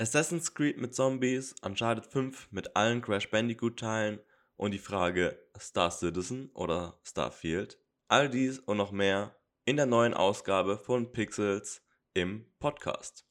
[0.00, 4.18] Assassin's Creed mit Zombies, Uncharted 5 mit allen Crash Bandicoot-Teilen
[4.56, 7.78] und die Frage Star Citizen oder Starfield.
[8.08, 9.36] All dies und noch mehr
[9.66, 11.82] in der neuen Ausgabe von Pixels
[12.14, 13.26] im Podcast.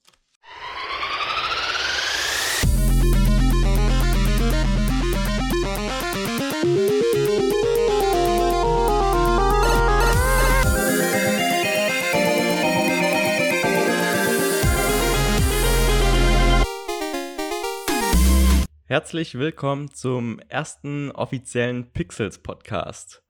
[18.90, 23.22] Herzlich willkommen zum ersten offiziellen Pixels Podcast.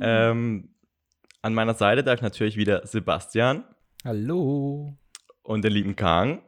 [0.00, 0.76] Ähm,
[1.42, 3.64] an meiner Seite darf ich natürlich wieder Sebastian.
[4.04, 4.96] Hallo.
[5.42, 6.42] Und den lieben Kang.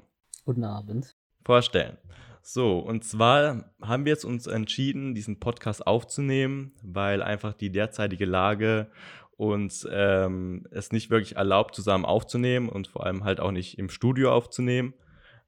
[0.45, 1.17] Guten Abend.
[1.45, 1.99] Vorstellen.
[2.43, 8.25] So, und zwar haben wir jetzt uns entschieden, diesen Podcast aufzunehmen, weil einfach die derzeitige
[8.25, 8.93] Lage
[9.37, 13.89] uns ähm, es nicht wirklich erlaubt, zusammen aufzunehmen und vor allem halt auch nicht im
[13.89, 14.95] Studio aufzunehmen.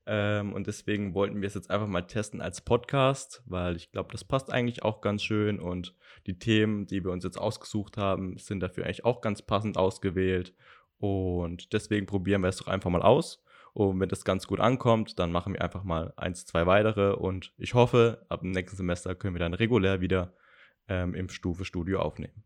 [0.05, 4.11] Ähm, und deswegen wollten wir es jetzt einfach mal testen als Podcast, weil ich glaube,
[4.13, 5.61] das passt eigentlich auch ganz schön.
[5.61, 5.95] Und
[6.27, 10.55] die Themen, die wir uns jetzt ausgesucht haben, sind dafür eigentlich auch ganz passend ausgewählt.
[10.99, 13.43] Und deswegen probieren wir es doch einfach mal aus.
[13.75, 17.13] Und wenn das ganz gut ankommt, dann machen wir einfach mal eins, zwei weitere.
[17.13, 20.35] Und ich hoffe, ab dem nächsten Semester können wir dann regulär wieder
[20.89, 22.45] ähm, im Stufe-Studio aufnehmen.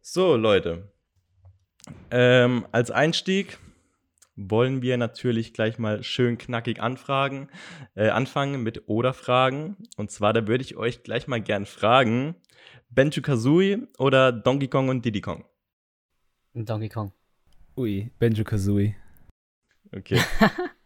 [0.00, 0.92] So, Leute.
[2.10, 3.58] Ähm, als Einstieg
[4.36, 7.48] wollen wir natürlich gleich mal schön knackig anfragen,
[7.94, 9.76] äh, anfangen mit Oder-Fragen.
[9.96, 12.36] Und zwar, da würde ich euch gleich mal gern fragen,
[12.90, 15.44] Benju Kazooie oder Donkey Kong und Diddy Kong?
[16.54, 17.12] Donkey Kong.
[17.76, 18.94] Ui, Benjo Kazooie.
[19.94, 20.20] Okay.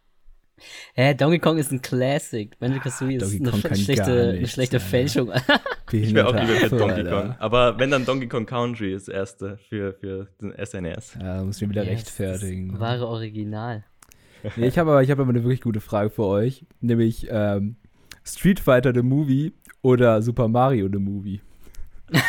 [0.93, 2.57] Hä, Donkey Kong ist ein Classic.
[2.59, 5.31] Banjo Kazooie ist eine, schlechte, eine schlechte Fälschung.
[5.91, 7.35] ich wäre auch lieber für Donkey Kong.
[7.39, 11.17] Aber wenn dann Donkey Kong Country ist das erste für, für den SNES.
[11.19, 12.79] Ja, da muss ich mir wieder yes, rechtfertigen.
[12.79, 13.83] Wahre Original.
[14.55, 16.65] Nee, ich habe aber, hab aber eine wirklich gute Frage für euch.
[16.79, 17.75] Nämlich ähm,
[18.23, 21.41] Street Fighter the Movie oder Super Mario the Movie?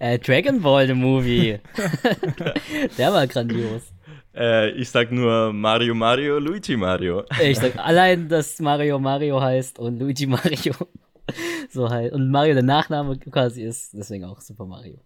[0.00, 1.58] äh, Dragon Ball the Movie.
[2.98, 3.92] Der war grandios.
[4.34, 7.24] Äh, ich sag nur Mario Mario, Luigi Mario.
[7.42, 10.74] Ich sag allein, dass Mario Mario heißt und Luigi Mario
[11.70, 12.12] so heißt.
[12.12, 15.00] Und Mario der Nachname quasi ist, deswegen auch Super Mario.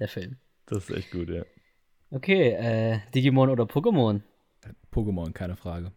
[0.00, 0.36] Der Film.
[0.66, 1.42] Das ist echt gut, ja.
[2.10, 4.20] Okay, äh, Digimon oder Pokémon?
[4.92, 5.92] Pokémon, keine Frage.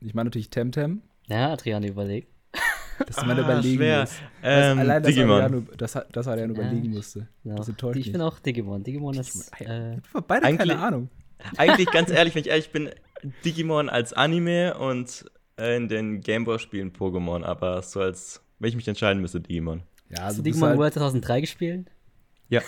[0.00, 1.02] Ich meine natürlich Temtem.
[1.26, 2.32] Ja, Adrian überlegt.
[2.98, 3.76] Das ist meine ah, Überlegung.
[3.78, 4.08] Schwer.
[4.42, 5.40] Ähm, allein, dass Digimon.
[5.40, 7.28] Adrian, das, das Adrian ja, überlegen musste.
[7.44, 7.56] Ja.
[7.56, 8.84] Das enttäuscht Ich bin auch Digimon.
[8.84, 9.52] Digimon ist.
[9.58, 11.10] Ich, äh, beide keine Ahnung.
[11.56, 12.90] Eigentlich, ganz ehrlich, wenn ich ehrlich bin,
[13.44, 15.24] Digimon als Anime und
[15.58, 19.82] äh, in den Gameboy-Spielen Pokémon, aber so als, wenn ich mich entscheiden müsste, Digimon.
[20.10, 21.90] Ja, also Hast du Digimon halt World 2003 gespielt?
[22.48, 22.62] Ja.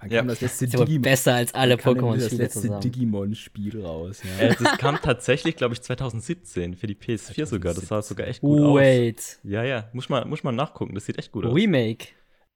[0.00, 0.22] Dann kam ja.
[0.22, 1.02] das letzte Digimon.
[1.02, 4.22] besser als alle Pokémon-Spiele Das letzte Digimon-Spiel raus.
[4.24, 4.46] Ja.
[4.46, 7.46] Äh, das kam tatsächlich, glaube ich, 2017 für die PS4 2017.
[7.46, 7.74] sogar.
[7.74, 8.64] Das sah sogar echt gut Wait.
[8.64, 8.74] aus.
[8.76, 9.38] Wait.
[9.44, 9.90] Ja, ja.
[9.92, 10.94] Muss man, muss man nachgucken.
[10.94, 11.54] Das sieht echt gut aus.
[11.54, 12.08] Remake.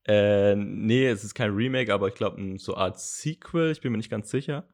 [0.07, 3.73] Äh, nee, es ist kein Remake, aber ich glaube, so eine Art Sequel.
[3.73, 4.67] Ich bin mir nicht ganz sicher.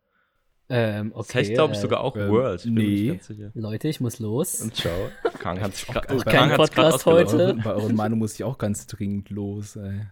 [0.72, 2.64] Ähm, okay, das heißt, glaube ich, äh, sogar auch ähm, World.
[2.64, 3.20] Ich nee.
[3.54, 4.60] Leute, ich muss los.
[4.60, 5.10] Und ciao.
[5.40, 7.58] Kang hat sich Kein Podcast heute.
[7.62, 9.74] Bei euren Meinung muss ich auch ganz dringend los.
[9.74, 10.06] Ey.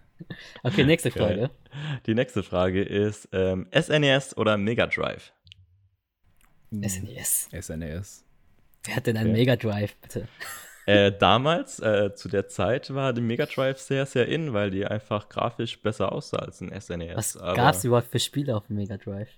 [0.64, 1.44] Okay, nächste Frage.
[1.44, 2.00] Okay.
[2.06, 5.32] Die nächste Frage ist ähm, SNES e oder Mega Drive?
[6.72, 7.50] SNES.
[7.60, 8.24] SNES.
[8.84, 9.38] Wer hat denn einen okay.
[9.38, 10.26] Mega Drive, bitte?
[10.86, 14.86] Äh, damals, äh, zu der Zeit, war die Mega Drive sehr, sehr in, weil die
[14.86, 17.16] einfach grafisch besser aussah als ein SNES.
[17.16, 19.28] Was gab es überhaupt für Spiele auf dem Mega Drive?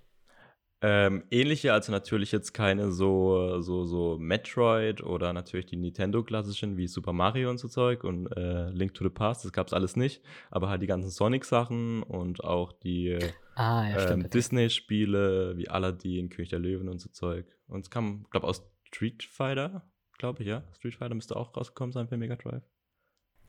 [0.83, 6.87] Ähm, ähnliche, also natürlich jetzt keine so, so, so Metroid oder natürlich die Nintendo-klassischen wie
[6.87, 9.97] Super Mario und so Zeug und äh, Link to the Past, das gab es alles
[9.97, 13.19] nicht, aber halt die ganzen Sonic-Sachen und auch die
[13.57, 17.47] ah, ja, ähm, Disney-Spiele wie Aladdin, König der Löwen und so Zeug.
[17.67, 19.87] Und es kam, glaube aus Street Fighter,
[20.17, 20.65] glaube ich, ja.
[20.77, 22.65] Street Fighter müsste auch rausgekommen sein für Mega Drive.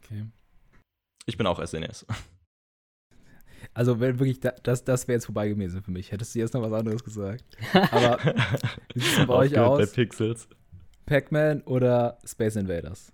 [0.03, 0.25] Okay.
[1.25, 2.05] Ich bin auch SNES.
[3.73, 6.11] Also, wenn wirklich, das, das wäre jetzt vorbei gewesen für mich.
[6.11, 7.44] Hättest du jetzt noch was anderes gesagt.
[7.73, 8.17] Aber
[8.94, 9.79] wie sieht es bei euch aus?
[9.79, 10.47] Bei Pixels.
[11.05, 13.11] Pac-Man oder Space Invaders?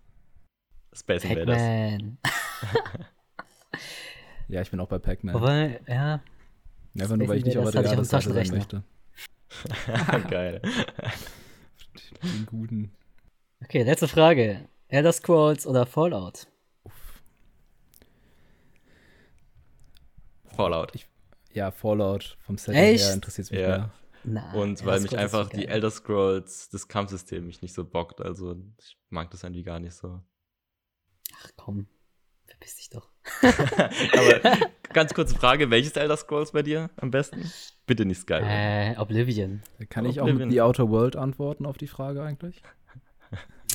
[0.94, 1.57] Space Invaders.
[1.57, 2.17] Pac-Man.
[4.47, 5.35] ja, ich bin auch bei Pac-Man.
[5.35, 6.21] Wobei, ja.
[6.99, 8.83] Einfach nur, weil ich nicht auf der Jahresseite sein möchte.
[10.29, 10.61] Geil.
[12.23, 12.91] Den guten.
[13.63, 14.67] Okay, letzte Frage.
[14.88, 16.47] Elder Scrolls oder Fallout?
[20.57, 20.95] Fallout.
[20.95, 21.07] Ich,
[21.54, 23.06] ja, Fallout vom Setting Echt?
[23.06, 23.68] her interessiert es mich ja.
[23.68, 23.92] mehr.
[24.24, 28.19] Nein, und weil mich einfach die Elder Scrolls, das Kampfsystem mich nicht so bockt.
[28.19, 30.19] Also ich mag das irgendwie gar nicht so.
[31.33, 31.88] Ach komm,
[32.45, 33.09] verpiss dich doch.
[33.42, 34.57] Aber
[34.92, 37.50] ganz kurze Frage, welches Elder Scrolls bei dir am besten?
[37.86, 38.48] Bitte nicht Skyrim.
[38.48, 39.62] Äh, Oblivion.
[39.89, 42.62] Kann ich auch mit The Outer World antworten auf die Frage eigentlich?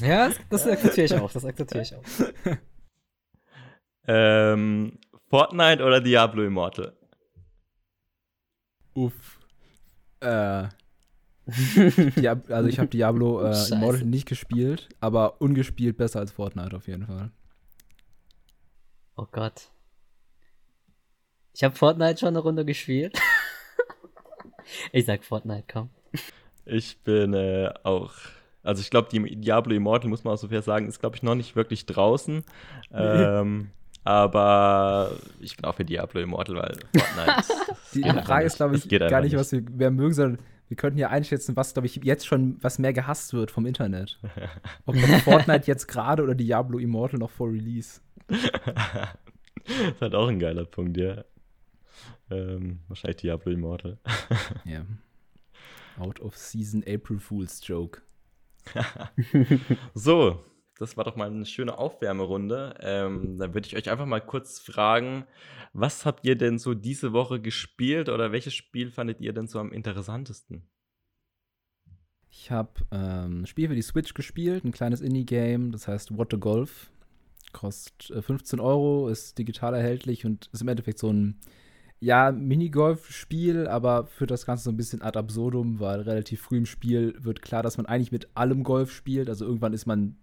[0.00, 1.32] Ja, das, das akzeptiere ich auch.
[1.32, 2.02] Das akzeptiere ich auch.
[4.06, 4.98] Ähm,
[5.32, 6.92] Fortnite oder Diablo Immortal?
[8.92, 9.40] Uff.
[10.20, 10.68] Äh.
[11.46, 13.54] Diab also ich habe Diablo äh.
[13.70, 17.30] Immortal nicht gespielt, aber ungespielt besser als Fortnite auf jeden Fall.
[19.16, 19.70] Oh Gott.
[21.54, 23.18] Ich habe Fortnite schon eine Runde gespielt.
[24.92, 25.88] ich sag Fortnite, komm.
[26.66, 28.12] Ich bin äh, auch.
[28.62, 31.22] Also ich glaube, die Diablo Immortal, muss man auch so fair sagen, ist, glaube ich,
[31.22, 32.44] noch nicht wirklich draußen.
[32.92, 33.70] Ähm,
[34.04, 37.52] aber ich bin auch für Diablo Immortal, weil Fortnite.
[37.94, 40.38] Die Frage ist, glaube ich, geht gar nicht, was wir mehr mögen, sondern
[40.68, 44.18] wir könnten hier einschätzen, was, glaube ich, jetzt schon, was mehr gehasst wird vom Internet.
[44.86, 48.00] Ob Fortnite jetzt gerade oder Diablo Immortal noch vor Release.
[48.26, 48.40] das
[49.66, 51.24] ist halt auch ein geiler Punkt, ja.
[52.30, 53.98] Ähm, wahrscheinlich Diablo Immortal.
[54.64, 54.86] Ja.
[55.98, 58.00] Out of Season April Fool's Joke.
[59.94, 60.42] So,
[60.82, 62.74] das war doch mal eine schöne Aufwärmerunde.
[62.80, 65.24] Ähm, dann würde ich euch einfach mal kurz fragen,
[65.72, 69.58] was habt ihr denn so diese Woche gespielt oder welches Spiel fandet ihr denn so
[69.58, 70.68] am interessantesten?
[72.28, 76.28] Ich habe ähm, ein Spiel für die Switch gespielt, ein kleines Indie-Game, das heißt What
[76.32, 76.90] the Golf.
[77.52, 81.38] Kostet äh, 15 Euro, ist digital erhältlich und ist im Endeffekt so ein,
[82.00, 86.66] ja, Minigolf-Spiel, aber führt das Ganze so ein bisschen ad absurdum, weil relativ früh im
[86.66, 89.28] Spiel wird klar, dass man eigentlich mit allem Golf spielt.
[89.28, 90.16] Also irgendwann ist man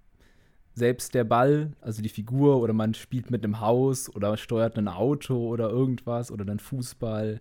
[0.79, 4.87] selbst der Ball, also die Figur, oder man spielt mit einem Haus oder steuert ein
[4.87, 7.39] Auto oder irgendwas oder dann Fußball.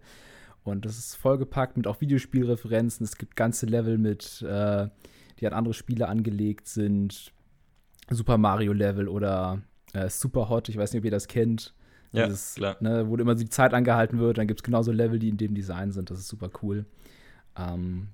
[0.64, 3.04] Und das ist vollgepackt mit auch Videospielreferenzen.
[3.04, 4.88] Es gibt ganze Level mit, äh,
[5.40, 7.32] die an andere Spiele angelegt sind.
[8.10, 9.62] Super Mario Level oder
[9.94, 11.74] äh, Super Hot, ich weiß nicht, ob ihr das kennt.
[12.12, 12.76] Ja, Dieses, klar.
[12.80, 15.36] Ne, wo immer so die Zeit angehalten wird, dann gibt es genauso Level, die in
[15.36, 16.10] dem Design sind.
[16.10, 16.86] Das ist super cool.
[17.56, 18.08] Ähm,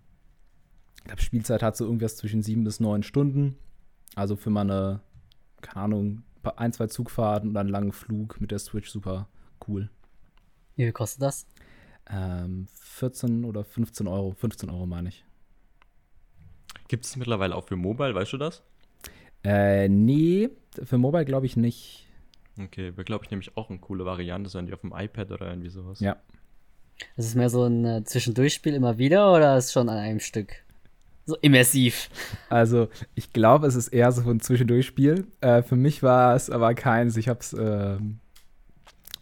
[0.99, 3.57] ich glaube, Spielzeit hat so irgendwas zwischen sieben bis neun Stunden.
[4.15, 5.01] Also für mal eine,
[5.65, 6.23] keine Ahnung,
[6.57, 9.29] ein, zwei Zugfahrten und einen langen Flug mit der Switch super
[9.67, 9.91] cool.
[10.77, 11.47] Wie viel kostet das?
[12.11, 14.33] Ähm, 14 oder 15 Euro.
[14.33, 15.25] 15 Euro meine ich.
[16.89, 18.63] Gibt es mittlerweile auch für Mobile, weißt du das?
[19.43, 20.51] Äh, nee,
[20.83, 22.07] für Mobile glaube ich nicht.
[22.61, 25.49] Okay, wäre, glaube ich, nämlich auch eine coole Variante, so irgendwie auf dem iPad oder
[25.49, 26.01] irgendwie sowas.
[26.01, 26.17] Ja.
[27.17, 30.21] Ist es mehr so ein äh, Zwischendurchspiel immer wieder oder ist es schon an einem
[30.21, 30.65] Stück?
[31.27, 32.11] So immersiv.
[32.51, 35.27] Also, ich glaube, es ist eher so ein Zwischendurchspiel.
[35.41, 37.17] Äh, für mich war es aber keins.
[37.17, 38.21] Ich habe es ähm,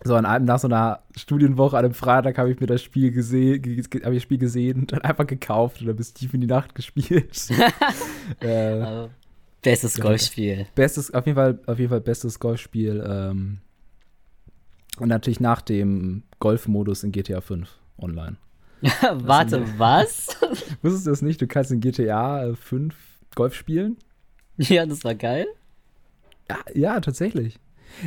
[0.05, 3.13] so an einem, nach so einer Studienwoche an einem Freitag habe ich mir das Spiel
[3.13, 6.41] gesehen, ge ich das Spiel gesehen und dann einfach gekauft und dann bis tief in
[6.41, 7.49] die Nacht gespielt.
[8.41, 9.11] äh, Also,
[9.63, 10.01] bestes.
[10.01, 10.67] Golfspiel.
[10.75, 13.05] bestes, auf jeden Fall, auf jeden Fall bestes Golfspiel.
[13.07, 13.59] Ähm,
[14.99, 18.37] und natürlich nach dem Golfmodus in GTA 5 online.
[19.13, 20.37] Warte, was?
[20.83, 21.41] Wusstest du das nicht?
[21.41, 22.95] Du kannst in GTA 5
[23.35, 23.97] Golf spielen?
[24.57, 25.47] ja, das war geil.
[26.51, 27.59] Ja, ja, tatsächlich.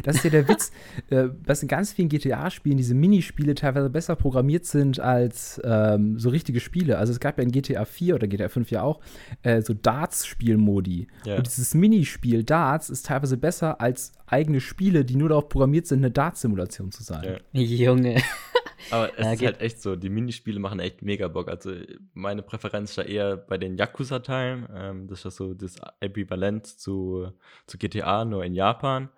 [0.03, 0.71] Das ist ja der Witz,
[1.09, 6.29] äh, dass in ganz vielen GTA-Spielen diese Minispiele teilweise besser programmiert sind als ähm, so
[6.29, 6.97] richtige Spiele.
[6.97, 8.99] Also es gab ja in GTA 4 oder GTA 5 ja auch
[9.43, 11.07] äh, so Darts-Spielmodi.
[11.25, 11.37] Ja.
[11.37, 15.99] Und dieses Minispiel Darts ist teilweise besser als eigene Spiele, die nur darauf programmiert sind,
[15.99, 17.37] eine Darts-Simulation zu sein.
[17.53, 17.61] Ja.
[17.61, 18.21] Junge.
[18.91, 21.49] Aber es Ja, ist geht- halt echt so, die Minispiele machen echt mega Bock.
[21.49, 21.71] Also
[22.13, 24.67] meine Präferenz ist da eher bei den Yakuza-Teilen.
[24.75, 27.31] Ähm, das ist ja so das Äquivalent zu,
[27.65, 29.09] zu GTA, nur in Japan.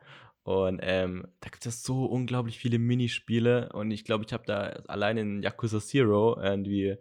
[0.47, 3.67] Und ähm, da gibt es so unglaublich viele Minispiele.
[3.73, 6.95] Und ich glaube, ich habe da allein in Yakuza Zero irgendwie,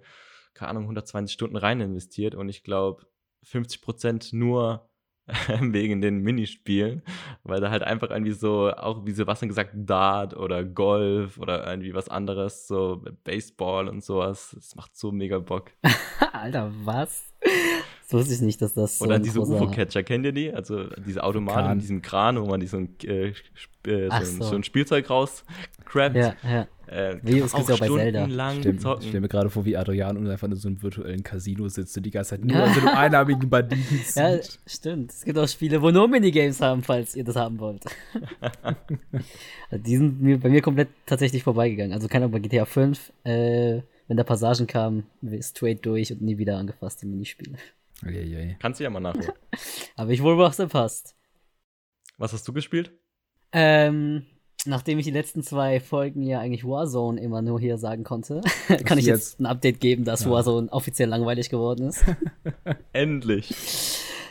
[0.53, 2.35] keine Ahnung, 120 Stunden rein investiert.
[2.35, 3.07] Und ich glaube,
[3.45, 4.91] 50% nur
[5.61, 7.03] wegen den Minispielen,
[7.45, 11.95] weil da halt einfach irgendwie so, auch wie Sebastian gesagt, Dart oder Golf oder irgendwie
[11.95, 14.57] was anderes, so Baseball und sowas.
[14.57, 15.71] Das macht so mega Bock.
[16.33, 17.33] Alter, was?
[18.09, 20.53] Das wusste ich nicht, dass das so Oder diese UFO-Catcher, kennt ihr die?
[20.53, 23.33] Also diese Automaten mit diesem Kran, wo man die so ein, äh,
[23.85, 24.45] äh, so, so.
[24.45, 26.15] so ein Spielzeug rauscrappt.
[26.15, 26.69] Ja, ja.
[26.87, 28.53] Äh, Wie, man gibt's ja auch bei Zelda.
[28.53, 28.85] Stimmt.
[29.01, 31.97] Ich stelle mir gerade vor, wie Adrian und einfach in so einem virtuellen Casino sitzt
[31.97, 34.15] und die ganze Zeit nur an so einem einarmigen Banditen zieht.
[34.15, 35.11] Ja, stimmt.
[35.11, 37.85] Es gibt auch Spiele, wo nur Minigames haben, falls ihr das haben wollt.
[39.69, 41.93] Also die sind mir, bei mir komplett tatsächlich vorbeigegangen.
[41.93, 45.07] Also keine Ahnung, bei GTA 5, äh, wenn da Passagen kamen,
[45.41, 47.57] straight durch und nie wieder angefasst, die Minispiele.
[48.05, 48.57] Eieiei.
[48.61, 49.33] Kannst du ja mal nachholen.
[49.97, 51.15] Aber ich wohl was passt.
[52.19, 52.93] Was hast du gespielt?
[53.53, 54.25] Ähm,
[54.67, 58.41] nachdem ich die letzten zwei Folgen ja eigentlich Warzone immer nur hier sagen konnte,
[58.85, 60.31] kann ich jetzt jetzt- ein Update geben, dass Ja.
[60.31, 62.05] Warzone offiziell langweilig geworden ist.
[62.93, 63.49] Endlich.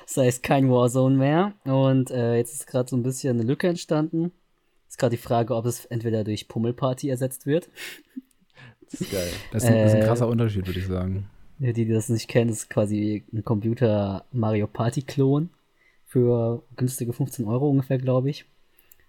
[0.06, 1.54] Das heißt kein Warzone mehr.
[1.66, 4.32] Und äh, jetzt ist gerade so ein bisschen eine Lücke entstanden.
[4.88, 7.70] Ist gerade die Frage, ob es entweder durch Pummelparty ersetzt wird.
[8.92, 9.30] Das ist geil.
[9.52, 11.28] Das ist, ein, das ist ein Äh, krasser Unterschied, würde ich sagen.
[11.60, 15.50] Die, die das nicht kennen, ist quasi ein Computer Mario Party Klon.
[16.06, 18.46] für günstige 15 Euro ungefähr, glaube ich.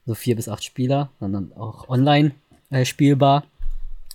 [0.07, 2.33] So vier bis acht Spieler, dann, dann auch online
[2.71, 3.45] äh, spielbar.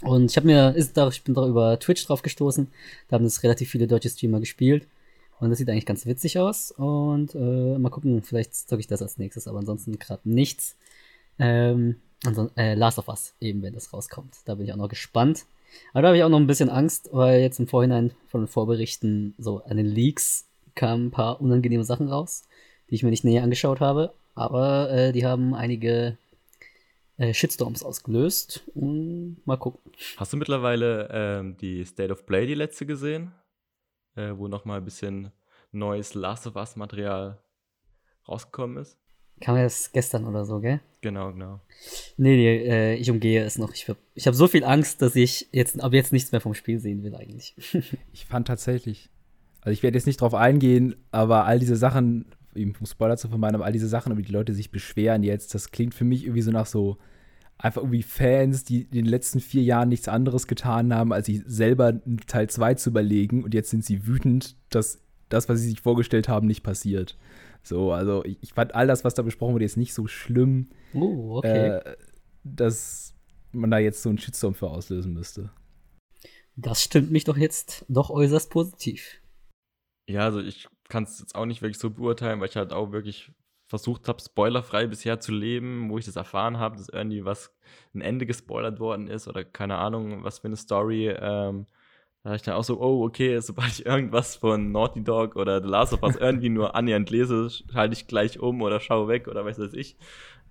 [0.02, 2.68] Und ich habe mir, ist da, ich bin da über Twitch drauf gestoßen.
[3.08, 4.88] Da haben das relativ viele deutsche Streamer gespielt.
[5.40, 6.72] Und das sieht eigentlich ganz witzig aus.
[6.72, 10.76] Und äh, mal gucken, vielleicht zocke ich das als nächstes, aber ansonsten gerade nichts.
[11.40, 14.36] Ähm, ansonsten, äh, Last of Us, eben wenn das rauskommt.
[14.46, 15.46] Da bin ich auch noch gespannt.
[15.94, 18.48] Aber da habe ich auch noch ein bisschen Angst, weil jetzt im Vorhinein von den
[18.48, 22.44] Vorberichten, so an den Leaks, kamen ein paar unangenehme Sachen raus,
[22.90, 24.14] die ich mir nicht näher angeschaut habe.
[24.36, 26.18] Aber äh, die haben einige
[27.18, 28.64] äh, Shitstorms ausgelöst.
[28.74, 29.80] Und mal gucken.
[30.18, 33.34] Hast du mittlerweile ähm, die State of Play, die letzte, gesehen?
[34.16, 35.32] Äh, wo nochmal ein bisschen
[35.72, 37.38] neues Last of Us-Material
[38.28, 38.98] rausgekommen ist?
[39.42, 40.80] Kam erst gestern oder so, gell?
[41.02, 41.60] Genau, genau.
[42.18, 43.74] Nee, nee äh, ich umgehe es noch.
[43.74, 46.54] Ich habe ich hab so viel Angst, dass ich jetzt ab jetzt nichts mehr vom
[46.54, 47.56] Spiel sehen will, eigentlich.
[48.14, 49.10] ich fand tatsächlich,
[49.62, 53.56] also ich werde jetzt nicht drauf eingehen, aber all diese Sachen, um Spoiler zu vermeiden,
[53.56, 56.44] aber all diese Sachen, über die Leute sich beschweren jetzt, das klingt für mich irgendwie
[56.44, 56.98] so nach so
[57.58, 61.42] einfach irgendwie Fans, die in den letzten vier Jahren nichts anderes getan haben, als sich
[61.46, 65.82] selber Teil 2 zu überlegen und jetzt sind sie wütend, dass das, was sie sich
[65.82, 67.18] vorgestellt haben, nicht passiert.
[67.64, 70.70] So, also ich, ich fand all das, was da besprochen wurde, jetzt nicht so schlimm,
[70.94, 71.78] uh, okay.
[71.78, 71.96] äh,
[72.44, 73.16] dass
[73.52, 75.52] man da jetzt so einen Shitstorm für auslösen müsste.
[76.56, 79.22] Das stimmt mich doch jetzt doch äußerst positiv.
[80.08, 82.92] Ja, also ich kann es jetzt auch nicht wirklich so beurteilen, weil ich halt auch
[82.92, 83.32] wirklich
[83.68, 87.54] versucht habe, spoilerfrei bisher zu leben, wo ich das erfahren habe, dass irgendwie was
[87.94, 91.08] ein Ende gespoilert worden ist oder keine Ahnung, was für eine Story.
[91.08, 91.68] Ähm,
[92.24, 95.62] da dachte ich dann auch so, oh, okay, sobald ich irgendwas von Naughty Dog oder
[95.62, 99.28] The Last of Us irgendwie nur annähernd lese, schalte ich gleich um oder schaue weg
[99.28, 99.98] oder weiß was ich.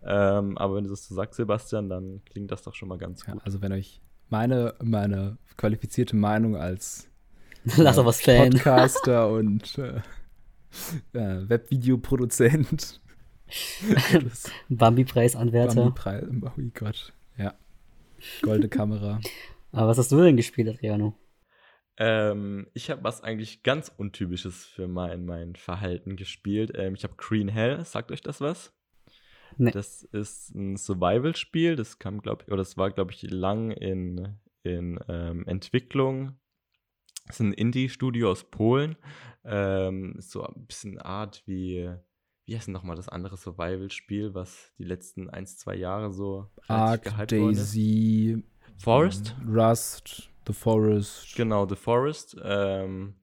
[0.02, 3.24] Ähm, aber wenn du das so sagst, Sebastian, dann klingt das doch schon mal ganz
[3.24, 3.36] gut.
[3.36, 4.00] Ja, also wenn euch
[4.30, 7.08] meine, meine qualifizierte Meinung als
[7.76, 8.50] Last of Us Fan.
[8.50, 10.00] Podcaster und äh,
[11.12, 13.00] äh, Webvideoproduzent.
[14.68, 15.74] Bambi-Preisanwärter.
[15.74, 17.54] Bambi-Preis, oh Gott, ja.
[18.42, 19.20] Goldene Kamera.
[19.72, 21.14] Aber was hast du denn gespielt, Adriano?
[22.00, 26.72] Ähm, ich habe was eigentlich ganz Untypisches für mein, mein Verhalten gespielt.
[26.74, 28.72] Ähm, ich habe Green Hell, sagt euch das was?
[29.58, 29.70] Nee.
[29.70, 34.38] Das ist ein Survival-Spiel, das kam, glaube ich, oder das war, glaube ich, lang in,
[34.62, 36.38] in ähm, Entwicklung.
[37.26, 38.96] Das ist ein Indie-Studio aus Polen.
[39.44, 41.94] Ähm, so ein bisschen Art wie,
[42.46, 47.12] wie heißt denn nochmal das andere Survival-Spiel, was die letzten ein, zwei Jahre so Ark,
[47.28, 48.42] Daisy,
[48.78, 49.36] Forest?
[49.46, 50.30] Rust.
[50.46, 51.36] The Forest.
[51.36, 52.36] Genau, The Forest.
[52.42, 53.14] Ähm,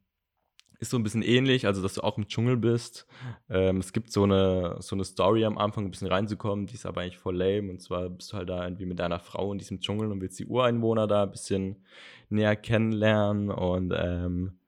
[0.80, 3.08] ist so ein bisschen ähnlich, also dass du auch im Dschungel bist.
[3.50, 6.86] Ähm, es gibt so eine, so eine Story am Anfang, ein bisschen reinzukommen, die ist
[6.86, 7.72] aber eigentlich voll lame.
[7.72, 10.40] Und zwar bist du halt da irgendwie mit deiner Frau in diesem Dschungel und willst
[10.40, 11.84] die Ureinwohner da ein bisschen
[12.30, 13.50] näher kennenlernen.
[13.50, 14.60] Und ähm,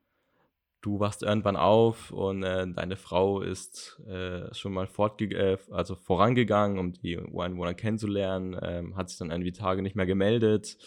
[0.82, 4.88] du wachst irgendwann auf und äh, deine Frau ist äh, schon mal
[5.20, 10.08] äh, also vorangegangen, um die Ureinwohner kennenzulernen, ähm, hat sich dann irgendwie Tage nicht mehr
[10.08, 10.78] gemeldet.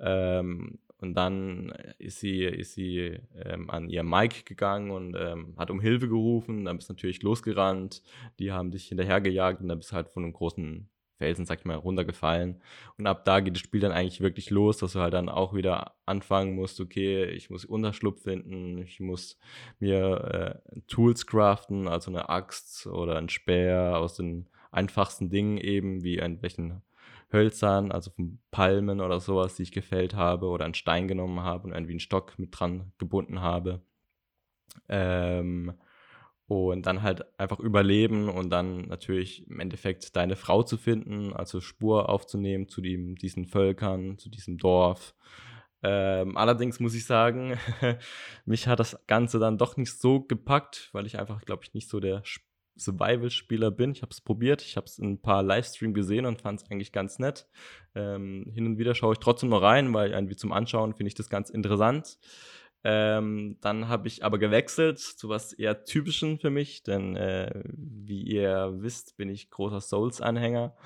[0.00, 5.70] Ähm, und dann ist sie, ist sie ähm, an ihr Mike gegangen und ähm, hat
[5.70, 6.64] um Hilfe gerufen.
[6.64, 8.02] Dann bist du natürlich losgerannt.
[8.38, 11.66] Die haben dich hinterhergejagt und dann bist du halt von einem großen Felsen, sag ich
[11.66, 12.62] mal, runtergefallen.
[12.96, 15.54] Und ab da geht das Spiel dann eigentlich wirklich los, dass du halt dann auch
[15.54, 19.38] wieder anfangen musst, okay, ich muss Unterschlupf finden, ich muss
[19.78, 26.02] mir äh, Tools craften, also eine Axt oder ein Speer aus den einfachsten Dingen eben,
[26.02, 26.82] wie irgendwelchen
[27.32, 31.64] Hölzern, also von Palmen oder sowas, die ich gefällt habe oder einen Stein genommen habe
[31.64, 33.82] und irgendwie einen Stock mit dran gebunden habe.
[34.88, 35.74] Ähm,
[36.46, 41.60] und dann halt einfach überleben und dann natürlich im Endeffekt deine Frau zu finden, also
[41.60, 45.14] Spur aufzunehmen zu dem, diesen Völkern, zu diesem Dorf.
[45.82, 47.58] Ähm, allerdings muss ich sagen,
[48.44, 51.88] mich hat das Ganze dann doch nicht so gepackt, weil ich einfach, glaube ich, nicht
[51.88, 52.22] so der
[52.76, 53.92] Survival-Spieler bin.
[53.92, 56.70] Ich habe es probiert, ich habe es in ein paar Livestreams gesehen und fand es
[56.70, 57.46] eigentlich ganz nett.
[57.94, 61.14] Ähm, hin und wieder schaue ich trotzdem noch rein, weil irgendwie zum Anschauen finde ich
[61.14, 62.18] das ganz interessant.
[62.86, 68.22] Ähm, dann habe ich aber gewechselt zu was eher Typischen für mich, denn äh, wie
[68.22, 70.76] ihr wisst, bin ich großer Souls-Anhänger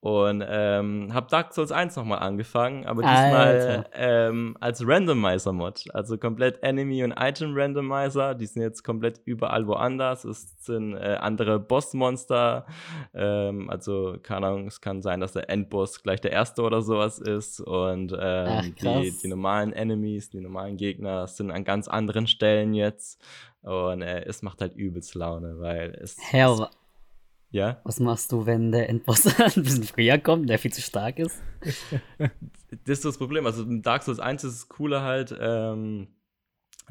[0.00, 5.84] und ähm, habe Dark Souls 1 nochmal angefangen, aber diesmal ähm, als Randomizer-Mod.
[5.92, 8.34] Also komplett Enemy- und Item-Randomizer.
[8.34, 10.24] Die sind jetzt komplett überall woanders.
[10.24, 12.64] Es sind äh, andere Bossmonster.
[13.12, 17.18] Ähm, also, keine Ahnung, es kann sein, dass der Endboss gleich der erste oder sowas
[17.18, 17.60] ist.
[17.60, 22.72] Und ähm, Ach, die, die, normalen Enemies, die normalen Gegner sind an ganz anderen Stellen
[22.72, 23.20] jetzt.
[23.60, 26.16] Und äh, es macht halt übelst Laune, weil es.
[26.18, 26.68] Hell,
[27.50, 27.80] ja.
[27.84, 31.42] Was machst du, wenn der Endboss ein bisschen früher kommt, der viel zu stark ist?
[32.18, 33.46] das ist das Problem.
[33.46, 36.08] Also Dark Souls 1 ist es cooler halt, ähm,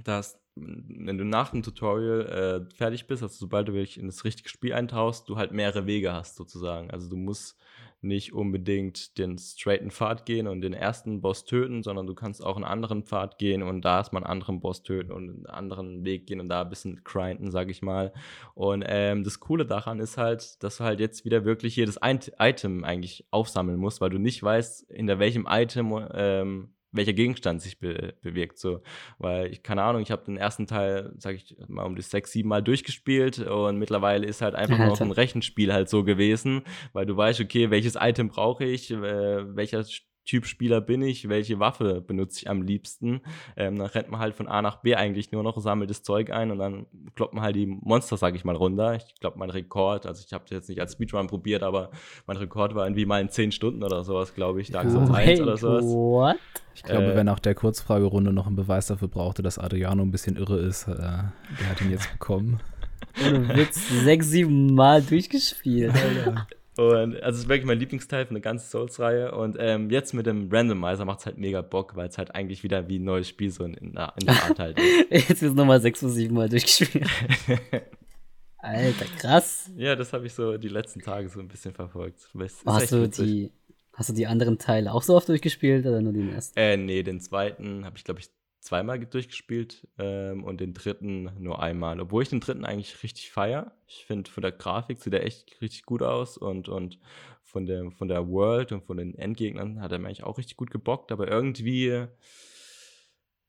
[0.04, 4.26] dass wenn du nach dem Tutorial äh, fertig bist, also sobald du wirklich in das
[4.26, 6.92] richtige Spiel eintauchst, du halt mehrere Wege hast sozusagen.
[6.92, 7.58] Also du musst
[8.02, 12.56] nicht unbedingt den straighten Pfad gehen und den ersten Boss töten, sondern du kannst auch
[12.56, 16.28] einen anderen Pfad gehen und da erstmal einen anderen Boss töten und einen anderen Weg
[16.28, 18.14] gehen und da ein bisschen grinden, sag ich mal.
[18.54, 22.84] Und ähm, das Coole daran ist halt, dass du halt jetzt wieder wirklich jedes Item
[22.84, 28.14] eigentlich aufsammeln musst, weil du nicht weißt, hinter welchem Item ähm, welcher Gegenstand sich be
[28.22, 28.58] bewegt.
[28.58, 28.82] So.
[29.18, 32.32] Weil ich, keine Ahnung, ich habe den ersten Teil, sag ich mal, um die sechs,
[32.32, 36.64] sieben Mal durchgespielt und mittlerweile ist halt einfach nur noch ein Rechenspiel halt so gewesen,
[36.94, 39.84] weil du weißt, okay, welches Item brauche ich, äh, welcher
[40.30, 43.22] Typ Spieler bin ich, welche Waffe benutze ich am liebsten.
[43.58, 46.30] Ähm, dann rennt man halt von A nach B eigentlich nur noch, sammelt das Zeug
[46.30, 48.94] ein und dann kloppt man halt die Monster, sag ich mal, runter.
[48.94, 51.90] Ich glaube, mein Rekord, also ich habe das jetzt nicht als Speedrun probiert, aber
[52.28, 55.42] mein Rekord war irgendwie mal in 10 Stunden oder sowas, glaube ich, Dark Souls 1
[55.42, 55.84] oder sowas.
[55.86, 56.38] What?
[56.76, 60.12] Ich glaube, äh, wer nach der Kurzfragerunde noch einen Beweis dafür brauchte, dass Adriano ein
[60.12, 62.60] bisschen irre ist, äh, der hat ihn jetzt bekommen.
[63.26, 65.96] Ohne Witz, sechs, sieben Mal durchgespielt.
[65.96, 66.48] Alter.
[66.80, 69.34] Und also es ist wirklich mein Lieblingsteil von der ganzen Souls-Reihe.
[69.34, 72.64] Und ähm, jetzt mit dem Randomizer macht es halt mega Bock, weil es halt eigentlich
[72.64, 75.12] wieder wie ein neues Spiel so in, in, der, Art halt ist.
[75.30, 77.06] jetzt wird nochmal sechs oder sieben Mal durchgespielt.
[78.60, 79.70] Alter, krass.
[79.76, 82.30] Ja, das habe ich so die letzten Tage so ein bisschen verfolgt.
[82.66, 83.52] hast, du die,
[83.94, 86.58] hast du die anderen Teile auch so oft durchgespielt oder nur den ersten?
[86.58, 88.30] Äh, nee, den zweiten habe ich, glaube ich,
[88.60, 92.00] zweimal durchgespielt ähm, und den dritten nur einmal.
[92.00, 93.72] Obwohl ich den dritten eigentlich richtig feier.
[93.88, 97.00] Ich finde, von der Grafik sieht er echt richtig gut aus und, und
[97.44, 100.58] von, der, von der World und von den Endgegnern hat er mir eigentlich auch richtig
[100.58, 101.12] gut gebockt.
[101.12, 102.06] Aber irgendwie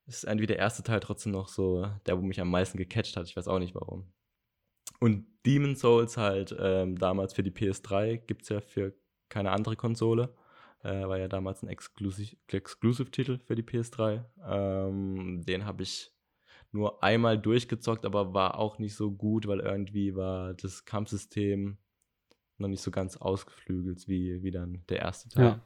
[0.07, 3.27] ist irgendwie der erste Teil trotzdem noch so der, wo mich am meisten gecatcht hat.
[3.27, 4.13] Ich weiß auch nicht warum.
[5.01, 8.95] Und Demon Souls halt ähm, damals für die PS3 gibt es ja für
[9.29, 10.35] keine andere Konsole.
[10.83, 14.25] Äh, war ja damals ein Exclusive-Titel für die PS3.
[14.47, 16.13] Ähm, den habe ich
[16.73, 21.77] nur einmal durchgezockt, aber war auch nicht so gut, weil irgendwie war das Kampfsystem
[22.57, 25.45] noch nicht so ganz ausgeflügelt wie, wie dann der erste Teil.
[25.45, 25.61] Ja.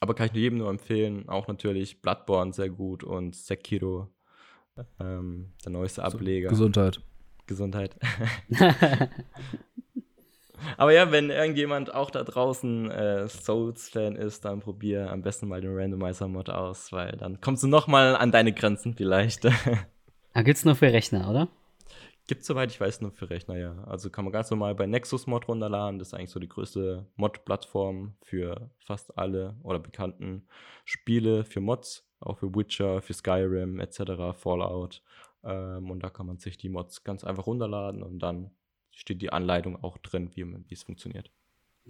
[0.00, 1.28] Aber kann ich nur jedem nur empfehlen.
[1.28, 4.08] Auch natürlich Bloodborne sehr gut und Sekiro,
[4.98, 6.48] ähm, der neueste Ableger.
[6.48, 7.00] Gesundheit.
[7.46, 7.96] Gesundheit.
[10.76, 15.60] Aber ja, wenn irgendjemand auch da draußen äh, Souls-Fan ist, dann probier am besten mal
[15.60, 19.46] den Randomizer-Mod aus, weil dann kommst du noch mal an deine Grenzen vielleicht.
[20.34, 21.48] ah, gibt's nur für Rechner, oder?
[22.28, 23.84] Gibt's soweit ich weiß nur für Rechner, ja.
[23.84, 25.98] Also kann man ganz normal bei Nexus Mod runterladen.
[25.98, 30.46] Das ist eigentlich so die größte Mod-Plattform für fast alle oder bekannten
[30.84, 35.02] Spiele für Mods, auch für Witcher, für Skyrim etc., Fallout.
[35.42, 38.52] Ähm, und da kann man sich die Mods ganz einfach runterladen und dann
[38.92, 41.30] steht die Anleitung auch drin, wie, wie es funktioniert.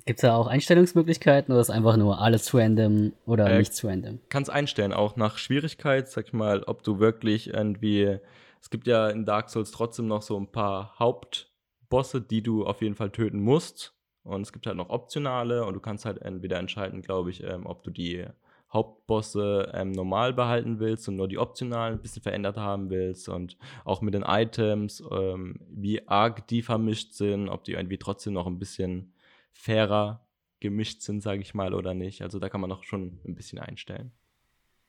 [0.07, 3.75] Gibt es da auch Einstellungsmöglichkeiten oder ist einfach nur alles zu random oder äh, nicht
[3.75, 4.21] zu random?
[4.31, 8.19] Kannst einstellen, auch nach Schwierigkeit, sag ich mal, ob du wirklich irgendwie.
[8.61, 12.81] Es gibt ja in Dark Souls trotzdem noch so ein paar Hauptbosse, die du auf
[12.81, 13.95] jeden Fall töten musst.
[14.23, 17.67] Und es gibt halt noch optionale und du kannst halt entweder entscheiden, glaube ich, ähm,
[17.67, 18.25] ob du die
[18.73, 23.59] Hauptbosse ähm, normal behalten willst und nur die optionalen ein bisschen verändert haben willst und
[23.85, 28.47] auch mit den Items, ähm, wie arg die vermischt sind, ob die irgendwie trotzdem noch
[28.47, 29.13] ein bisschen
[29.53, 30.25] fairer
[30.61, 32.23] gemischt sind, sage ich mal, oder nicht.
[32.23, 34.13] Also da kann man noch schon ein bisschen einstellen.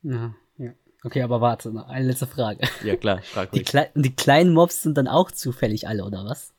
[0.04, 0.74] Ja, ja.
[1.04, 2.66] Okay, aber warte, noch eine letzte Frage.
[2.84, 3.64] Ja, klar, frag mich.
[3.64, 6.54] Die, Kle die kleinen Mobs sind dann auch zufällig alle, oder was?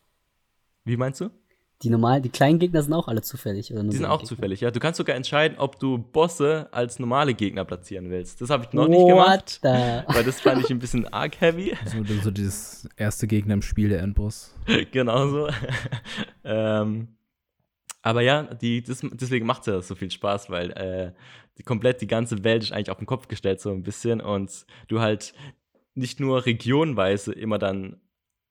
[0.84, 1.30] Wie meinst du?
[1.84, 3.82] Die normalen, die kleinen Gegner sind auch alle zufällig, oder?
[3.84, 4.28] die sind auch Gegner?
[4.28, 4.70] zufällig, ja.
[4.70, 8.40] Du kannst sogar entscheiden, ob du Bosse als normale Gegner platzieren willst.
[8.40, 9.68] Das habe ich noch What nicht gemacht, the?
[10.14, 11.76] weil das fand ich ein bisschen arg heavy.
[11.84, 14.54] So, so dieses erste Gegner im Spiel, der Endboss.
[14.92, 15.48] genau so.
[16.44, 17.08] ähm,
[18.00, 21.12] aber ja, die, das, deswegen macht es ja so viel Spaß, weil äh,
[21.58, 24.64] die, komplett die ganze Welt ist eigentlich auf den Kopf gestellt so ein bisschen und
[24.88, 25.34] du halt
[25.94, 28.00] nicht nur regionweise immer dann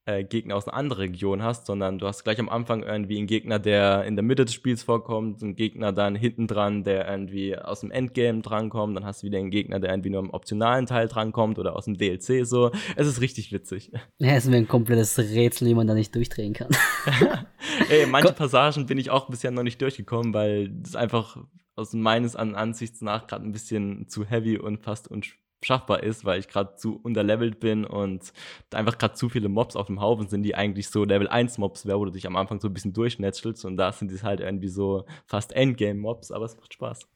[0.06, 3.28] äh, Gegner aus einer anderen Region hast, sondern du hast gleich am Anfang irgendwie einen
[3.28, 7.58] Gegner, der in der Mitte des Spiels vorkommt, einen Gegner dann hinten dran, der irgendwie
[7.58, 10.86] aus dem Endgame drankommt, dann hast du wieder einen Gegner, der irgendwie nur im optionalen
[10.86, 12.72] Teil drankommt oder aus dem DLC so.
[12.96, 13.92] Es ist richtig witzig.
[14.18, 16.70] Ja, es ist mir ein komplettes Rätsel, wie man da nicht durchdrehen kann.
[17.90, 21.38] Ey, manche Passagen bin ich auch bisher noch nicht durchgekommen, weil das einfach
[21.76, 26.40] aus meines Ansichts nach gerade ein bisschen zu heavy und fast unspielbar schaffbar ist, weil
[26.40, 28.34] ich gerade zu unterlevelt bin und
[28.72, 31.86] einfach gerade zu viele Mobs auf dem Haufen sind, die eigentlich so Level 1 Mobs
[31.86, 34.40] wären, wo du dich am Anfang so ein bisschen durchnetzelst und da sind die halt
[34.40, 37.08] irgendwie so fast Endgame-Mobs, aber es macht Spaß.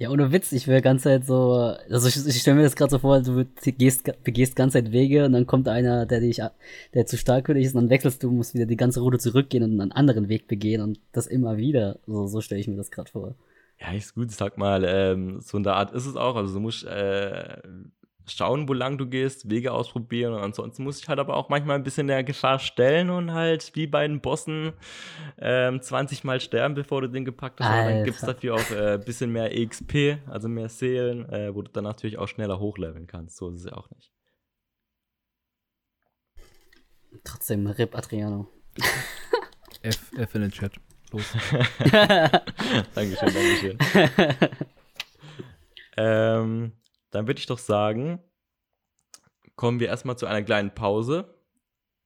[0.00, 2.74] Ja, ohne Witz, ich will die ganze Zeit so, also ich, ich stelle mir das
[2.74, 6.40] gerade so vor, du gehst, begehst ganze Zeit Wege und dann kommt einer, der dich,
[6.94, 9.18] der zu stark für dich ist und dann wechselst du, musst wieder die ganze Route
[9.18, 11.98] zurückgehen und einen anderen Weg begehen und das immer wieder.
[12.06, 13.34] So, so stelle ich mir das gerade vor.
[13.80, 16.36] Ja, ist gut, sag mal, ähm, so in der Art ist es auch.
[16.36, 17.62] Also du musst äh,
[18.26, 20.34] schauen, wo lang du gehst, Wege ausprobieren.
[20.34, 23.72] Und ansonsten muss ich halt aber auch manchmal ein bisschen der Gefahr stellen und halt
[23.74, 24.72] wie bei den Bossen
[25.38, 27.68] ähm, 20 Mal sterben, bevor du den gepackt hast.
[27.68, 31.54] Aber dann gibt es dafür auch ein äh, bisschen mehr EXP, also mehr Seelen, äh,
[31.54, 33.36] wo du dann natürlich auch schneller hochleveln kannst.
[33.36, 34.12] So ist es ja auch nicht.
[37.24, 38.48] Trotzdem RIP Adriano.
[39.82, 40.72] F, F in den Chat.
[41.12, 41.32] Los.
[42.94, 43.78] Dankeschön, Dankeschön.
[45.96, 46.72] ähm,
[47.10, 48.22] dann würde ich doch sagen,
[49.56, 51.34] kommen wir erstmal zu einer kleinen Pause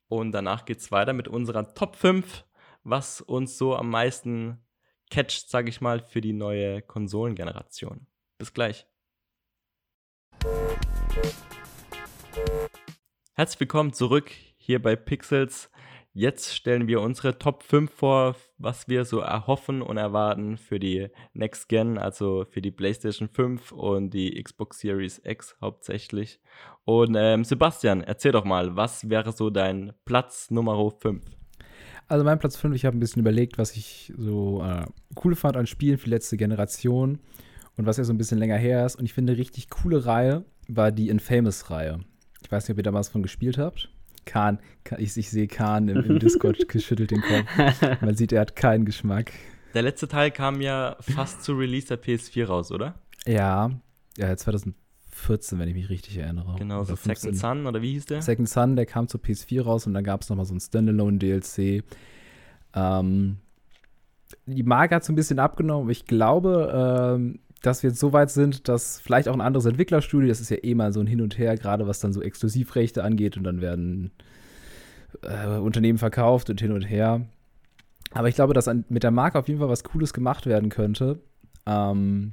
[0.09, 2.45] und danach geht es weiter mit unserer Top 5,
[2.83, 4.65] was uns so am meisten
[5.11, 8.07] catcht, sage ich mal, für die neue Konsolengeneration.
[8.39, 8.87] Bis gleich.
[13.35, 15.71] Herzlich willkommen zurück hier bei Pixels.
[16.17, 21.09] Jetzt stellen wir unsere Top 5 vor, was wir so erhoffen und erwarten für die
[21.33, 26.39] Next Gen, also für die PlayStation 5 und die Xbox Series X hauptsächlich.
[26.85, 31.21] Und ähm, Sebastian, erzähl doch mal, was wäre so dein Platz Nummer 5?
[32.07, 34.87] Also mein Platz 5, ich habe ein bisschen überlegt, was ich so äh,
[35.25, 37.19] cool fand an Spielen für die letzte Generation
[37.77, 38.95] und was ja so ein bisschen länger her ist.
[38.95, 41.99] Und ich finde, eine richtig coole Reihe war die Infamous-Reihe.
[42.41, 43.91] Ich weiß nicht, ob ihr damals von gespielt habt.
[44.25, 44.59] Kahn,
[44.99, 47.83] ich, ich sehe Kahn im, im Discord geschüttelt den Kopf.
[48.01, 49.33] Man sieht, er hat keinen Geschmack.
[49.75, 52.95] Der letzte Teil kam ja fast zu Release der PS4 raus, oder?
[53.27, 53.71] Ja,
[54.17, 56.57] ja 2014, wenn ich mich richtig erinnere.
[56.59, 58.23] Genau, so Second Sun, oder wie hieß der?
[58.23, 61.83] Second Sun, der kam zur PS4 raus und dann gab es nochmal so ein Standalone-DLC.
[62.75, 63.39] Ähm,
[64.47, 68.13] die Marke hat so ein bisschen abgenommen, aber ich glaube, ähm, dass wir jetzt so
[68.13, 71.07] weit sind, dass vielleicht auch ein anderes Entwicklerstudio, das ist ja eh mal so ein
[71.07, 74.13] Hin und Her, gerade was dann so Exklusivrechte angeht und dann werden
[75.23, 77.23] äh, Unternehmen verkauft und hin und her.
[78.13, 80.69] Aber ich glaube, dass an, mit der Marke auf jeden Fall was Cooles gemacht werden
[80.69, 81.21] könnte.
[81.67, 82.33] Ähm,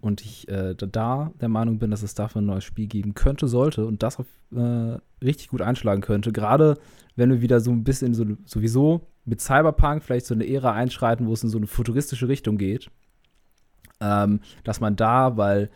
[0.00, 3.46] und ich äh, da der Meinung bin, dass es dafür ein neues Spiel geben könnte,
[3.46, 6.32] sollte und das auf, äh, richtig gut einschlagen könnte.
[6.32, 6.78] Gerade
[7.14, 11.28] wenn wir wieder so ein bisschen so, sowieso mit Cyberpunk vielleicht so eine Ära einschreiten,
[11.28, 12.90] wo es in so eine futuristische Richtung geht
[14.02, 15.70] ähm, dass man da, weil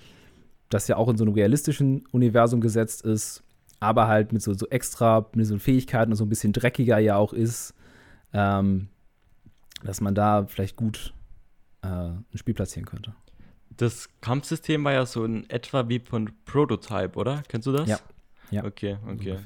[0.68, 3.44] das ja auch in so einem realistischen Universum gesetzt ist,
[3.78, 7.16] aber halt mit so, so extra, mit so Fähigkeiten und so ein bisschen dreckiger ja
[7.16, 7.74] auch ist,
[8.32, 8.88] ähm,
[9.84, 11.14] dass man da vielleicht gut
[11.82, 13.14] äh, ein Spiel platzieren könnte.
[13.76, 17.42] Das Kampfsystem war ja so in etwa wie von Prototype, oder?
[17.48, 17.88] Kennst du das?
[17.88, 17.98] Ja.
[18.50, 18.64] ja.
[18.64, 19.38] Okay, okay.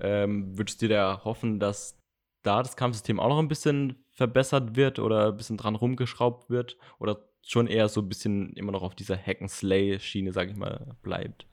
[0.00, 1.96] Ähm, würdest du dir hoffen, dass
[2.42, 6.76] da das Kampfsystem auch noch ein bisschen verbessert wird oder ein bisschen dran rumgeschraubt wird?
[6.98, 11.46] Oder schon eher so ein bisschen immer noch auf dieser Hack-and-Slay-Schiene, sag ich mal, bleibt.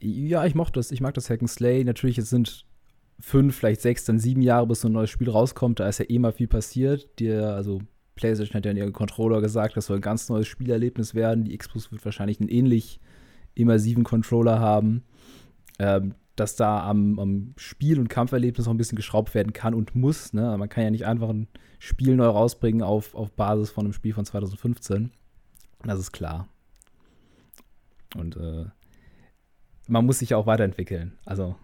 [0.00, 0.92] Ja, ich mochte das.
[0.92, 1.84] Ich mag das Hack-and-Slay.
[1.84, 2.64] Natürlich, es sind
[3.20, 5.80] fünf, vielleicht sechs, dann sieben Jahre, bis so ein neues Spiel rauskommt.
[5.80, 7.18] Da ist ja eh mal viel passiert.
[7.18, 7.80] Die, also
[8.16, 11.44] PlayStation hat ja in ihrem Controller gesagt, das soll ein ganz neues Spielerlebnis werden.
[11.44, 13.00] Die Xbox wird wahrscheinlich einen ähnlich
[13.54, 15.04] immersiven Controller haben.
[15.78, 19.94] Ähm, dass da am, am, Spiel- und Kampferlebnis noch ein bisschen geschraubt werden kann und
[19.94, 20.32] muss.
[20.32, 20.56] Ne?
[20.58, 24.14] Man kann ja nicht einfach ein Spiel neu rausbringen auf, auf Basis von einem Spiel
[24.14, 25.12] von 2015.
[25.84, 26.48] Das ist klar.
[28.16, 28.66] Und äh,
[29.86, 31.18] man muss sich auch weiterentwickeln.
[31.24, 31.56] Also,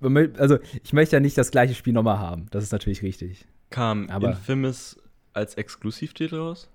[0.00, 2.46] also ich möchte ja nicht das gleiche Spiel nochmal haben.
[2.50, 3.46] Das ist natürlich richtig.
[3.70, 4.98] Kam Aber Infamous
[5.32, 6.68] als Exklusivtitel raus?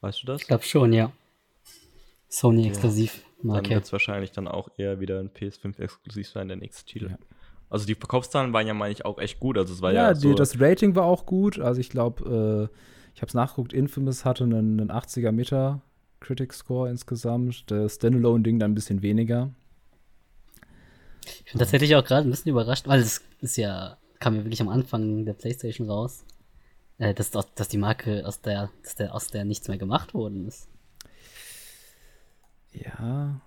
[0.00, 0.42] Weißt du das?
[0.42, 1.12] Ich glaube schon, ja.
[2.28, 3.24] Sony exklusiv.
[3.42, 3.54] Ja.
[3.54, 7.10] Dann wird es wahrscheinlich dann auch eher wieder ein PS5 exklusiv sein, der nächste Titel.
[7.10, 7.18] Ja.
[7.68, 9.56] Also die Verkaufszahlen waren ja, meine ich, auch echt gut.
[9.56, 11.58] Also es war ja, ja so das Rating war auch gut.
[11.58, 12.76] Also ich glaube, äh,
[13.20, 15.82] ich habe es nachgeguckt, Infamous hatte einen, einen 80er Meter
[16.20, 17.70] Critic Score insgesamt.
[17.70, 19.50] Das Standalone-Ding dann ein bisschen weniger.
[21.26, 24.62] Ich bin tatsächlich auch gerade ein bisschen überrascht, weil es ist ja, kam ja wirklich
[24.62, 26.24] am Anfang der Playstation raus,
[26.96, 30.46] äh, dass, dass die Marke aus der, dass der, aus der nichts mehr gemacht worden
[30.48, 30.70] ist.
[32.72, 33.38] Ja.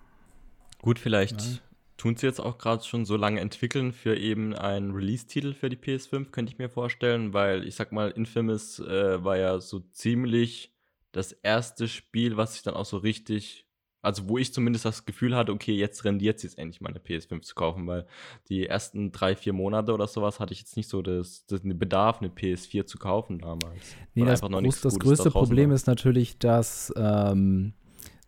[0.83, 1.63] Gut, vielleicht
[2.03, 5.77] tun sie jetzt auch gerade schon so lange entwickeln für eben einen Release-Titel für die
[5.77, 10.75] PS5, könnte ich mir vorstellen, weil ich sag mal, Infamous äh, war ja so ziemlich
[11.13, 13.69] das erste Spiel, was sich dann auch so richtig,
[14.01, 16.99] also wo ich zumindest das Gefühl hatte, okay, jetzt rendiert es jetzt endlich mal eine
[16.99, 18.05] PS5 zu kaufen, weil
[18.49, 21.79] die ersten drei, vier Monate oder sowas hatte ich jetzt nicht so das, das den
[21.79, 23.95] Bedarf, eine PS4 zu kaufen damals.
[24.13, 25.75] Nee, das, groß, das größte Problem war.
[25.75, 27.75] ist natürlich, dass ähm,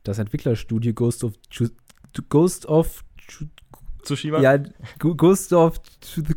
[0.03, 1.33] das Entwicklerstudio Ghost of,
[2.29, 3.03] Ghost of
[4.05, 4.39] Tsushima?
[4.39, 4.57] Ja,
[4.99, 5.79] Gustav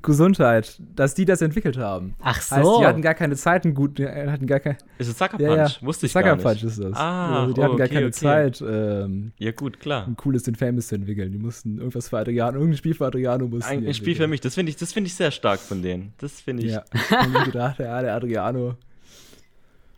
[0.02, 2.14] Gesundheit, dass die das entwickelt haben.
[2.20, 2.56] Ach so.
[2.56, 4.78] Heißt, die hatten gar keine Zeit, gut, hatten gar keine.
[4.98, 5.48] Ist es Sucker Punch?
[5.48, 5.70] Ja, ja.
[5.80, 6.44] Wusste ich Sucker gar nicht.
[6.44, 6.96] Punch ist das.
[6.96, 8.12] Ah, also die oh, hatten okay, gar keine okay.
[8.12, 10.06] Zeit, ähm, ja gut, klar.
[10.06, 11.30] ein cooles Infamous zu entwickeln.
[11.30, 13.70] Die mussten irgendwas für Adriano, irgendein Spiel für Adriano mussten.
[13.70, 16.14] Ein, ein Spiel für mich, das finde ich, das ich sehr stark von denen.
[16.18, 16.72] Das finde ich.
[16.72, 18.76] Ja, haben ich gedacht, ja, der Adriano.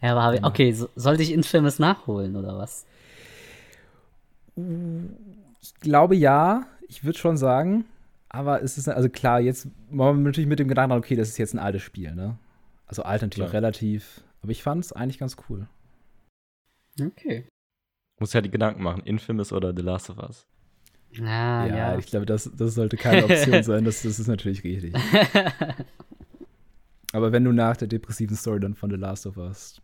[0.03, 2.87] Ja, aber ich, okay, so, sollte ich Infamous nachholen oder was?
[4.57, 7.85] Ich glaube ja, ich würde schon sagen.
[8.29, 11.39] Aber es ist, also klar, jetzt wollen wir natürlich mit dem Gedanken, okay, das ist
[11.39, 12.39] jetzt ein altes Spiel, ne?
[12.87, 14.23] Also alt natürlich auch relativ.
[14.43, 15.67] Aber ich fand es eigentlich ganz cool.
[17.01, 17.47] Okay.
[18.21, 20.47] Muss ja die Gedanken machen, Infamous oder The Last of Us.
[21.19, 21.99] Ah, ja, ja.
[21.99, 23.85] ich glaube, das, das sollte keine Option sein.
[23.85, 24.95] Das, das ist natürlich richtig.
[27.13, 29.81] Aber wenn du nach der depressiven Story dann von The Last of Us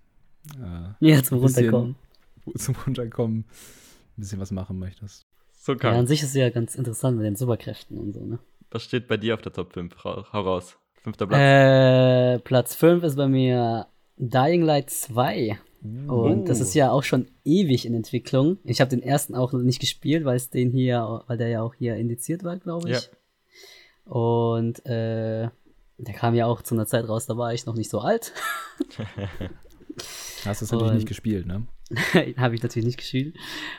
[0.57, 1.97] äh, ja, zum bisschen- Runterkommen.
[2.57, 5.23] zum Runterkommen ein bisschen was machen möchtest.
[5.67, 5.95] So Ja, kann.
[5.97, 8.39] an sich ist es ja ganz interessant mit den Superkräften und so, ne?
[8.71, 10.05] Was steht bei dir auf der Top 5?
[10.05, 10.77] Hau raus.
[11.03, 11.41] Fünfter Platz.
[11.41, 15.59] Äh, Platz 5 ist bei mir Dying Light 2.
[16.09, 18.59] Und das ist ja auch schon ewig in Entwicklung.
[18.65, 21.63] Ich habe den ersten auch noch nicht gespielt, weil es den hier, weil der ja
[21.63, 23.11] auch hier indiziert war, glaube ich.
[24.05, 25.49] Und äh,
[25.99, 28.33] der kam ja auch zu einer Zeit raus, da war ich noch nicht so alt.
[30.47, 31.67] Hast du es natürlich nicht gespielt, ne?
[32.37, 33.37] habe ich natürlich nicht gespielt.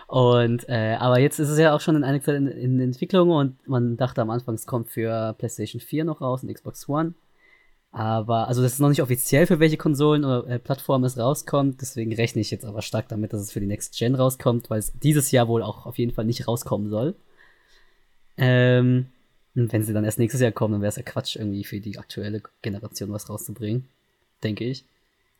[0.07, 3.97] Und äh, aber jetzt ist es ja auch schon in in, in Entwicklung und man
[3.97, 7.13] dachte am Anfang, es kommt für PlayStation 4 noch raus und Xbox One.
[7.91, 11.81] Aber, also das ist noch nicht offiziell, für welche Konsolen oder äh, Plattformen es rauskommt.
[11.81, 14.79] Deswegen rechne ich jetzt aber stark damit, dass es für die Next Gen rauskommt, weil
[14.79, 17.15] es dieses Jahr wohl auch auf jeden Fall nicht rauskommen soll.
[18.37, 19.07] Ähm,
[19.55, 21.79] und wenn sie dann erst nächstes Jahr kommen, dann wäre es ja Quatsch, irgendwie für
[21.79, 23.87] die aktuelle Generation was rauszubringen.
[24.43, 24.85] Denke ich.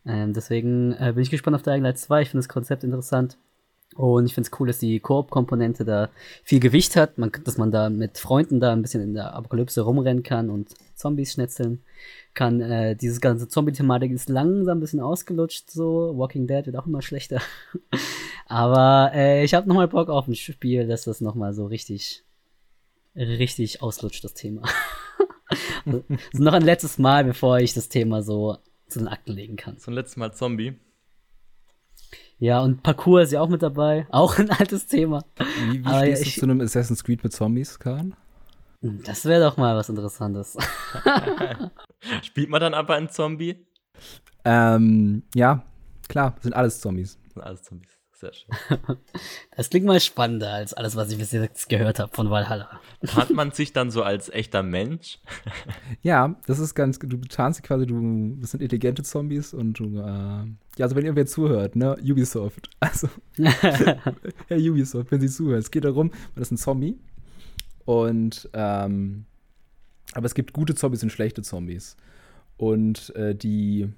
[0.08, 2.22] Ähm, deswegen äh, bin ich gespannt auf Dying Light 2.
[2.22, 3.38] Ich finde das Konzept interessant.
[3.96, 6.10] Und ich finde es cool, dass die Koop-Komponente da
[6.44, 9.82] viel Gewicht hat, man, dass man da mit Freunden da ein bisschen in der Apokalypse
[9.82, 11.82] rumrennen kann und Zombies schnetzeln
[12.34, 12.62] kann.
[12.62, 16.14] Äh, dieses ganze Zombie-Thematik ist langsam ein bisschen ausgelutscht, so.
[16.16, 17.42] Walking Dead wird auch immer schlechter.
[18.46, 22.24] Aber äh, ich habe nochmal Bock auf ein Spiel, dass das nochmal so richtig,
[23.16, 24.62] richtig auslutscht, das Thema.
[25.86, 29.78] also, noch ein letztes Mal, bevor ich das Thema so zu den Akten legen kann.
[29.80, 30.80] Zum letzten Mal Zombie.
[32.40, 34.08] Ja, und Parkour ist ja auch mit dabei.
[34.12, 35.26] Auch ein altes Thema.
[35.72, 38.16] Wie, wie stehst ich- du zu einem Assassin's Creed mit Zombies, Kahn?
[38.82, 40.56] Das wäre doch mal was Interessantes.
[42.22, 43.66] Spielt man dann aber einen Zombie?
[44.46, 45.66] Ähm, ja,
[46.08, 47.18] klar, sind alles Zombies.
[47.34, 47.97] Sind alles Zombies.
[48.20, 48.50] Sehr schön.
[49.56, 52.80] Das klingt mal spannender als alles, was ich bis jetzt gehört habe von Valhalla.
[53.06, 55.20] Tarnt man sich dann so als echter Mensch?
[56.02, 60.02] Ja, das ist ganz, du tarnst quasi, du, das sind intelligente Zombies und du, äh,
[60.02, 60.48] ja,
[60.80, 66.12] also wenn irgendwer zuhört, ne, Ubisoft, also, Herr Ubisoft, wenn Sie zuhören, es geht darum,
[66.34, 66.98] man ist ein Zombie
[67.86, 69.26] und, ähm,
[70.14, 71.98] aber es gibt gute Zombies und schlechte Zombies
[72.58, 73.90] und äh, die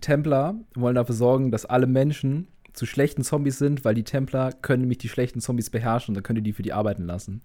[0.00, 4.82] Templer wollen dafür sorgen, dass alle Menschen zu schlechten Zombies sind, weil die Templer können
[4.82, 7.42] nämlich die schlechten Zombies beherrschen und dann können die die für die arbeiten lassen.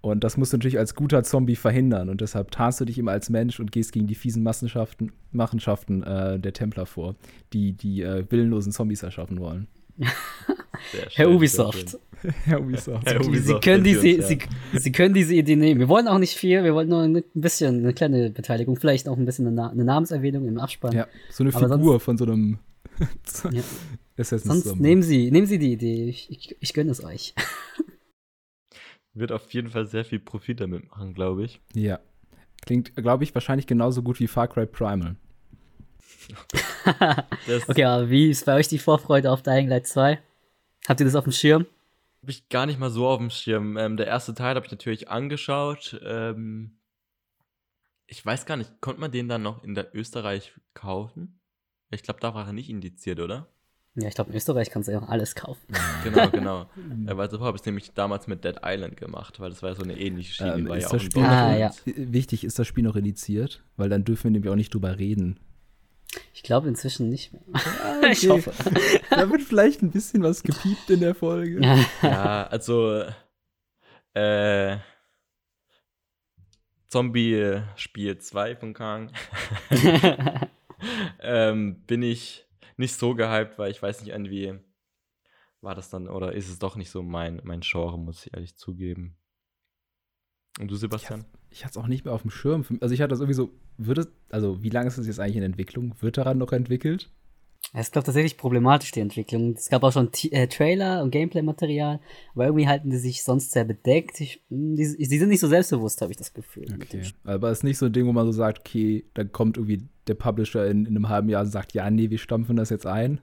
[0.00, 2.08] Und das musst du natürlich als guter Zombie verhindern.
[2.08, 6.02] Und deshalb tarnst du dich immer als Mensch und gehst gegen die fiesen Massenschaften, Machenschaften
[6.04, 7.16] äh, der Templer vor,
[7.52, 9.66] die die äh, willenlosen Zombies erschaffen wollen.
[9.98, 11.98] Herr schön, Ubisoft.
[12.44, 13.06] Herr Ubisoft.
[13.06, 14.38] Herr sie, Ubisoft, können Sie diese, uns sie,
[14.74, 15.80] sie können diese Idee nehmen.
[15.80, 19.16] Wir wollen auch nicht viel, wir wollen nur ein bisschen, eine kleine Beteiligung, vielleicht auch
[19.16, 20.92] ein bisschen eine, Na eine Namenserwähnung im Abspann.
[20.92, 22.58] Ja, so eine Aber Figur von so einem
[23.50, 23.62] Ja.
[24.18, 24.82] Assassin's Sonst Zombie.
[24.82, 26.08] nehmen Sie, nehmen Sie die Idee.
[26.08, 27.34] Ich, ich, ich gönne es euch.
[29.14, 31.60] Wird auf jeden Fall sehr viel Profit damit machen, glaube ich.
[31.74, 31.98] Ja.
[32.62, 35.16] Klingt, glaube ich, wahrscheinlich genauso gut wie Far Cry Primal.
[37.68, 40.18] Okay, aber wie ist bei euch die Vorfreude auf Dying Light 2?
[40.86, 41.66] Habt ihr das auf dem Schirm?
[42.28, 43.76] habe ich gar nicht mal so auf dem Schirm.
[43.76, 45.98] Ähm, der erste Teil habe ich natürlich angeschaut.
[46.04, 46.78] Ähm,
[48.06, 51.40] ich weiß gar nicht, konnte man den dann noch in der Österreich kaufen?
[51.90, 53.48] Ich glaube, da war er nicht indiziert, oder?
[54.00, 55.60] Ja, ich glaube, in Österreich kannst du ja alles kaufen.
[56.04, 56.62] Genau, genau.
[57.06, 59.70] äh, weil so habe ich es nämlich damals mit Dead Island gemacht, weil das war
[59.70, 60.54] ja so eine ähnliche Schiene.
[60.54, 61.72] Ähm, war ist ja das Spiel Ah, ja.
[61.84, 65.40] Wichtig ist das Spiel noch indiziert, weil dann dürfen wir nämlich auch nicht drüber reden.
[66.32, 67.42] Ich glaube inzwischen nicht mehr.
[67.98, 68.12] Okay.
[68.12, 68.52] Ich hoffe.
[69.10, 71.60] Da wird vielleicht ein bisschen was gepiept in der Folge.
[72.00, 73.02] Ja, also
[74.14, 74.76] äh,
[76.88, 79.10] Zombie-Spiel 2 von Kang
[81.20, 82.46] ähm, bin ich
[82.78, 84.58] nicht so gehypt, weil ich weiß nicht, irgendwie
[85.60, 88.56] war das dann oder ist es doch nicht so mein, mein Genre, muss ich ehrlich
[88.56, 89.16] zugeben.
[90.60, 91.24] Und du, Sebastian?
[91.50, 92.64] Ich hatte es auch nicht mehr auf dem Schirm.
[92.80, 95.36] Also ich hatte das irgendwie so, wird es, also wie lange ist das jetzt eigentlich
[95.36, 95.94] in Entwicklung?
[96.00, 97.10] Wird daran noch entwickelt?
[97.74, 99.52] Es ist, glaube tatsächlich problematisch, die Entwicklung.
[99.52, 102.00] Es gab auch schon T äh, Trailer und Gameplay-Material,
[102.34, 104.20] aber irgendwie halten die sich sonst sehr bedeckt.
[104.22, 106.66] Ich, mh, die, die sind nicht so selbstbewusst, habe ich das Gefühl.
[106.74, 107.02] Okay.
[107.24, 109.86] Aber es ist nicht so ein Ding, wo man so sagt, okay, dann kommt irgendwie
[110.06, 112.86] der Publisher in, in einem halben Jahr und sagt, ja, nee, wir stampfen das jetzt
[112.86, 113.20] ein,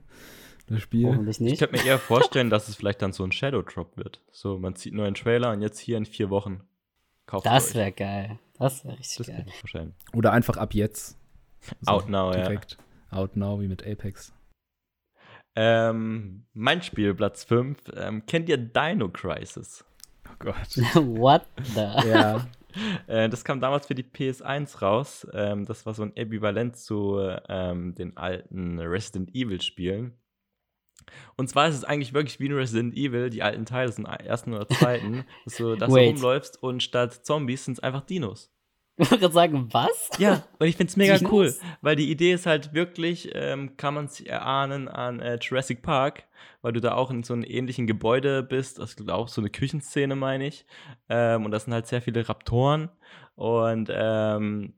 [0.68, 1.06] das Spiel.
[1.08, 1.58] Hoffentlich Ich nicht.
[1.58, 4.20] könnte mir eher vorstellen, dass es vielleicht dann so ein Shadow Drop wird.
[4.30, 6.60] So, man zieht nur einen Trailer und jetzt hier in vier Wochen
[7.26, 8.38] kauft Das wäre geil.
[8.60, 9.36] Das wäre richtig Das geil.
[9.38, 9.94] kann ich mir vorstellen.
[10.14, 11.18] Oder einfach ab jetzt.
[11.86, 12.48] Out now, ja.
[13.16, 14.34] Out now, wie mit Apex.
[15.56, 17.78] Ähm, mein Spiel, Platz 5.
[17.94, 19.86] Ähm, kennt ihr Dino Crisis?
[20.28, 20.76] Oh Gott.
[20.94, 22.08] What the?
[22.08, 22.46] Ja.
[23.06, 25.26] Äh, das kam damals für die PS1 raus.
[25.32, 30.12] Ähm, das war so ein Äquivalent zu ähm, den alten Resident Evil Spielen.
[31.38, 34.52] Und zwar ist es eigentlich wirklich wie ein Resident Evil, die alten Teile sind ersten
[34.52, 36.16] oder zweiten, dass du, dass du Wait.
[36.16, 38.52] rumläufst und statt Zombies sind es einfach Dinos.
[38.98, 40.10] Ich wollte gerade sagen, was?
[40.18, 43.94] Ja, und ich finde es mega cool, weil die Idee ist halt wirklich, ähm, kann
[43.94, 46.24] man sich erahnen an äh, Jurassic Park,
[46.62, 49.50] weil du da auch in so einem ähnlichen Gebäude bist, das ist auch so eine
[49.50, 50.64] Küchenszene, meine ich.
[51.08, 52.88] Ähm, und das sind halt sehr viele Raptoren.
[53.34, 54.72] Und ähm,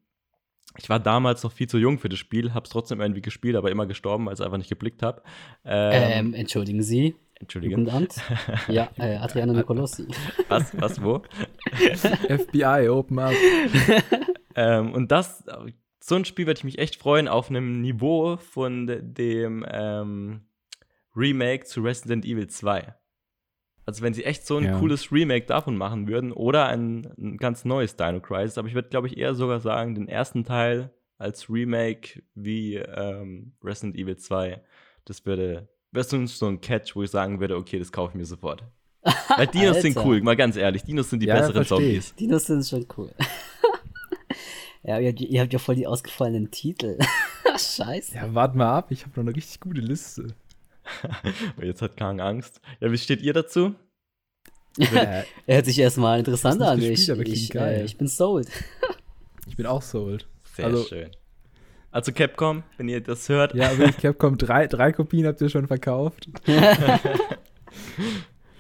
[0.77, 3.71] ich war damals noch viel zu jung für das Spiel, hab's trotzdem irgendwie gespielt, aber
[3.71, 5.23] immer gestorben, weil ich einfach nicht geblickt habe.
[5.65, 7.81] Ähm, entschuldigen Sie, Entschuldigung.
[7.87, 8.15] Jugendamt?
[8.69, 10.07] Ja, äh, Adriano Nicolossi.
[10.49, 11.23] Was, was, wo?
[12.29, 13.33] FBI, open up.
[14.61, 15.45] Ähm, und das,
[16.01, 20.41] so ein Spiel würde ich mich echt freuen, auf einem Niveau von de- dem ähm,
[21.15, 22.93] Remake zu Resident Evil 2.
[23.87, 24.79] Also wenn sie echt so ein Ja.
[24.81, 28.89] cooles Remake davon machen würden oder ein, ein ganz neues Dino Crisis, aber ich würde,
[28.89, 34.61] glaube ich, eher sogar sagen, den ersten Teil als Remake wie ähm, Resident Evil 2,
[35.05, 38.13] das würde, wäre so, ein- so ein Catch, wo ich sagen würde, okay, das kaufe
[38.13, 38.63] ich mir sofort.
[39.37, 41.65] Weil Dinos sind cool, mal ganz ehrlich, Dinos sind die Ja, besseren.
[41.65, 42.15] Zombies.
[42.17, 43.11] Dinos sind schon cool.
[44.83, 46.99] ja, ihr habt, ihr habt ja voll die ausgefallenen Titel.
[47.59, 48.15] Scheiße.
[48.15, 50.35] Ja, warte mal ab, ich habe noch eine richtig gute Liste.
[51.61, 52.61] Jetzt hat Kang Angst.
[52.81, 53.75] Ja, wie steht ihr dazu?
[54.79, 57.21] Er hört sich erstmal interessant Ich hab's an.
[57.27, 58.49] Ich, ich, äh, ich bin sold.
[59.47, 60.27] ich bin auch sold.
[60.55, 61.11] Sehr Also- schön.
[61.91, 65.67] Also Capcom, wenn ihr das hört, Ja, wirklich, Capcom, drei, drei Kopien habt ihr schon
[65.67, 66.29] verkauft.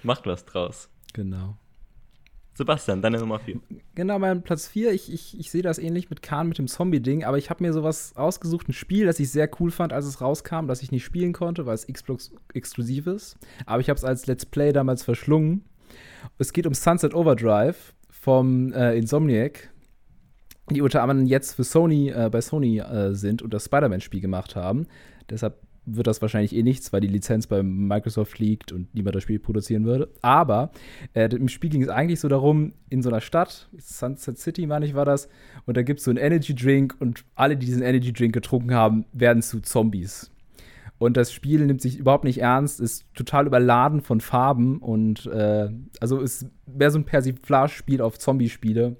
[0.02, 0.88] macht was draus.
[1.12, 1.56] Genau.
[2.54, 3.60] Sebastian, deine Nummer 4.
[3.94, 7.22] Genau, mein Platz 4, ich, ich, ich sehe das ähnlich mit Kahn mit dem Zombie-Ding,
[7.22, 10.20] aber ich habe mir sowas ausgesucht, ein Spiel, das ich sehr cool fand, als es
[10.20, 13.38] rauskam, das ich nicht spielen konnte, weil es Xbox exklusiv ist.
[13.64, 15.66] Aber ich habe es als Let's Play damals verschlungen.
[16.38, 19.70] Es geht um Sunset Overdrive vom äh, Insomniac,
[20.74, 24.56] die unter anderem jetzt für Sony, äh, bei Sony äh, sind und das Spider-Man-Spiel gemacht
[24.56, 24.86] haben.
[25.30, 25.58] Deshalb
[25.96, 29.38] wird das wahrscheinlich eh nichts, weil die Lizenz bei Microsoft liegt und niemand das Spiel
[29.38, 30.10] produzieren würde.
[30.22, 30.70] Aber
[31.14, 34.86] äh, im Spiel ging es eigentlich so darum, in so einer Stadt, Sunset City, meine
[34.86, 35.28] ich, war das,
[35.66, 38.74] und da gibt es so einen Energy Drink und alle, die diesen Energy Drink getrunken
[38.74, 40.30] haben, werden zu Zombies.
[40.98, 45.68] Und das Spiel nimmt sich überhaupt nicht ernst, ist total überladen von Farben und äh,
[46.00, 48.96] also ist mehr so ein Persiflage-Spiel auf Zombie-Spiele,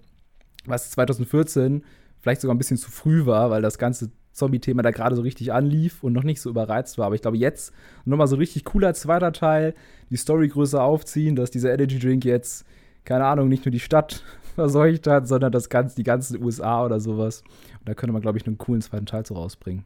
[0.69, 1.85] was 2014
[2.21, 5.53] vielleicht sogar ein bisschen zu früh war, weil das ganze Zombie-Thema da gerade so richtig
[5.53, 7.07] anlief und noch nicht so überreizt war.
[7.07, 7.73] Aber ich glaube, jetzt
[8.05, 9.75] nochmal so richtig cooler zweiter Teil,
[10.11, 12.65] die Story größer aufziehen, dass dieser Energy Drink jetzt,
[13.05, 14.23] keine Ahnung, nicht nur die Stadt
[14.55, 17.43] verseucht hat, sondern das ganz, die ganzen USA oder sowas.
[17.81, 19.85] Und da könnte man, glaube ich, einen coolen zweiten Teil so rausbringen.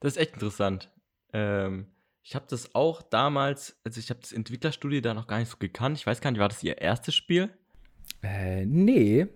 [0.00, 0.90] Das ist echt interessant.
[1.32, 1.86] Ähm,
[2.22, 5.56] ich habe das auch damals, also ich habe das Entwicklerstudio da noch gar nicht so
[5.58, 5.98] gekannt.
[5.98, 7.50] Ich weiß gar nicht, war das ihr erstes Spiel?
[8.22, 9.28] Äh, nee.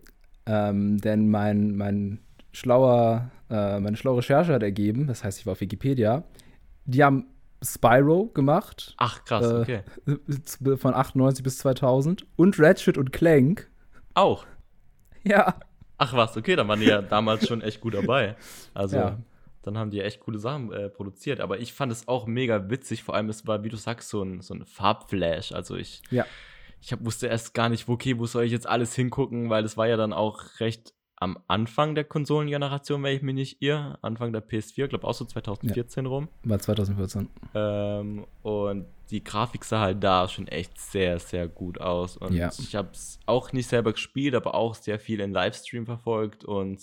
[0.46, 2.18] Ähm, denn mein, mein
[2.52, 6.24] schlauer, äh, meine schlaue Recherche hat ergeben, das heißt, ich war auf Wikipedia,
[6.84, 7.26] die haben
[7.64, 9.82] Spyro gemacht, Ach, krass, Äh, okay.
[10.76, 13.70] von 98 bis 2000 und Ratchet und Clank.
[14.14, 14.46] Auch.
[15.22, 15.54] Ja.
[15.98, 18.34] Ach was, okay, dann waren die ja damals schon echt gut dabei.
[18.74, 19.18] Also, Ja.
[19.62, 21.38] dann haben die echt coole Sachen äh, produziert.
[21.38, 23.04] Aber ich fand es auch mega witzig.
[23.04, 25.52] Vor allem, es war, wie du sagst, so ein, so ein Farbflash.
[25.52, 26.26] Also ich, Ja.
[26.82, 29.64] Ich hab, wusste erst gar nicht, wo, okay, wo soll ich jetzt alles hingucken, weil
[29.64, 33.96] es war ja dann auch recht am Anfang der Konsolengeneration, wenn ich mich nicht irre.
[34.02, 36.28] Anfang der PS4, glaube auch so 2014 rum.
[36.42, 37.28] War 2014.
[37.54, 42.16] Ähm, und die Grafik sah halt da schon echt sehr, sehr gut aus.
[42.16, 42.50] Und Ja.
[42.58, 46.44] ich habe es auch nicht selber gespielt, aber auch sehr viel in Livestream verfolgt.
[46.44, 46.80] Und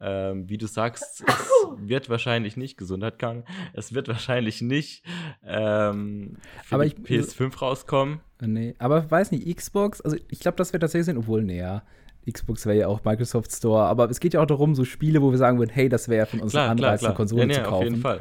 [0.00, 5.04] ähm, wie du sagst, es wird wahrscheinlich nicht, Gesundheit Kang, es wird wahrscheinlich nicht
[5.44, 6.36] ähm,
[6.70, 8.20] Aber ich- PS5 rauskommen.
[8.40, 11.82] Äh, Nee, aber weiß nicht, Xbox, also ich glaube, das wäre tatsächlich sein, obwohl, näher.
[12.30, 15.30] Xbox wäre ja auch Microsoft Store, aber es geht ja auch darum, so Spiele, wo
[15.30, 17.60] wir sagen würden, hey, das wäre von uns ein Anreiz, eine Konsole Ja, nee, zu
[17.62, 17.74] kaufen.
[17.74, 18.20] auf jeden Fall.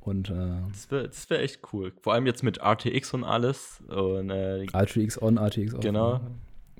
[0.00, 0.34] Und äh,
[0.72, 1.92] Das wäre wär echt cool.
[2.00, 3.82] Vor allem jetzt mit RTX und alles.
[3.88, 5.80] Und äh, RTX on, RTX off.
[5.80, 6.20] Genau.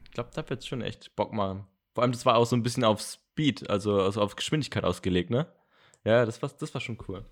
[0.04, 1.64] Ich glaube, da wird es schon echt Bock machen.
[1.94, 3.00] Vor allem, das war auch so ein bisschen auf
[3.32, 5.46] Speed, also, also auf Geschwindigkeit ausgelegt, ne?
[6.04, 7.24] Ja, das war, das war schon cool.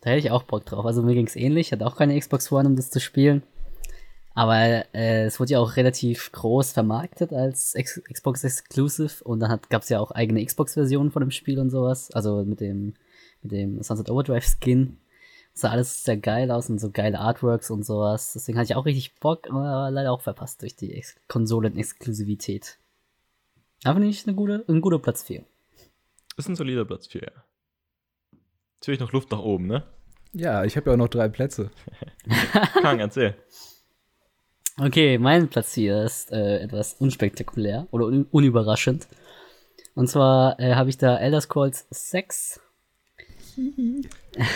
[0.00, 0.86] Da hätte ich auch Bock drauf.
[0.86, 1.68] Also mir ging es ähnlich.
[1.68, 3.42] Ich hatte auch keine Xbox One, um das zu spielen.
[4.34, 9.60] Aber äh, es wurde ja auch relativ groß vermarktet als Ex Xbox Exclusive und dann
[9.68, 12.10] gab es ja auch eigene Xbox-Versionen von dem Spiel und sowas.
[12.12, 12.94] Also mit dem,
[13.42, 14.98] mit dem Sunset Overdrive Skin.
[15.52, 18.32] Sah alles sehr geil aus und so geile Artworks und sowas.
[18.32, 22.78] Deswegen hatte ich auch richtig Bock, aber leider auch verpasst durch die Ex Konsolen-Exklusivität.
[23.84, 25.44] Aber nicht eine gute, ein guter Platz 4.
[26.36, 27.44] Ist ein solider Platz 4, ja.
[28.80, 29.84] Natürlich noch Luft nach oben, ne?
[30.32, 31.70] Ja, ich habe ja auch noch drei Plätze.
[32.82, 33.36] Kang, erzähl.
[34.78, 39.08] Okay, mein Platz hier ist äh, etwas unspektakulär oder un unüberraschend.
[39.94, 42.60] Und zwar äh, habe ich da Elder Scrolls 6.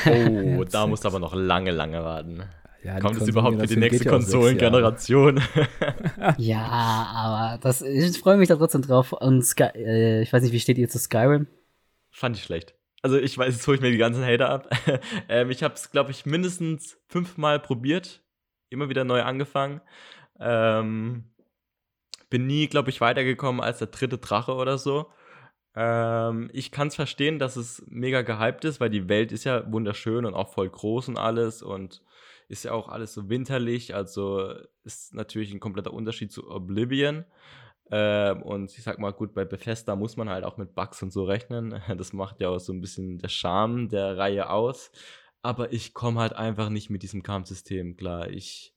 [0.07, 2.45] Oh, da musst du aber noch lange, lange warten.
[2.85, 4.11] Ja, Kommt es überhaupt für die Konsolengeneration nächste geht ja.
[4.11, 5.43] Konsolengeneration?
[6.37, 6.61] ja,
[7.15, 9.13] aber das, ich freue mich da trotzdem drauf.
[9.13, 11.47] Und Sky, äh, ich weiß nicht, wie steht ihr zu Skyrim?
[12.11, 12.75] Fand ich schlecht.
[13.01, 14.69] Also ich weiß, jetzt hole ich mir die ganzen Hater ab.
[15.31, 18.23] ähm, ich habe es, glaube ich, mindestens fünfmal probiert.
[18.69, 19.81] Immer wieder neu angefangen.
[20.39, 21.25] Ähm,
[22.29, 25.07] bin nie, glaube ich, weitergekommen als der dritte Drache oder so.
[25.75, 29.73] Ähm, ich kann es verstehen, dass es mega gehypt ist, weil die Welt ist ja
[29.73, 32.03] wunderschön und auch voll groß und alles und
[32.49, 33.95] ist ja auch alles so winterlich.
[33.95, 37.25] Also ist natürlich ein kompletter Unterschied zu Oblivion.
[37.91, 41.13] Ähm, und ich sag mal, gut, bei Bethesda muss man halt auch mit Bugs und
[41.13, 41.81] so rechnen.
[41.97, 44.91] Das macht ja auch so ein bisschen der Charme der Reihe aus.
[45.43, 48.31] Aber ich komme halt einfach nicht mit diesem Kampfsystem klar.
[48.31, 48.75] Ich,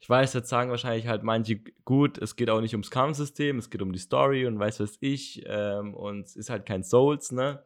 [0.00, 3.68] ich weiß, jetzt sagen wahrscheinlich halt manche, gut, es geht auch nicht ums Kampfsystem, es
[3.68, 5.42] geht um die Story und weiß was ich.
[5.46, 7.62] Ähm, und es ist halt kein Souls, ne?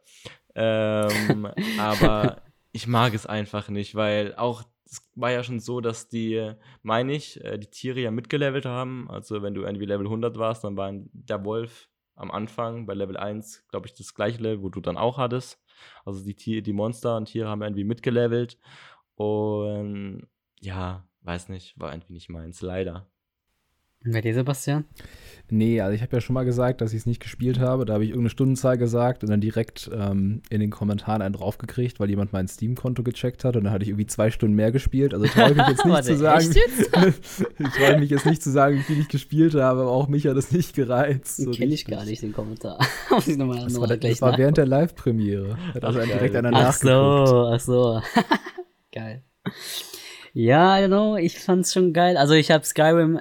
[0.55, 1.47] Ähm,
[1.79, 2.41] aber
[2.73, 4.63] ich mag es einfach nicht, weil auch
[4.93, 9.09] es war ja schon so, dass die, meine ich, äh, die Tiere ja mitgelevelt haben.
[9.09, 13.17] Also wenn du irgendwie Level 100 warst, dann war der Wolf am Anfang bei Level
[13.17, 15.59] 1, glaube ich, das gleiche Level, wo du dann auch hattest.
[16.05, 18.59] Also die die Monster und Tiere haben irgendwie mitgelevelt.
[19.15, 20.27] Und
[20.59, 23.09] ja, weiß nicht, war irgendwie nicht meins, leider.
[24.05, 24.85] Bei dir, Sebastian?
[25.49, 27.85] Nee, also ich habe ja schon mal gesagt, dass ich es nicht gespielt habe.
[27.85, 31.99] Da habe ich irgendeine Stundenzahl gesagt und dann direkt ähm, in den Kommentaren einen draufgekriegt,
[31.99, 35.13] weil jemand mein Steam-Konto gecheckt hat und dann hatte ich irgendwie zwei Stunden mehr gespielt.
[35.13, 36.55] Also traue ich mich jetzt nicht zu sagen.
[37.59, 40.25] ich traue mich jetzt nicht zu sagen, wie viel ich gespielt habe, aber auch mich
[40.27, 41.37] hat das nicht gereizt.
[41.37, 42.79] So kenne ich gar nicht, den Kommentar.
[43.09, 43.27] Das
[43.79, 45.57] war, das war während der Live-Premiere.
[45.75, 47.27] Hat also Ach, direkt einer Ach nachgeguckt.
[47.27, 48.01] so, ach so.
[48.91, 49.23] geil.
[50.33, 52.17] Ja, I don't know, ich fand's schon geil.
[52.17, 53.19] Also ich habe Skyrim,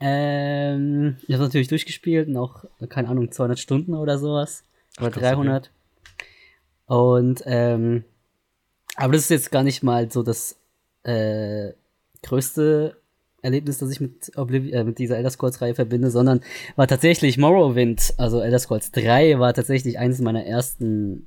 [0.00, 4.64] ähm, ich habe natürlich durchgespielt, noch, keine Ahnung, 200 Stunden oder sowas.
[4.98, 5.70] Oder Ach, krass, 300.
[6.86, 8.04] Und, ähm,
[8.96, 10.58] aber das ist jetzt gar nicht mal so das
[11.02, 11.72] äh,
[12.22, 12.96] größte
[13.42, 16.40] Erlebnis, das ich mit, Obliv äh, mit dieser Elder Scrolls-Reihe verbinde, sondern
[16.74, 21.26] war tatsächlich Morrowind, also Elder Scrolls 3, war tatsächlich eines meiner ersten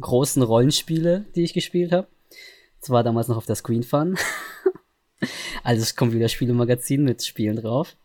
[0.00, 2.08] großen Rollenspiele, die ich gespielt habe.
[2.80, 4.16] Das war damals noch auf der Screen Fun.
[5.64, 7.96] also es kommt wieder Spielemagazin mit Spielen drauf.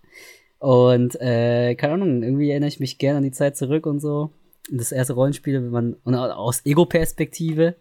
[0.59, 4.31] Und äh, keine Ahnung, irgendwie erinnere ich mich gerne an die Zeit zurück und so.
[4.71, 7.75] Das erste Rollenspiel, wenn man und aus Ego-Perspektive.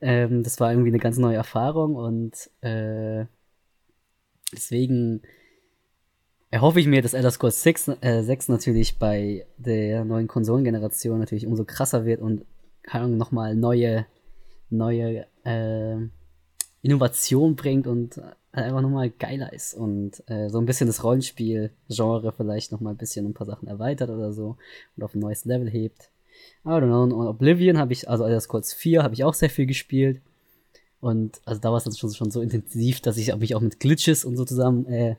[0.00, 3.24] Ähm, das war irgendwie eine ganz neue Erfahrung und äh,
[4.52, 5.22] deswegen
[6.50, 11.46] erhoffe ich mir, dass Elder Scrolls 6, äh, 6 natürlich bei der neuen Konsolengeneration natürlich
[11.46, 12.44] umso krasser wird und
[12.82, 14.06] keine Ahnung, nochmal neue,
[14.70, 15.96] neue äh,
[16.82, 18.20] Innovation bringt und
[18.64, 23.26] einfach nochmal geiler ist und äh, so ein bisschen das Rollenspiel-Genre vielleicht nochmal ein bisschen
[23.26, 24.56] ein paar Sachen erweitert oder so
[24.96, 26.10] und auf ein neues Level hebt.
[26.64, 27.02] I don't know.
[27.02, 30.20] Und Oblivion habe ich, also Elder Scrolls 4 habe ich auch sehr viel gespielt.
[31.00, 33.78] Und also da war es dann schon, schon so intensiv, dass ich mich auch mit
[33.80, 35.16] Glitches und so zusammen äh,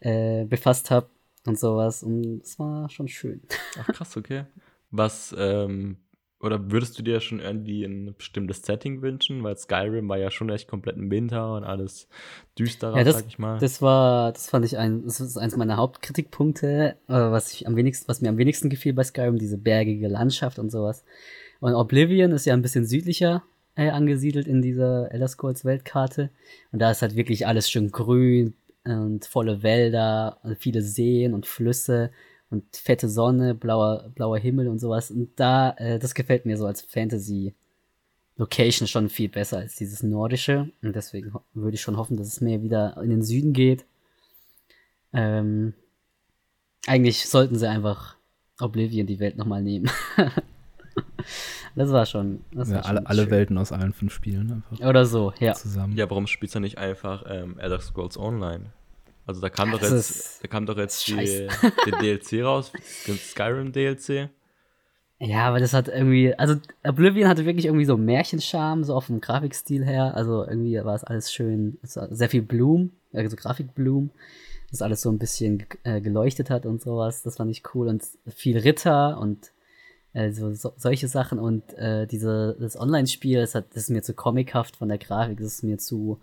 [0.00, 1.08] äh, befasst habe
[1.46, 2.02] und sowas.
[2.02, 3.42] Und es war schon schön.
[3.78, 4.44] Ach krass, okay.
[4.90, 5.98] Was, ähm,
[6.40, 9.42] oder würdest du dir schon irgendwie ein bestimmtes Setting wünschen?
[9.42, 12.08] Weil Skyrim war ja schon echt komplett im Winter und alles
[12.58, 13.58] düsterer, Ja, das- sag ich mal.
[13.58, 17.76] Das war, das fand ich ein, das ist eins meiner Hauptkritikpunkte, äh, was ich am
[17.76, 21.04] wenigsten, was mir am wenigsten gefiel bei Skyrim, diese bergige Landschaft und sowas.
[21.60, 23.42] Und Oblivion ist ja ein bisschen südlicher
[23.74, 26.30] äh, angesiedelt in dieser Elder Scrolls Weltkarte.
[26.72, 31.46] Und da ist halt wirklich alles schön grün und volle Wälder, und viele Seen und
[31.46, 32.10] Flüsse
[32.50, 35.10] und fette Sonne, blauer, blauer Himmel und sowas.
[35.10, 37.54] Und da, äh, das gefällt mir so als Fantasy
[38.36, 40.70] Location schon viel besser als dieses nordische.
[40.82, 43.84] Und deswegen würde ich schon hoffen, dass es mehr wieder in den Süden geht.
[45.12, 45.72] Ähm,
[46.86, 48.16] eigentlich sollten sie einfach
[48.60, 49.90] Oblivion die Welt nochmal nehmen.
[51.74, 52.44] das war schon.
[52.52, 53.30] Das Ja, war schon alle, alle.
[53.30, 55.54] Welten aus allen fünf Spielen einfach Oder so, ja.
[55.54, 55.96] zusammen.
[55.96, 58.66] ja, warum spielst du nicht einfach ähm, Elder Scrolls Online?
[59.26, 61.48] Also da kam doch Das jetzt, ist- da kam doch jetzt die,
[61.86, 62.72] den DLC raus,
[63.30, 64.30] Skyrim DLC.
[65.18, 69.20] Ja, aber das hat irgendwie, also Oblivion hatte wirklich irgendwie so Märchenscharme, so auf dem
[69.20, 70.14] Grafikstil her.
[70.14, 74.10] Also irgendwie war es alles schön, es war sehr viel Bloom, also Grafikbloom,
[74.70, 77.22] das alles so ein bisschen äh, geleuchtet hat und sowas.
[77.22, 79.52] Das fand ich cool und viel Ritter und
[80.12, 84.02] äh, so, so, solche Sachen und äh, diese, das Online-Spiel, das, hat, das ist mir
[84.02, 86.20] zu comichaft von der Grafik, das ist mir zu,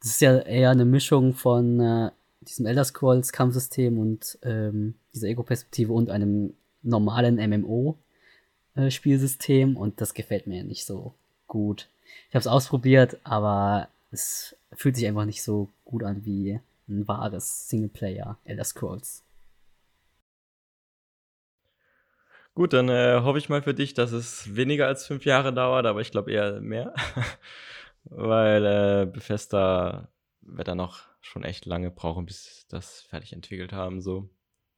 [0.00, 2.10] das ist ja eher eine Mischung von äh,
[2.40, 7.98] diesem Elder Scrolls Kampfsystem und ähm, dieser Ego-Perspektive und einem normalen MMO
[8.74, 11.14] äh, und das gefällt mir nicht so
[11.46, 11.88] gut.
[12.28, 17.06] Ich habe es ausprobiert, aber es fühlt sich einfach nicht so gut an wie ein
[17.06, 19.22] wahres Singleplayer Elder Scrolls.
[22.54, 25.86] Gut, dann äh, hoffe ich mal für dich, dass es weniger als fünf Jahre dauert,
[25.86, 26.94] aber ich glaube eher mehr.
[28.04, 30.08] Weil äh, Bethesda
[30.42, 34.00] wird da noch schon echt lange brauchen, bis das fertig entwickelt haben.
[34.00, 34.30] So.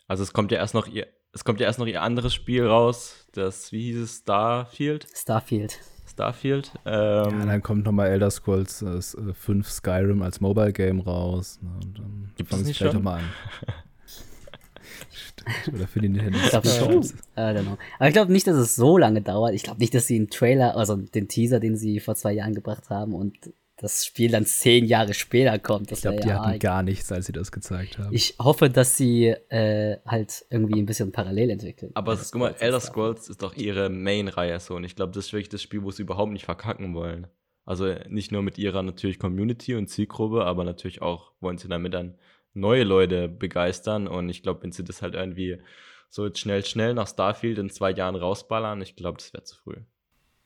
[0.07, 2.67] Also es kommt ja erst noch ihr, es kommt ja erst noch ihr anderes Spiel
[2.67, 5.07] raus, das, wie hieß es, Starfield?
[5.15, 5.79] Starfield.
[6.07, 6.73] Starfield.
[6.85, 11.59] Ähm, ja, dann kommt nochmal Elder Scrolls äh, 5 Skyrim als Mobile Game raus.
[11.63, 13.03] Ne, und dann Gibt es nicht vielleicht schon?
[13.03, 13.25] mal an.
[15.75, 17.05] Oder für die Nintendo ich glaub, schon.
[17.35, 19.55] Aber ich glaube nicht, dass es so lange dauert.
[19.55, 22.55] Ich glaube nicht, dass sie einen Trailer, also den Teaser, den sie vor zwei Jahren
[22.55, 23.53] gebracht haben und
[23.83, 25.91] das Spiel dann zehn Jahre später kommt.
[25.91, 28.15] ich glaube, die ja hatten gar nichts, als sie das gezeigt haben.
[28.15, 31.91] Ich hoffe, dass sie äh, halt irgendwie ein bisschen parallel entwickeln.
[31.95, 35.33] Aber guck mal, Elder Scrolls ist doch ihre Main-Reihe so und ich glaube, das ist
[35.33, 37.27] wirklich das Spiel, wo sie überhaupt nicht verkacken wollen.
[37.65, 41.93] Also nicht nur mit ihrer natürlich Community und Zielgruppe, aber natürlich auch wollen sie damit
[41.93, 42.15] dann
[42.55, 44.07] neue Leute begeistern.
[44.07, 45.59] Und ich glaube, wenn sie das halt irgendwie
[46.09, 49.57] so jetzt schnell, schnell nach Starfield in zwei Jahren rausballern, ich glaube, das wäre zu
[49.57, 49.77] früh.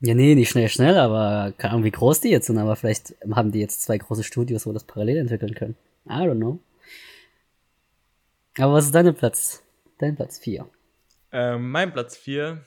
[0.00, 3.14] Ja, nee, nicht schnell, schnell, aber keine Ahnung, wie groß die jetzt sind, aber vielleicht
[3.30, 5.76] haben die jetzt zwei große Studios, wo das parallel entwickeln können.
[6.06, 6.58] I don't know.
[8.58, 9.62] Aber was ist dein Platz?
[9.98, 10.68] Dein Platz 4?
[11.32, 12.62] Ähm, mein Platz 4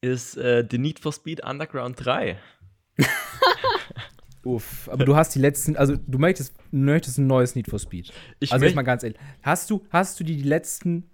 [0.00, 2.38] ist äh, The Need for Speed Underground 3.
[4.44, 8.12] Uff, aber du hast die letzten, also du möchtest, möchtest ein neues Need for Speed.
[8.38, 11.10] Ich also jetzt mal ganz ehrlich, hast du, hast du die, die letzten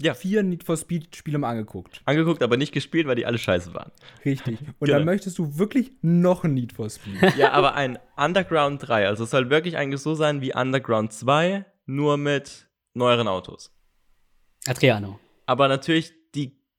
[0.00, 0.14] ja.
[0.14, 2.02] vier Need for Speed Spiele mal angeguckt?
[2.04, 3.92] Angeguckt, aber nicht gespielt, weil die alle scheiße waren.
[4.24, 4.60] Richtig.
[4.60, 4.98] Und genau.
[4.98, 7.36] dann möchtest du wirklich noch ein Need for Speed.
[7.36, 11.64] Ja, aber ein Underground 3, also es soll wirklich eigentlich so sein wie Underground 2,
[11.86, 13.72] nur mit neueren Autos.
[14.66, 15.18] Adriano.
[15.46, 16.12] Aber natürlich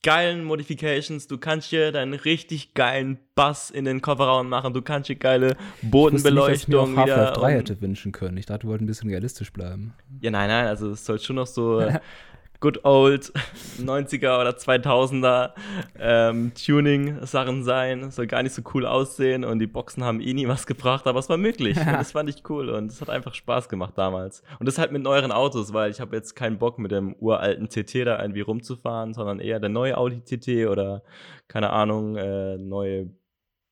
[0.03, 1.27] geilen Modifications.
[1.27, 4.73] Du kannst hier deinen richtig geilen Bass in den Kofferraum machen.
[4.73, 7.81] Du kannst hier geile Bodenbeleuchtung ich wusste nicht, dass ich mir auch Half-Life 3 hätte
[7.81, 8.37] wünschen können.
[8.37, 9.93] Ich dachte, wir wollten ein bisschen realistisch bleiben.
[10.21, 11.81] Ja, nein, nein, also es soll schon noch so
[12.59, 13.31] good old
[13.79, 15.53] 90er oder 2000er
[15.97, 18.11] ähm, Tuning-Sachen sein.
[18.11, 21.19] Soll gar nicht so cool aussehen und die Boxen haben eh nie was gebracht, aber
[21.19, 21.77] es war möglich.
[21.77, 21.93] Ja.
[21.97, 24.43] das fand ich cool und es hat einfach Spaß gemacht damals.
[24.59, 27.69] Und das halt mit neueren Autos, weil ich habe jetzt keinen Bock mit dem uralten
[27.69, 31.03] TT da irgendwie rumzufahren, sondern eher der neue Audi TT oder
[31.47, 33.09] keine Ahnung, äh, neue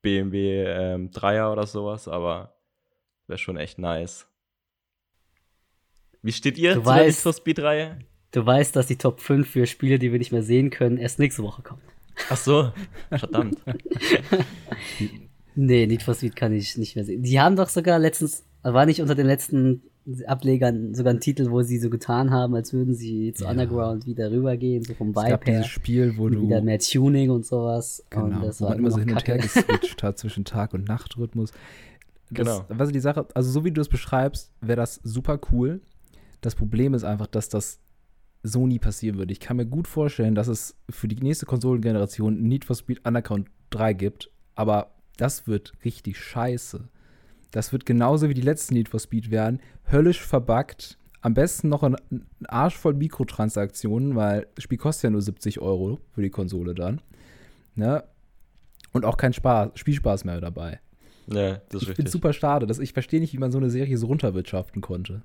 [0.02, 2.56] BMW ähm, 3er oder sowas, aber
[3.28, 4.28] wäre schon echt nice.
[6.22, 8.00] Wie steht ihr du zur Need for Speed-Reihe?
[8.38, 11.18] Du weißt, dass die Top 5 für Spiele, die wir nicht mehr sehen können, erst
[11.18, 11.82] nächste Woche kommen.
[12.30, 12.72] Ach so,
[13.10, 13.58] verdammt.
[15.56, 17.24] nee, Need for Speed kann ich nicht mehr sehen.
[17.24, 19.82] Die haben doch sogar letztens, war nicht unter den letzten
[20.28, 23.50] Ablegern sogar ein Titel, wo sie so getan haben, als würden sie zu ja.
[23.50, 25.64] Underground wieder rübergehen, so vom Vibe her.
[25.64, 28.06] Spiel, wo du wieder mehr Tuning und sowas.
[28.12, 30.76] Genau, und das wo war man immer so hin und her geswitcht hat zwischen Tag-
[30.76, 31.54] und Nachtrhythmus.
[32.30, 32.66] Das, genau.
[32.70, 35.82] Was die Sache, also so wie du es beschreibst, wäre das super cool.
[36.42, 37.80] Das Problem ist einfach, dass das
[38.44, 39.32] so nie passieren würde.
[39.32, 43.50] Ich kann mir gut vorstellen, dass es für die nächste Konsolengeneration Need for Speed Underground
[43.72, 46.88] 3 gibt, aber das wird richtig scheiße.
[47.52, 49.60] Das wird genauso wie die letzten Need for Speed werden,
[49.92, 50.98] höllisch verbuggt.
[51.22, 51.96] Am besten noch ein,
[52.48, 57.02] Arsch voll Mikrotransaktionen, weil das Spiel kostet ja nur 70 Euro für die Konsole dann.
[57.76, 58.04] Ne?
[58.94, 60.80] Und auch kein Spaß, Spielspaß mehr dabei.
[61.28, 62.66] Ja, das ist ich finde super schade.
[62.68, 65.24] Dass, ich verstehe nicht, wie man so eine Serie so runterwirtschaften konnte.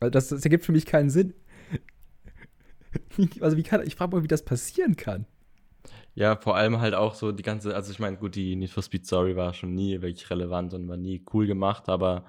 [0.00, 1.34] Das, das ergibt für mich keinen Sinn.
[3.40, 5.26] also wie kann, ich frage mal, wie das passieren kann.
[6.14, 8.82] Ja, vor allem halt auch so die ganze, also ich meine, gut, die Need for
[8.82, 12.24] Speed Story war schon nie wirklich relevant und war nie cool gemacht, aber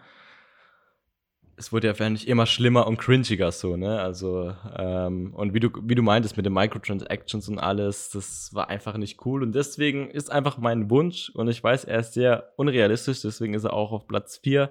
[1.57, 3.99] es wurde ja eigentlich immer schlimmer und cringiger so, ne?
[4.01, 8.69] Also, ähm, und wie du, wie du meintest mit den Microtransactions und alles, das war
[8.69, 9.41] einfach nicht cool.
[9.41, 13.63] Und deswegen ist einfach mein Wunsch, und ich weiß, er ist sehr unrealistisch, deswegen ist
[13.63, 14.69] er auch auf Platz 4,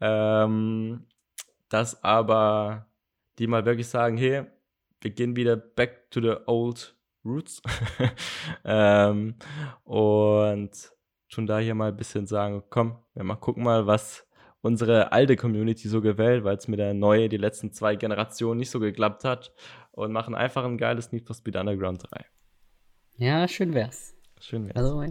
[0.00, 1.06] ähm,
[1.68, 2.86] dass aber
[3.38, 4.44] die mal wirklich sagen, hey,
[5.00, 6.94] wir gehen wieder back to the old
[7.24, 7.62] roots.
[8.64, 9.34] ähm,
[9.84, 10.70] und
[11.28, 14.26] schon da hier mal ein bisschen sagen, komm, wir mal gucken mal, was
[14.62, 18.70] unsere alte Community so gewählt, weil es mit der neue die letzten zwei Generationen nicht
[18.70, 19.52] so geklappt hat
[19.92, 22.26] und machen einfach ein geiles Need for Speed Underground 3.
[23.16, 24.14] Ja, schön wär's.
[24.40, 24.76] Schön wär's.
[24.76, 25.04] Also,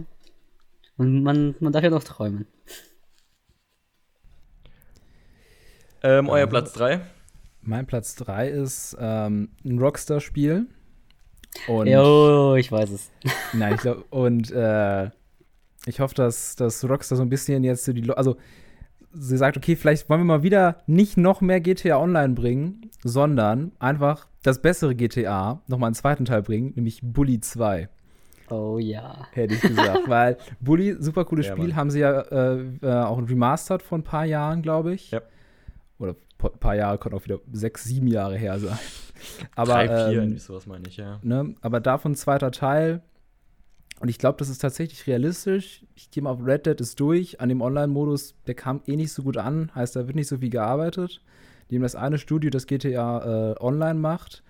[0.96, 2.46] und man, man darf ja noch träumen.
[6.02, 7.00] Ähm, euer also, Platz 3?
[7.62, 10.66] Mein Platz 3 ist ähm, ein Rockstar-Spiel.
[11.66, 13.10] Jo, ich weiß es.
[13.52, 15.10] Nein, ich glaube, und äh,
[15.86, 18.02] ich hoffe, dass, dass Rockstar so ein bisschen jetzt so die.
[18.02, 18.36] Lo also,
[19.12, 23.72] sie sagt, okay, vielleicht wollen wir mal wieder nicht noch mehr GTA Online bringen, sondern
[23.78, 27.88] einfach das bessere GTA nochmal einen zweiten Teil bringen, nämlich Bully 2.
[28.50, 29.26] Oh ja.
[29.32, 30.00] Hätte ich gesagt.
[30.08, 31.76] Weil Bully, super cooles ja, Spiel, Mann.
[31.76, 35.12] haben sie ja äh, äh, auch remastered vor ein paar Jahren, glaube ich.
[35.12, 35.22] Ja.
[36.00, 38.78] Oder ein paar Jahre, können auch wieder sechs, sieben Jahre her sein.
[39.54, 41.20] Aber, Drei, vier, ähm, irgendwie sowas meine ich, ja.
[41.22, 43.02] ne, aber davon zweiter Teil.
[44.00, 45.84] Und ich glaube, das ist tatsächlich realistisch.
[45.94, 47.38] Ich gehe mal auf Red Dead ist durch.
[47.38, 49.70] An dem Online-Modus, der kam eh nicht so gut an.
[49.74, 51.20] Heißt, da wird nicht so viel gearbeitet.
[51.68, 54.42] Die haben das eine Studio, das GTA äh, online macht.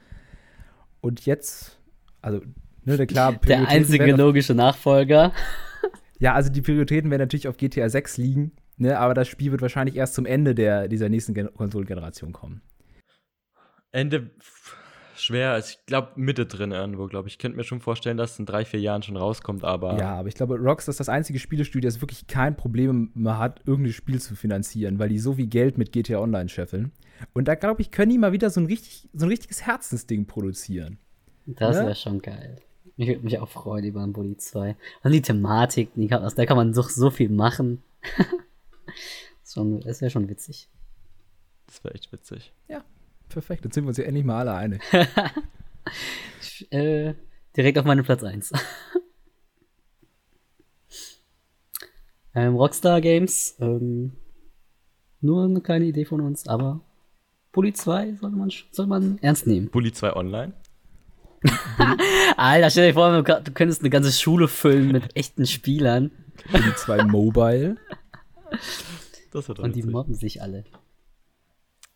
[1.01, 1.81] Und jetzt,
[2.23, 2.41] also,
[2.85, 5.33] ne, der klar, Der einzige logische Nachfolger.
[6.21, 9.63] Ja, also die Prioritäten werden natürlich auf GTA 6 liegen, ne, aber das Spiel wird
[9.63, 12.63] wahrscheinlich erst zum Ende der, dieser nächsten Gen Konsolengeneration kommen.
[13.93, 14.31] Ende
[15.17, 17.35] schwer, also ich glaube Mitte drin irgendwo, glaube ich.
[17.35, 20.15] Ich könnte mir schon vorstellen, dass es in drei, vier Jahren schon rauskommt, aber Ja,
[20.15, 23.93] aber ich glaube, Rockstar ist das einzige Spielestudio, das wirklich kein Problem mehr hat, irgendein
[23.93, 26.93] Spiel zu finanzieren, weil die so viel Geld mit GTA Online scheffeln.
[27.35, 30.27] Und da glaube ich, können die mal wieder so ein, richtig, so ein richtiges Herzensding
[30.27, 30.99] produzieren.
[31.47, 31.83] Das Ne?
[31.87, 32.57] wäre schon geil.
[32.97, 34.77] Ich würde mich auch freuen über ein Bully 2.
[35.03, 37.83] Und die Thematik, die kann, aus der kann man so, so viel machen.
[39.43, 40.69] das schon- das wäre schon witzig.
[41.67, 42.53] das wäre echt witzig.
[43.29, 44.83] Perfekt, jetzt sind wir uns ja endlich mal alle einig.
[46.71, 47.15] Äh,
[47.57, 48.53] direkt auf meinen Platz 1.
[52.35, 54.13] ähm, Rockstar Games, ähm,
[55.21, 56.81] nur eine kleine Idee von uns, aber
[57.53, 59.71] Bully 2 soll man, soll man ernst nehmen.
[59.71, 60.53] Bully 2 Online?
[62.37, 66.11] Alter, stell dir vor, du könntest eine ganze Schule füllen mit echten Spielern
[66.53, 67.77] Die zwei Mobile.
[69.33, 69.93] Das wird und die witzig.
[69.93, 70.65] mobben sich alle.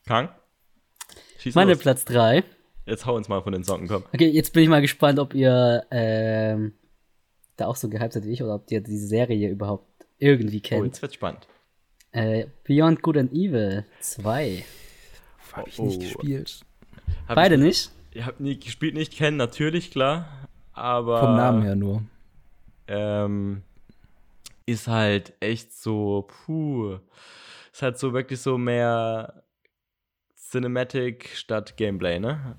[0.07, 0.29] Kang?
[1.39, 1.81] Schieß Meine los.
[1.81, 2.45] Platz 3.
[2.87, 4.05] Jetzt hau uns mal von den Socken, komm.
[4.13, 6.75] Okay, jetzt bin ich mal gespannt, ob ihr ähm,
[7.57, 9.87] da auch so gehypt seid wie ich oder ob ihr diese Serie überhaupt
[10.19, 10.87] irgendwie Oh, kennt.
[10.87, 11.47] jetzt wird's spannend.
[12.13, 14.65] äh, Beyond Good and Evil 2.
[15.53, 15.87] Hab ich Oh.
[15.87, 16.61] nicht gespielt.
[17.27, 17.91] Hab Beide ich, nicht?
[18.13, 20.29] Ich hab nie gespielt, nicht kennen, natürlich, klar.
[20.73, 21.21] Aber.
[21.21, 22.03] Vom Namen her nur.
[22.87, 23.63] ähm,
[24.67, 26.99] ist halt echt so, puh,
[27.73, 29.45] ist halt so wirklich so mehr
[30.37, 32.59] Cinematic statt Gameplay, ne?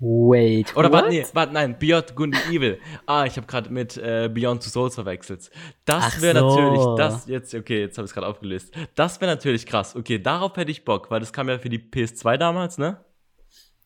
[0.00, 0.76] Wait.
[0.76, 2.78] Oder warte, nee, warte, nein, Beyond Good and Evil.
[3.06, 5.50] Ah, ich habe gerade mit äh, Beyond Two Souls verwechselt.
[5.84, 6.48] Das wäre so.
[6.48, 8.72] natürlich, das jetzt, okay, jetzt habe ich es gerade aufgelöst.
[8.94, 9.96] Das wäre natürlich krass.
[9.96, 13.04] Okay, darauf hätte ich Bock, weil das kam ja für die PS2 damals, ne?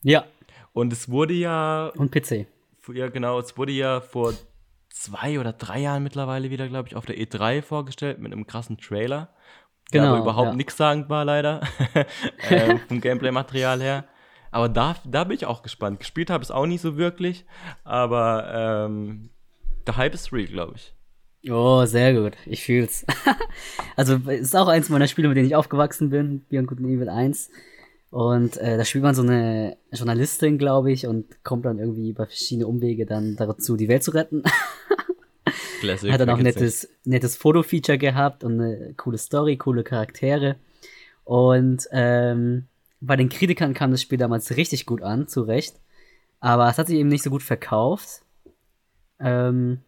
[0.02, 0.26] Ja,
[0.74, 2.46] Und es wurde ja und PC.
[2.92, 4.34] ja, genau, es wurde ja vor
[5.02, 8.78] zwei oder drei Jahren mittlerweile wieder, glaube ich, auf der E3 vorgestellt mit einem krassen
[8.78, 9.30] Trailer.
[9.92, 10.54] Der Genau, aber überhaupt ja.
[10.54, 11.60] nichts sagen war, leider.
[12.48, 14.04] äh, vom Gameplay-Material her.
[14.50, 15.98] Aber da, da bin ich auch gespannt.
[15.98, 17.44] Gespielt habe ich es auch nicht so wirklich,
[17.84, 19.30] aber ähm,
[19.86, 20.94] der Hype ist real, glaube ich.
[21.50, 22.36] Oh, sehr gut.
[22.46, 23.04] Ich fühl's.
[23.96, 26.44] also, ist auch eins meiner Spiele, mit denen ich aufgewachsen bin.
[26.48, 27.50] Beyond Good and Evil 1.
[28.12, 32.26] Und äh, da spielt man so eine Journalistin, glaube ich, und kommt dann irgendwie über
[32.26, 34.42] verschiedene Umwege dann dazu, die Welt zu retten.
[35.80, 36.12] Classic.
[36.12, 40.56] Hat dann auch kennt's nettes, nettes Foto-Feature gehabt und eine coole Story, coole Charaktere.
[41.24, 42.66] Und ähm,
[43.00, 45.76] bei den Kritikern kam das Spiel damals richtig gut an, zu Recht.
[46.38, 48.20] Aber es hat sich eben nicht so gut verkauft.
[49.20, 49.78] Ähm,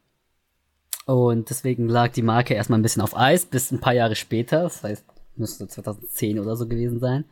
[1.04, 4.62] und deswegen lag die Marke erstmal ein bisschen auf Eis, bis ein paar Jahre später,
[4.62, 5.04] das heißt,
[5.36, 7.26] müsste 2010 oder so gewesen sein.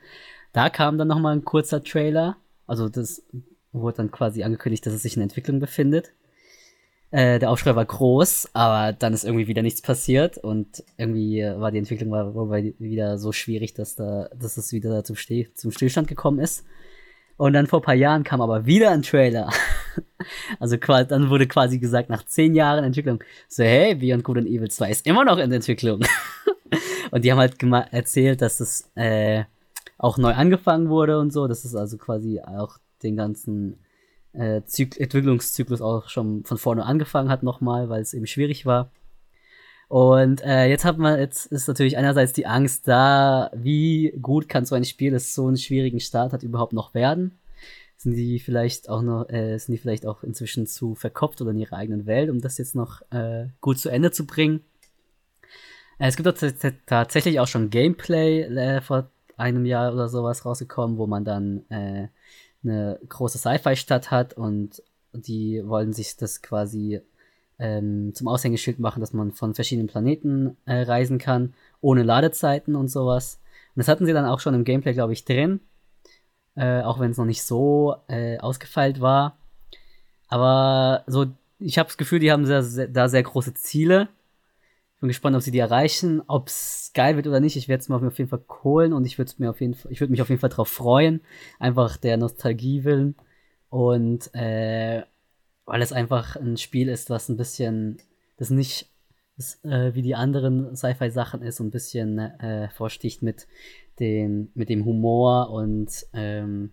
[0.52, 2.36] Da kam dann nochmal ein kurzer Trailer.
[2.66, 3.22] Also das
[3.72, 6.12] wurde dann quasi angekündigt, dass es sich in Entwicklung befindet.
[7.10, 11.70] Äh, der Aufschrei war groß, aber dann ist irgendwie wieder nichts passiert und irgendwie war
[11.70, 15.72] die Entwicklung war, war wieder so schwierig, dass da, dass es wieder zum, Steh, zum
[15.72, 16.64] Stillstand gekommen ist.
[17.36, 19.50] Und dann vor ein paar Jahren kam aber wieder ein Trailer.
[20.58, 24.70] also dann wurde quasi gesagt, nach zehn Jahren Entwicklung, so hey, Beyond Good and Evil
[24.70, 26.00] 2 ist immer noch in Entwicklung.
[27.10, 29.44] und die haben halt erzählt, dass es äh,
[30.02, 33.78] auch neu angefangen wurde und so, dass es also quasi auch den ganzen
[34.32, 38.90] äh, Zyk Entwicklungszyklus auch schon von vorne angefangen hat nochmal, weil es eben schwierig war.
[39.86, 44.64] Und äh, jetzt hat man, jetzt ist natürlich einerseits die Angst da, wie gut kann
[44.64, 47.38] so ein Spiel, das so einen schwierigen Start hat, überhaupt noch werden?
[47.96, 51.58] Sind die vielleicht auch noch, äh, sind die vielleicht auch inzwischen zu verkopft oder in
[51.58, 54.64] ihrer eigenen Welt, um das jetzt noch äh, gut zu Ende zu bringen?
[55.98, 60.98] Äh, es gibt tats- tatsächlich auch schon Gameplay äh, vor einem Jahr oder sowas rausgekommen,
[60.98, 62.08] wo man dann äh,
[62.64, 67.00] eine große Sci-Fi-Stadt hat und die wollen sich das quasi
[67.58, 72.88] ähm, zum Aushängeschild machen, dass man von verschiedenen Planeten äh, reisen kann, ohne Ladezeiten und
[72.88, 73.40] sowas.
[73.74, 75.60] Und das hatten sie dann auch schon im Gameplay, glaube ich, drin,
[76.56, 79.36] äh, auch wenn es noch nicht so äh, ausgefeilt war.
[80.28, 81.26] Aber so,
[81.58, 84.08] ich habe das Gefühl, die haben sehr, sehr, da sehr große Ziele.
[85.02, 87.56] Bin gespannt, ob sie die erreichen, ob es geil wird oder nicht.
[87.56, 89.90] Ich werde es mir auf jeden Fall holen und ich würde mir auf jeden Fall,
[89.90, 91.22] ich würde mich auf jeden Fall drauf freuen,
[91.58, 93.16] einfach der Nostalgie willen
[93.68, 95.02] und äh,
[95.64, 97.98] weil es einfach ein Spiel ist, was ein bisschen,
[98.36, 98.90] das nicht
[99.36, 103.48] das, äh, wie die anderen Sci-Fi-Sachen ist, so ein bisschen äh, vorsticht mit
[103.98, 106.70] den, mit dem Humor und ähm,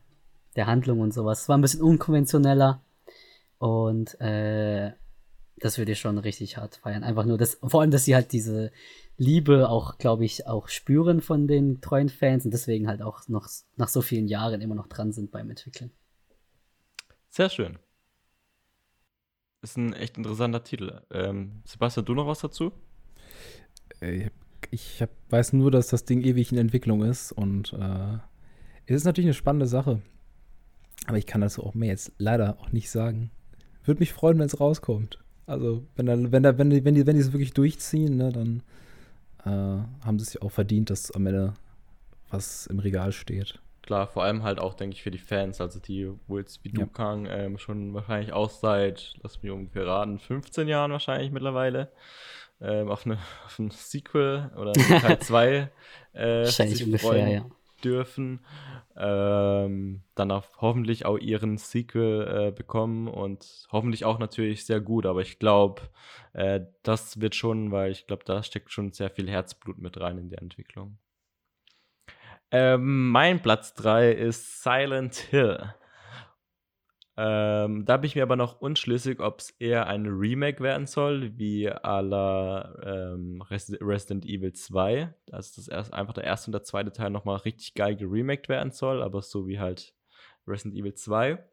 [0.56, 1.42] der Handlung und sowas.
[1.42, 2.84] Es war ein bisschen unkonventioneller
[3.58, 4.92] und äh,
[5.60, 7.04] das würde ich schon richtig hart feiern.
[7.04, 8.72] Einfach nur das, vor allem, dass sie halt diese
[9.18, 13.48] Liebe auch, glaube ich, auch spüren von den treuen Fans und deswegen halt auch noch
[13.76, 15.92] nach so vielen Jahren immer noch dran sind beim Entwickeln.
[17.30, 17.78] Sehr schön.
[19.62, 21.02] Ist ein echt interessanter Titel.
[21.12, 22.72] Ähm, Sebastian, du noch was dazu?
[24.00, 24.30] Äh,
[24.72, 28.18] ich hab, weiß nur, dass das Ding ewig in Entwicklung ist und äh,
[28.86, 30.02] es ist natürlich eine spannende Sache.
[31.08, 33.32] Aber ich kann das auch mehr jetzt leider auch nicht sagen.
[33.84, 35.20] Würde mich freuen, wenn es rauskommt.
[35.50, 38.32] Also, wenn, da, wenn, da, wenn, die, wenn, die, wenn die es wirklich durchziehen, ne,
[38.32, 38.62] dann
[39.46, 41.56] äh, haben sie sich auch verdient, dass am Ende
[42.30, 43.60] was im Regal steht.
[43.82, 46.70] Klar, vor allem halt auch, denke ich, für die Fans, also die, wo jetzt wie
[46.70, 46.86] ja.
[46.86, 51.92] Dukang ähm, schon wahrscheinlich auch seit, lass mich ungefähr raten, 15 Jahren wahrscheinlich mittlerweile
[52.62, 55.70] ähm, auf, eine, auf ein Sequel oder Teil 2
[56.14, 57.46] äh, wahrscheinlich ungefähr, ja.
[57.84, 58.40] Dürfen.
[58.96, 65.06] Ähm, dann auch hoffentlich auch ihren Sequel äh, bekommen und hoffentlich auch natürlich sehr gut.
[65.06, 65.84] Aber ich glaube,
[66.34, 70.18] äh, das wird schon, weil ich glaube, da steckt schon sehr viel Herzblut mit rein
[70.18, 70.98] in die Entwicklung.
[72.52, 75.74] Ähm, mein Platz 3 ist Silent Hill.
[77.22, 81.38] Ähm, da bin ich mir aber noch unschlüssig, ob es eher ein Remake werden soll,
[81.38, 85.14] wie à la ähm, Resident Evil 2.
[85.30, 88.72] Also, dass erst einfach der erste und der zweite Teil nochmal richtig geil geremaked werden
[88.72, 89.94] soll, aber so wie halt
[90.48, 91.44] Resident Evil 2.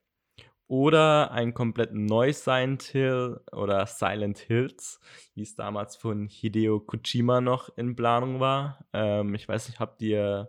[0.68, 5.00] Oder ein komplett neues Silent Hill oder Silent Hills,
[5.34, 8.86] wie es damals von Hideo Kojima noch in Planung war.
[8.92, 10.48] Ähm, ich weiß nicht, habt ihr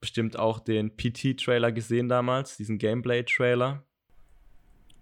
[0.00, 3.87] bestimmt auch den PT-Trailer gesehen damals, diesen Gameplay-Trailer?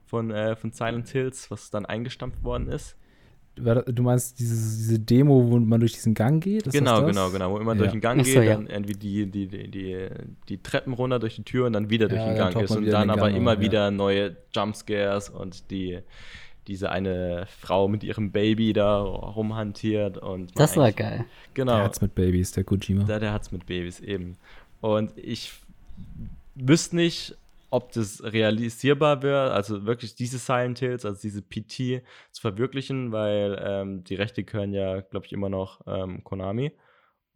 [0.06, 2.96] Von, äh, von Silent Hills, was dann eingestampft worden ist.
[3.56, 6.66] Du meinst diese, diese Demo, wo man durch diesen Gang geht?
[6.66, 7.52] Ist genau, genau, genau.
[7.52, 7.84] Wo man ja.
[7.84, 8.54] durch den Gang so, geht, ja.
[8.54, 10.08] dann irgendwie die, die, die, die,
[10.50, 12.76] die Treppen runter durch die Tür und dann wieder durch ja, den Gang ist.
[12.76, 16.00] Und dann aber Gang immer wieder neue Jumpscares und die,
[16.66, 20.18] diese eine Frau mit ihrem Baby da rumhantiert.
[20.18, 21.24] Und das war geil.
[21.54, 21.76] Genau.
[21.76, 23.04] Der hat's mit Babys, der Kojima.
[23.04, 24.36] Der, der hat's mit Babys, eben.
[24.82, 25.54] Und ich
[26.54, 27.38] wüsste nicht,
[27.76, 32.02] ob das realisierbar wäre, also wirklich diese Silent Hills, also diese PT
[32.32, 36.72] zu verwirklichen, weil ähm, die Rechte gehören ja, glaube ich, immer noch ähm, Konami.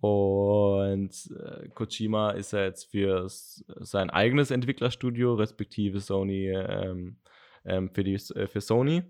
[0.01, 7.18] Und äh, Kojima ist ja jetzt für sein eigenes Entwicklerstudio, respektive Sony, ähm,
[7.66, 9.03] ähm für, die, äh, für Sony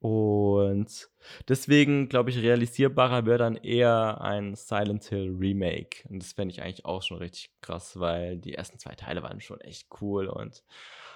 [0.00, 1.08] und
[1.48, 6.06] deswegen, glaube ich, realisierbarer wäre dann eher ein Silent Hill Remake.
[6.08, 9.40] Und das fände ich eigentlich auch schon richtig krass, weil die ersten zwei Teile waren
[9.40, 10.64] schon echt cool und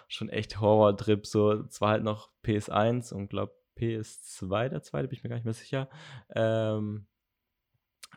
[0.08, 1.26] schon echt Horror-Trip.
[1.26, 5.44] So, zwar halt noch PS1 und glaube PS2, der zweite, bin ich mir gar nicht
[5.44, 5.88] mehr sicher.
[6.34, 7.06] Ähm,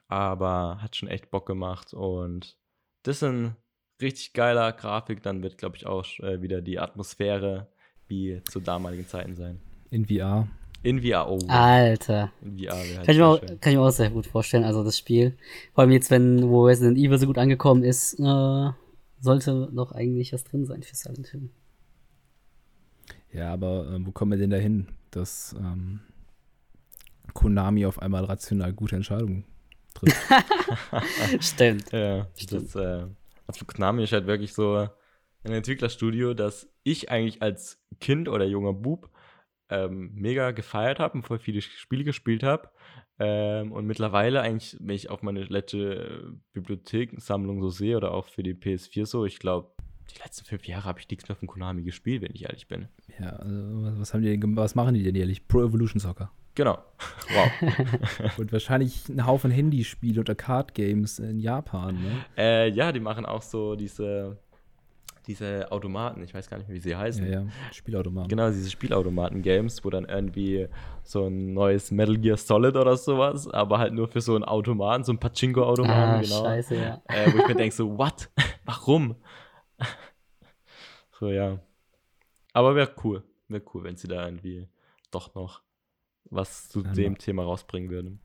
[0.07, 2.57] aber hat schon echt Bock gemacht und
[3.03, 3.55] das ist ein
[4.01, 5.21] richtig geiler Grafik.
[5.23, 7.67] Dann wird, glaube ich, auch äh, wieder die Atmosphäre
[8.07, 9.61] wie zu damaligen Zeiten sein.
[9.93, 10.47] In VR.
[10.81, 11.37] In VR, oh.
[11.47, 12.31] Alter.
[12.41, 14.83] In VR halt kann, ich mir auch, kann ich mir auch sehr gut vorstellen, also
[14.83, 15.37] das Spiel.
[15.75, 18.69] Vor allem jetzt, wenn, wo Resident Evil so gut angekommen ist, äh,
[19.19, 21.49] sollte doch eigentlich was drin sein für Silent Hill.
[23.31, 25.99] Ja, aber äh, wo kommen wir denn dahin, dass ähm,
[27.35, 29.45] Konami auf einmal rational gute Entscheidungen
[29.93, 30.17] trifft?
[31.39, 31.91] Stimmt.
[31.91, 32.73] Ja, Stimmt.
[32.73, 33.05] Das, äh,
[33.45, 34.89] also Konami ist halt wirklich so
[35.43, 39.12] ein Entwicklerstudio, das ich eigentlich als Kind oder junger Bub
[39.69, 42.69] ähm, mega gefeiert habe und voll viele Spiele gespielt habe.
[43.19, 48.43] Ähm, und mittlerweile eigentlich, wenn ich auf meine letzte Bibliothekensammlung so sehe oder auch für
[48.43, 49.69] die PS4 so, ich glaube,
[50.11, 52.87] die letzten fünf Jahre habe ich nichts mehr von Konami gespielt, wenn ich ehrlich bin.
[53.19, 55.47] Ja, also was, haben die denn, was machen die denn ehrlich?
[55.47, 56.31] Pro Evolution Soccer.
[56.55, 56.77] Genau.
[57.33, 58.37] Wow.
[58.37, 62.25] und wahrscheinlich einen Haufen Handyspiele oder Card Games in Japan, ne?
[62.37, 64.37] Äh, ja, die machen auch so diese
[65.27, 67.25] diese Automaten, ich weiß gar nicht mehr, wie sie heißen.
[67.25, 68.29] Ja, ja, Spielautomaten.
[68.29, 70.67] Genau, diese Spielautomaten-Games, wo dann irgendwie
[71.03, 75.03] so ein neues Metal Gear Solid oder sowas, aber halt nur für so einen Automaten,
[75.03, 76.43] so ein Pachinko-Automaten, ah, genau.
[76.43, 77.01] Scheiße, ja.
[77.05, 78.29] Äh, wo ich mir denke, so, what?
[78.65, 79.15] Warum?
[81.19, 81.59] so, ja.
[82.53, 83.23] Aber wäre cool.
[83.47, 84.67] Wäre cool, wenn sie da irgendwie
[85.11, 85.61] doch noch
[86.25, 88.19] was zu ja, dem Thema rausbringen würden.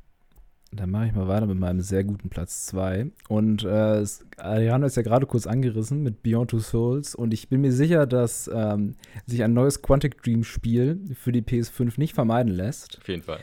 [0.71, 3.11] Dann mache ich mal weiter mit meinem sehr guten Platz 2.
[3.29, 4.05] Und äh,
[4.37, 7.15] Ariano ist ja gerade kurz angerissen mit Beyond Two Souls.
[7.15, 8.95] Und ich bin mir sicher, dass ähm,
[9.27, 12.99] sich ein neues Quantic Dream Spiel für die PS5 nicht vermeiden lässt.
[12.99, 13.41] Auf jeden Fall.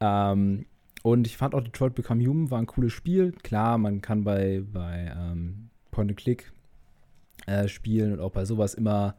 [0.00, 0.66] Ähm,
[1.02, 3.32] und ich fand auch Detroit Become Human war ein cooles Spiel.
[3.32, 6.52] Klar, man kann bei, bei ähm, Point and Click
[7.46, 9.16] äh, spielen und auch bei sowas immer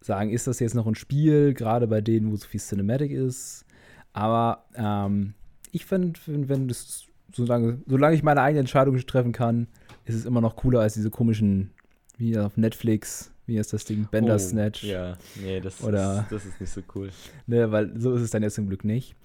[0.00, 3.64] sagen, ist das jetzt noch ein Spiel, gerade bei denen, wo so viel Cinematic ist.
[4.12, 5.34] Aber ähm,
[5.74, 9.66] ich finde, wenn, das solange, solange ich meine eigene Entscheidung treffen kann,
[10.04, 11.72] ist es immer noch cooler als diese komischen,
[12.16, 14.84] wie auf Netflix, wie ist das Ding, Bandersnatch.
[14.84, 17.10] Oh, ja, nee, das, Oder- ist, das ist nicht so cool.
[17.46, 19.16] Ne, weil so ist es dann jetzt zum Glück nicht.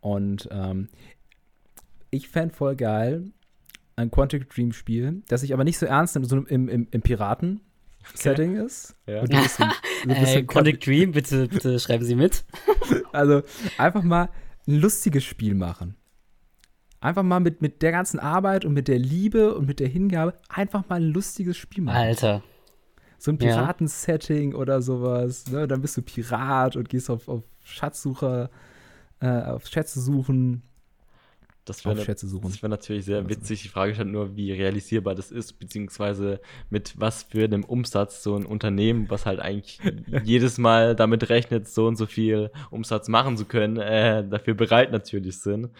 [0.00, 0.88] Und ähm,
[2.10, 3.30] ich fände voll geil
[3.96, 7.02] ein Quantic Dream Spiel, das sich aber nicht so ernst nimmt, so im, im, im
[7.02, 8.94] Piraten-Setting ist.
[9.06, 9.20] Ja.
[9.22, 9.64] Ein bisschen,
[10.04, 12.44] ein Äh, bisschen Quantic Dream, bitte, bitte schreiben Sie mit.
[13.12, 13.42] Also
[13.78, 14.28] einfach mal
[14.68, 15.96] ein lustiges Spiel machen.
[17.00, 20.34] Einfach mal mit, mit der ganzen Arbeit und mit der Liebe und mit der Hingabe
[20.48, 21.96] einfach mal ein lustiges Spiel machen.
[21.96, 22.42] Alter.
[23.18, 23.48] So ein Ja.
[23.54, 25.46] Piraten-Setting oder sowas.
[25.50, 25.66] Ne?
[25.66, 28.50] Dann bist du Pirat und gehst auf, auf Schatzsucher,
[29.20, 30.62] äh, auf Schätze suchen.
[31.68, 31.96] Das wäre
[32.62, 33.28] wär natürlich sehr Also.
[33.30, 33.62] witzig.
[33.62, 36.40] Die Frage ist halt nur, wie realisierbar das ist, beziehungsweise
[36.70, 39.80] mit was für einem Umsatz so ein Unternehmen, was halt eigentlich
[40.24, 44.92] jedes Mal damit rechnet, so und so viel Umsatz machen zu können, äh, dafür bereit
[44.92, 45.70] natürlich sind.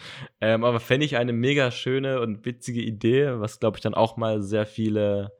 [0.40, 4.16] Ähm, aber fände ich eine mega schöne und witzige Idee, was glaube ich dann auch
[4.16, 5.32] mal sehr viele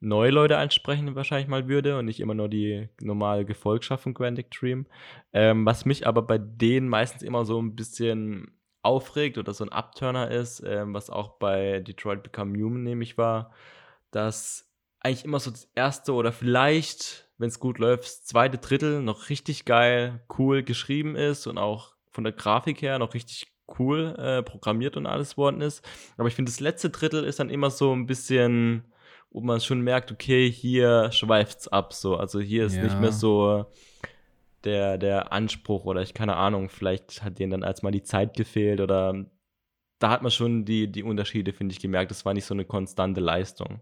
[0.00, 4.50] neue Leute ansprechen wahrscheinlich mal würde und nicht immer nur die normale Gefolgschaft von Quantic
[4.50, 4.86] Dream.
[5.32, 8.50] Ähm, was mich aber bei denen meistens immer so ein bisschen
[8.82, 13.52] aufregt oder so ein Upturner ist, ähm, was auch bei Detroit Become Human nämlich war,
[14.10, 14.70] dass
[15.00, 19.28] eigentlich immer so das erste oder vielleicht, wenn es gut läuft, das zweite Drittel noch
[19.28, 24.42] richtig geil, cool geschrieben ist und auch von der Grafik her noch richtig cool äh,
[24.42, 25.84] programmiert und alles worden ist.
[26.16, 28.92] Aber ich finde, das letzte Drittel ist dann immer so ein bisschen,
[29.30, 32.16] wo man schon merkt, okay, hier schweift's ab so.
[32.16, 33.00] Also hier ist nicht Ja.
[33.00, 33.66] mehr so
[34.64, 38.36] der, der Anspruch oder ich keine Ahnung, vielleicht hat denen dann als mal die Zeit
[38.36, 39.26] gefehlt oder
[40.00, 42.10] da hat man schon die, die Unterschiede, finde ich, gemerkt.
[42.10, 43.80] Das war nicht so eine konstante Leistung.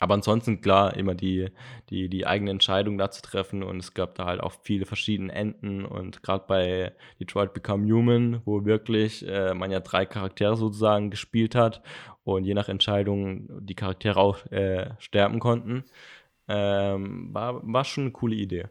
[0.00, 1.50] Aber ansonsten, klar, immer die,
[1.90, 5.32] die, die eigene Entscheidung da zu treffen und es gab da halt auch viele verschiedene
[5.32, 11.10] Enden und gerade bei Detroit Become Human, wo wirklich äh, man ja drei Charaktere sozusagen
[11.10, 11.82] gespielt hat
[12.22, 15.84] und je nach Entscheidung die Charaktere auch äh, sterben konnten,
[16.48, 18.68] ähm, war, war schon eine coole Idee.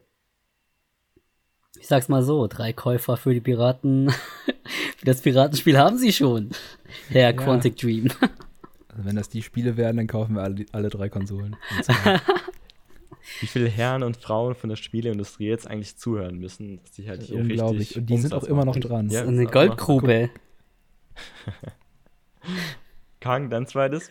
[1.80, 4.10] Ich sag's mal so, drei Käufer für die Piraten.
[4.96, 6.50] für das Piratenspiel haben sie schon.
[7.08, 8.10] Herr Quantic Dream.
[8.90, 11.54] Also wenn das die Spiele werden, dann kaufen wir alle, alle drei Konsolen.
[13.40, 17.22] Wie viele Herren und Frauen von der Spieleindustrie jetzt eigentlich zuhören müssen, dass die halt
[17.22, 17.80] hier Unglaublich.
[17.80, 19.08] richtig Und die sind auch immer noch dran.
[19.08, 20.30] Ja, Eine Goldgrube.
[23.20, 24.10] Kang, dein zweites?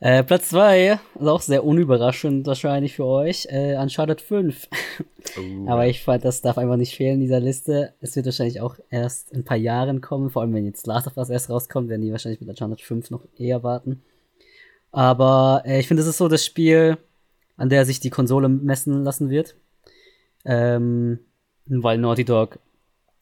[0.00, 4.68] Äh, Platz 2, also auch sehr unüberraschend wahrscheinlich für euch, äh, Uncharted 5.
[5.36, 7.94] Oh, Aber ich fand, das darf einfach nicht fehlen in dieser Liste.
[8.00, 11.06] Es wird wahrscheinlich auch erst in ein paar Jahren kommen, vor allem wenn jetzt Last
[11.06, 14.02] of Us erst rauskommt, werden die wahrscheinlich mit Uncharted 5 noch eher warten.
[14.92, 16.96] Aber äh, ich finde, das ist so das Spiel,
[17.56, 19.56] an der sich die Konsole messen lassen wird.
[20.44, 21.18] Ähm,
[21.66, 22.58] weil Naughty Dog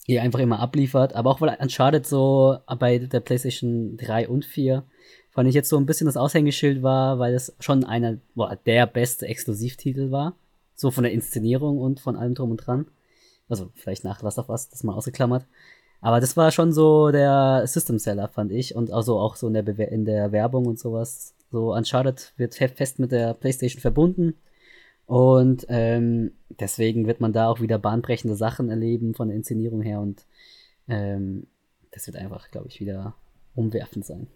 [0.05, 4.85] hier einfach immer abliefert, aber auch weil Uncharted so bei der PlayStation 3 und 4
[5.37, 8.87] fand ich jetzt so ein bisschen das Aushängeschild war, weil es schon einer, boah, der
[8.87, 10.35] beste Exklusivtitel war.
[10.75, 12.87] So von der Inszenierung und von allem drum und dran.
[13.47, 15.45] Also vielleicht nach Last of Us, das mal ausgeklammert.
[16.01, 18.75] Aber das war schon so der System Seller, fand ich.
[18.75, 21.35] Und also auch so in der, Bewer in der Werbung und sowas.
[21.53, 24.35] So Uncharted wird fe- fest mit der PlayStation verbunden.
[25.05, 30.01] Und ähm, deswegen wird man da auch wieder bahnbrechende Sachen erleben von der Inszenierung her.
[30.01, 30.25] Und
[30.89, 31.47] ähm,
[31.91, 33.15] das wird einfach, glaube ich, wieder
[33.55, 34.29] umwerfend sein.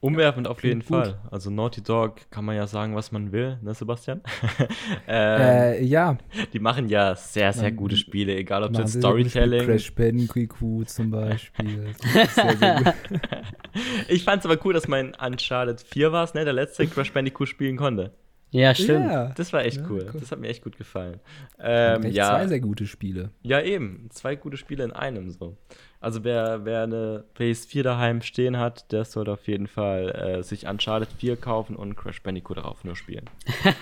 [0.00, 1.12] Umwerfend auf jeden klingt gut.
[1.14, 1.20] Fall.
[1.32, 4.20] Also Naughty Dog kann man ja sagen, was man will, ne Sebastian?
[5.08, 6.16] ähm, äh, ja,
[6.52, 8.88] die machen ja sehr, sehr Man- gute Spiele, egal ob Spiele.
[8.88, 9.64] Storytelling.
[9.66, 11.86] Crash Bandicoot zum Beispiel.
[12.00, 12.94] Sehr, sehr gut.
[14.08, 17.48] ich fand es aber cool, dass mein Uncharted 4 war, ne, der letzte Crash Bandicoot
[17.48, 18.12] spielen konnte.
[18.50, 19.10] Ja, stimmt.
[19.10, 20.06] Ja, Das war echt Ja, cool.
[20.12, 20.20] cool.
[20.20, 21.20] Das hat mir echt gut gefallen.
[21.58, 23.30] Ähm, echt ja, zwei sehr gute Spiele.
[23.42, 24.06] ja, eben.
[24.10, 25.56] Zwei gute Spiele in einem so.
[26.00, 30.66] Also wer, wer eine PS4 daheim stehen hat, der sollte auf jeden Fall äh, sich
[30.66, 33.28] Uncharted 4 kaufen und Crash Bandicoot darauf nur spielen.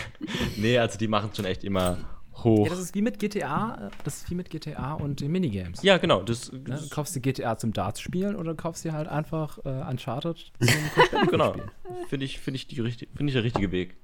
[0.56, 1.98] nee, also die machen schon echt immer
[2.42, 2.64] hoch.
[2.64, 5.82] Ja, das ist wie mit GTA, äh, das ist wie mit GTA und den Minigames.
[5.82, 6.22] Ja, genau.
[6.22, 6.60] Das, Ne?
[6.64, 10.68] das Kaufst du GTA zum Darts spielen oder kaufst du halt einfach äh, Uncharted zum
[10.94, 11.50] Crash Bandicoot genau.
[11.52, 11.70] spielen?
[12.08, 13.96] Finde ich, find ich, die find ich der richtige Weg.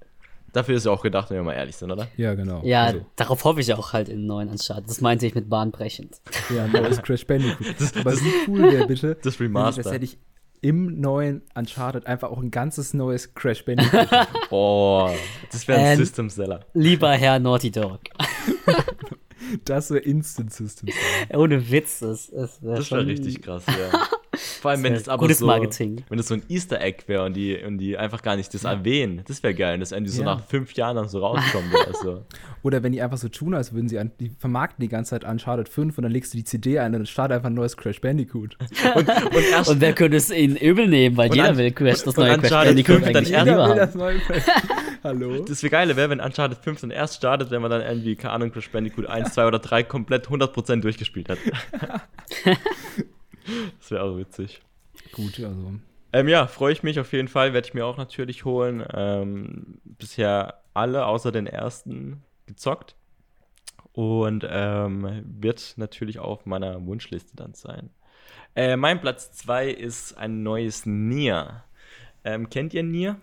[0.53, 2.09] Dafür ist ja auch gedacht, wenn wir mal ehrlich sind, oder?
[2.17, 2.63] Ja, genau.
[2.65, 4.89] Ja, Also, darauf hoffe ich auch halt in neuen Uncharted.
[4.89, 6.21] Das meinte ich mit bahnbrechend.
[6.55, 7.67] ja neues Crash Bandicoot.
[8.01, 9.83] Aber wie cool wäre bitte, Das Remaster.
[9.83, 10.19] das hätte ich
[10.63, 14.09] im neuen Uncharted einfach auch ein ganzes neues Crash Bandicoot.
[14.51, 15.09] Oh,
[15.53, 16.67] das wäre ein Ähm, System Seller.
[16.75, 18.01] Lieber Herr Naughty Dog.
[19.65, 20.89] das wäre Instant System.
[21.33, 22.99] Ohne Witz, das, das wäre Das schon.
[22.99, 24.07] wäre richtig krass, ja.
[24.61, 26.05] Vor allem, wenn es aber gutes so, Marketing.
[26.09, 28.65] wenn es so ein Easter Egg wäre und die, und die einfach gar nicht das
[28.65, 29.23] erwähnen.
[29.27, 30.35] Das wäre geil, dass irgendwie so Ja.
[30.37, 32.25] nach fünf Jahren dann so rauskommt oder so.
[32.63, 35.25] Oder wenn die einfach so tun, als würden sie an, die vermarkten die ganze Zeit
[35.25, 37.75] Uncharted 5 und dann legst du die CD ein und dann startet einfach ein neues
[37.77, 38.59] Crash Bandicoot.
[38.95, 42.03] Und, und erst Und wer könnte es ihnen übel nehmen, weil jeder an- will Crash,
[42.03, 43.77] das neue Crash Uncharted Bandicoot 5 dann erst- lieber will haben.
[43.79, 44.43] das neue Crash.
[45.03, 45.45] Hallo?
[45.49, 48.35] das wäre geile wäre, wenn Uncharted 5 dann erst startet, wenn man dann irgendwie, keine
[48.35, 51.39] Ahnung, Crash Bandicoot 1, 2 oder 3 komplett 100% durchgespielt hat.
[53.79, 54.61] Das wäre auch witzig.
[55.13, 55.75] Gut, also.
[56.13, 58.85] Ähm, ja, freue ich mich auf jeden Fall, werde ich mir auch natürlich holen.
[58.93, 62.97] Ähm, bisher alle außer den ersten gezockt.
[63.93, 67.91] Und ähm, wird natürlich auf meiner Wunschliste dann sein.
[68.55, 71.65] Äh, mein Platz 2 ist ein neues Nier.
[72.25, 73.17] Ähm, kennt ihr Nier?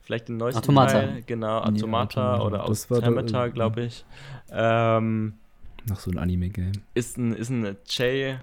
[0.00, 0.92] Vielleicht den neuesten Automata.
[0.92, 1.22] Teil?
[1.26, 2.46] Genau, Nier Automata Automata.
[2.46, 4.04] oder Automata, glaube ich.
[4.50, 5.34] Ähm,
[5.88, 6.72] Noch so ein Anime-Game.
[6.94, 8.38] ist ein, ist ein J,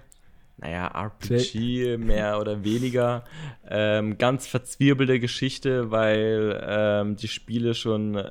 [0.62, 3.24] naja, RPG mehr oder weniger.
[3.68, 8.22] Ähm, ganz verzwirbelte Geschichte, weil ähm, die Spiele schon,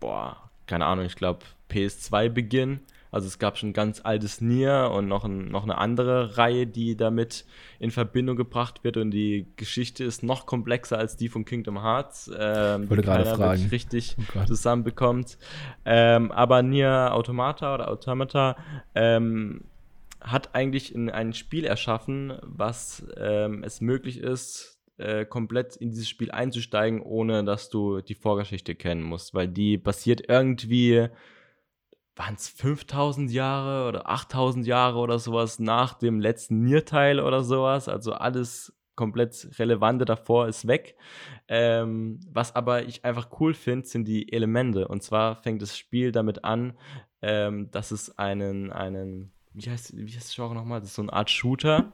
[0.00, 2.80] boah, keine Ahnung, ich glaube PS2 Beginn.
[3.10, 6.94] Also es gab schon ganz altes Nier und noch, ein, noch eine andere Reihe, die
[6.94, 7.46] damit
[7.78, 12.30] in Verbindung gebracht wird und die Geschichte ist noch komplexer als die von Kingdom Hearts,
[12.38, 13.66] ähm, Wollte die gerade fragen.
[13.70, 15.38] richtig Oh zusammenbekommt.
[15.86, 18.56] Ähm, aber Nier Automata oder Automata
[18.94, 19.62] ähm,
[20.20, 26.08] hat eigentlich in ein Spiel erschaffen, was ähm, es möglich ist, äh, komplett in dieses
[26.08, 31.08] Spiel einzusteigen, ohne dass du die Vorgeschichte kennen musst, weil die basiert irgendwie,
[32.16, 37.88] waren es 5000 Jahre oder 8000 Jahre oder sowas nach dem letzten Nier-Teil oder sowas,
[37.88, 40.96] also alles komplett Relevante davor ist weg.
[41.46, 44.88] Ähm, was aber ich einfach cool finde, sind die Elemente.
[44.88, 46.76] Und zwar fängt das Spiel damit an,
[47.22, 49.30] ähm, dass es einen, einen,
[49.64, 50.80] wie heißt, wie heißt das Genre nochmal?
[50.80, 51.92] Das ist so eine Art Shooter,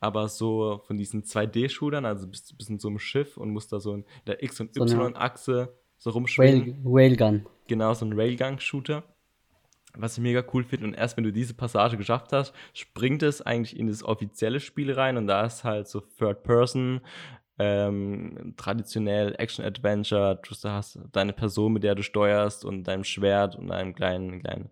[0.00, 3.72] aber so von diesen 2D-Shootern, also bist du bist in so einem Schiff und musst
[3.72, 6.82] da so in der X- und So Y-Achse so rumschwingen.
[6.84, 7.46] Rail, Railgun.
[7.66, 9.02] Genau, so ein Railgun-Shooter.
[9.98, 10.86] Was ich mega cool finde.
[10.86, 14.92] Und erst wenn du diese Passage geschafft hast, springt es eigentlich in das offizielle Spiel
[14.92, 15.16] rein.
[15.16, 17.00] Und da ist halt so Third Person,
[17.58, 20.40] ähm, traditionell Action-Adventure.
[20.42, 24.70] Du hast deine Person, mit der du steuerst und deinem Schwert und einem kleinen, kleinen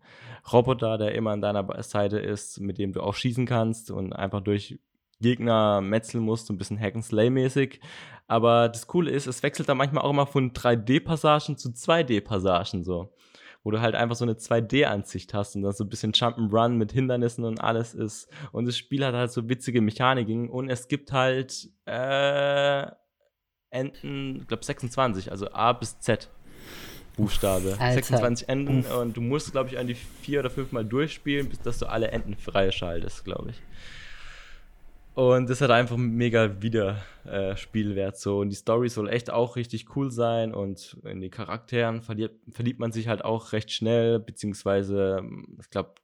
[0.52, 4.40] Roboter, der immer an deiner Seite ist, mit dem du auch schießen kannst und einfach
[4.40, 4.78] durch
[5.20, 7.80] Gegner metzeln musst, ein bisschen Hack-and-Slay-mäßig.
[8.26, 13.12] Aber das Coole ist, es wechselt dann manchmal auch immer von 3D-Passagen zu 2D-Passagen so.
[13.64, 16.92] Wo du halt einfach so eine 2D-Ansicht hast und dann so ein bisschen Jump'n'Run mit
[16.92, 18.28] Hindernissen und alles ist.
[18.52, 22.86] Und das Spiel hat halt so witzige Mechaniken und es gibt halt äh,
[23.70, 26.30] Enden, ich glaube 26, also A bis Z.
[27.16, 27.76] Buchstabe.
[27.78, 27.94] Alter.
[27.94, 31.60] 26 Enden und du musst, glaube ich, an die vier oder fünf Mal durchspielen, bis
[31.60, 33.62] dass du alle Enden freischaltest, glaube ich.
[35.14, 38.40] Und das hat einfach mega Wiederspielwert so.
[38.40, 40.52] Und die Story soll echt auch richtig cool sein.
[40.52, 45.22] Und in die Charakteren verliert, verliebt man sich halt auch recht schnell, beziehungsweise,
[45.60, 45.94] ich glaube,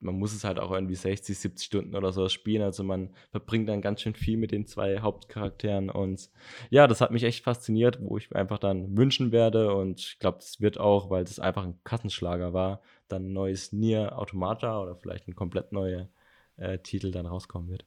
[0.00, 2.62] man muss es halt auch irgendwie 60, 70 Stunden oder so spielen.
[2.62, 5.88] Also man verbringt dann ganz schön viel mit den zwei Hauptcharakteren.
[5.88, 6.30] Und
[6.68, 9.74] ja, das hat mich echt fasziniert, wo ich einfach dann wünschen werde.
[9.74, 13.72] Und ich glaube, das wird auch, weil das einfach ein Kassenschlager war, dann ein neues
[13.72, 16.08] Nier Automata oder vielleicht ein komplett neuer
[16.56, 17.86] äh, Titel dann rauskommen wird.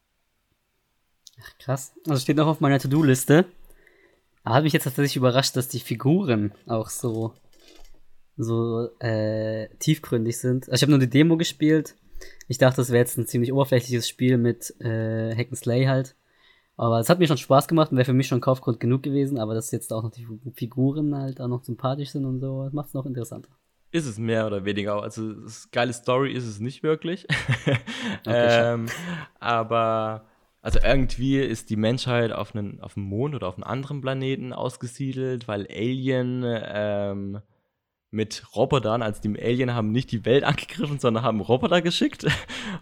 [1.59, 1.93] Krass.
[2.07, 3.45] Also steht noch auf meiner To-Do-Liste.
[4.43, 7.33] Hat mich jetzt tatsächlich überrascht, dass die Figuren auch so,
[8.37, 10.69] so äh, tiefgründig sind.
[10.69, 11.95] Also ich habe nur die Demo gespielt.
[12.47, 16.15] Ich dachte, das wäre jetzt ein ziemlich oberflächliches Spiel mit äh, Hack and Slay halt.
[16.77, 19.39] Aber es hat mir schon Spaß gemacht und wäre für mich schon Kaufgrund genug gewesen.
[19.39, 22.89] Aber dass jetzt auch noch die Figuren halt auch noch sympathisch sind und so, macht
[22.89, 23.49] es noch interessanter.
[23.91, 25.01] Ist es mehr oder weniger.
[25.01, 25.35] Also,
[25.71, 27.25] geile Story ist es nicht wirklich.
[28.27, 28.87] Okay, ähm,
[29.39, 30.25] aber,
[30.65, 34.51] also irgendwie ist die Menschheit auf einen, auf dem Mond oder auf einem anderen Planeten
[34.51, 37.39] ausgesiedelt, weil Alien ähm,
[38.09, 42.25] mit Robotern, also die Alien haben nicht die Welt angegriffen, sondern haben Roboter geschickt.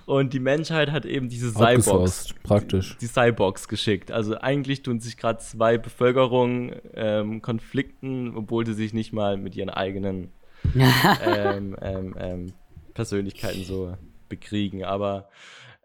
[0.05, 2.34] Und die Menschheit hat eben diese Cyborgs.
[2.43, 2.97] Praktisch.
[2.99, 4.13] Die Cyborgs geschickt.
[4.13, 9.57] Also eigentlich tun sich gerade zwei Bevölkerungen ähm, konflikten, obwohl sie sich nicht mal mit
[9.57, 10.31] ihren eigenen
[10.73, 12.53] ähm, ähm, ähm,
[12.93, 13.97] Persönlichkeiten so
[14.29, 14.86] bekriegen.
[14.86, 15.27] Aber,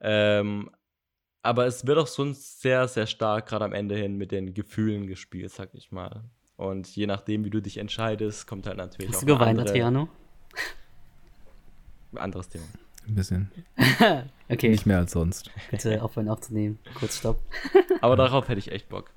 [0.00, 0.70] ähm,
[1.48, 5.06] aber es wird auch sonst sehr, sehr stark gerade am Ende hin mit den Gefühlen
[5.06, 6.24] gespielt, sag ich mal.
[6.56, 9.58] Und je nachdem, wie du dich entscheidest, kommt halt natürlich Hast auch du eine geweint,
[9.60, 10.08] andere, Adriano?
[12.16, 12.64] anderes Thema.
[13.06, 13.50] Ein bisschen.
[14.50, 15.50] Okay, Nicht mehr als sonst.
[15.70, 16.78] bitte aufhören aufzunehmen.
[16.94, 17.38] Kurz Stopp.
[18.00, 19.10] Aber darauf hätte ich echt Bock.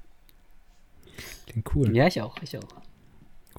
[1.48, 1.96] Klingt cool.
[1.96, 2.68] Ja, ich auch, ich auch.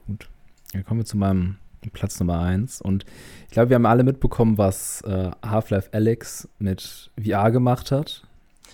[0.06, 0.28] Gut.
[0.74, 1.56] Dann kommen wir zu meinem
[1.94, 2.82] Platz Nummer 1.
[2.82, 3.06] Und
[3.46, 8.22] ich glaube, wir haben alle mitbekommen, was äh, Half-Life Alex mit VR gemacht hat.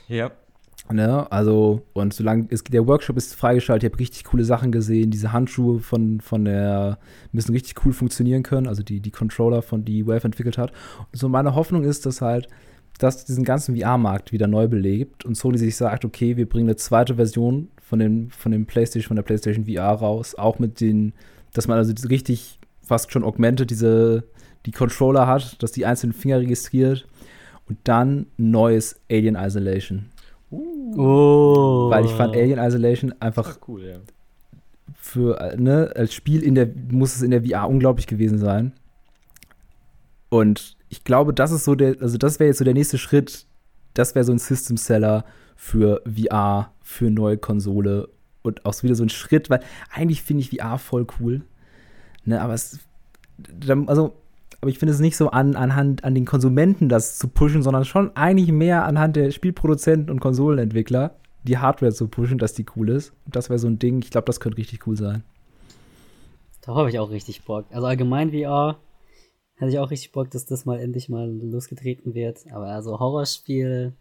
[0.08, 0.32] Ja.
[0.90, 5.10] Ne, also, und solange es, der Workshop ist freigeschaltet, ich habe richtig coole Sachen gesehen.
[5.10, 6.98] Diese Handschuhe von, von der
[7.30, 10.72] müssen richtig cool funktionieren können, also die, die Controller, von die Valve entwickelt hat.
[11.12, 12.48] Und so meine Hoffnung ist, dass halt,
[12.98, 16.76] dass diesen ganzen VR-Markt wieder neu belebt und Sony sich sagt, okay, wir bringen eine
[16.76, 21.12] zweite Version von dem, von dem PlayStation, von der PlayStation VR raus, auch mit den,
[21.52, 24.24] dass man also richtig fast schon augmented diese,
[24.64, 27.06] die Controller hat, dass die einzelnen Finger registriert
[27.68, 30.10] und dann neues Alien Isolation.
[30.50, 31.88] Oh.
[31.90, 33.96] Weil ich fand Alien Isolation einfach cool, ja.
[34.94, 38.72] für, ne, als Spiel in der, muss es in der VR unglaublich gewesen sein.
[40.30, 43.46] Und ich glaube, das ist so der, also das wäre jetzt so der nächste Schritt.
[43.94, 45.24] Das wäre so ein System Seller
[45.56, 48.08] für VR, für neue Konsole
[48.42, 49.60] und auch so wieder so ein Schritt, weil
[49.92, 51.42] eigentlich finde ich VR voll cool.
[52.24, 52.78] Ne, aber es,
[53.86, 54.14] also
[54.60, 57.84] aber ich finde es nicht so an, anhand an den Konsumenten das zu pushen, sondern
[57.84, 62.90] schon eigentlich mehr anhand der Spielproduzenten und Konsolenentwickler die Hardware zu pushen, dass die cool
[62.90, 63.12] ist.
[63.24, 65.22] Und das wäre so ein Ding, ich glaube, das könnte richtig cool sein.
[66.62, 67.66] Da habe ich auch richtig Bock.
[67.70, 68.80] Also allgemein VR
[69.54, 72.40] hätte ich auch richtig Bock, dass das mal endlich mal losgetreten wird.
[72.52, 73.96] Aber also Horrorspiel,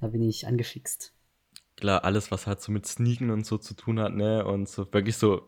[0.00, 1.12] da bin ich angefixt.
[1.76, 4.46] Klar, alles, was halt so mit Sneaken und so zu tun hat, ne?
[4.46, 5.42] Und so wirklich so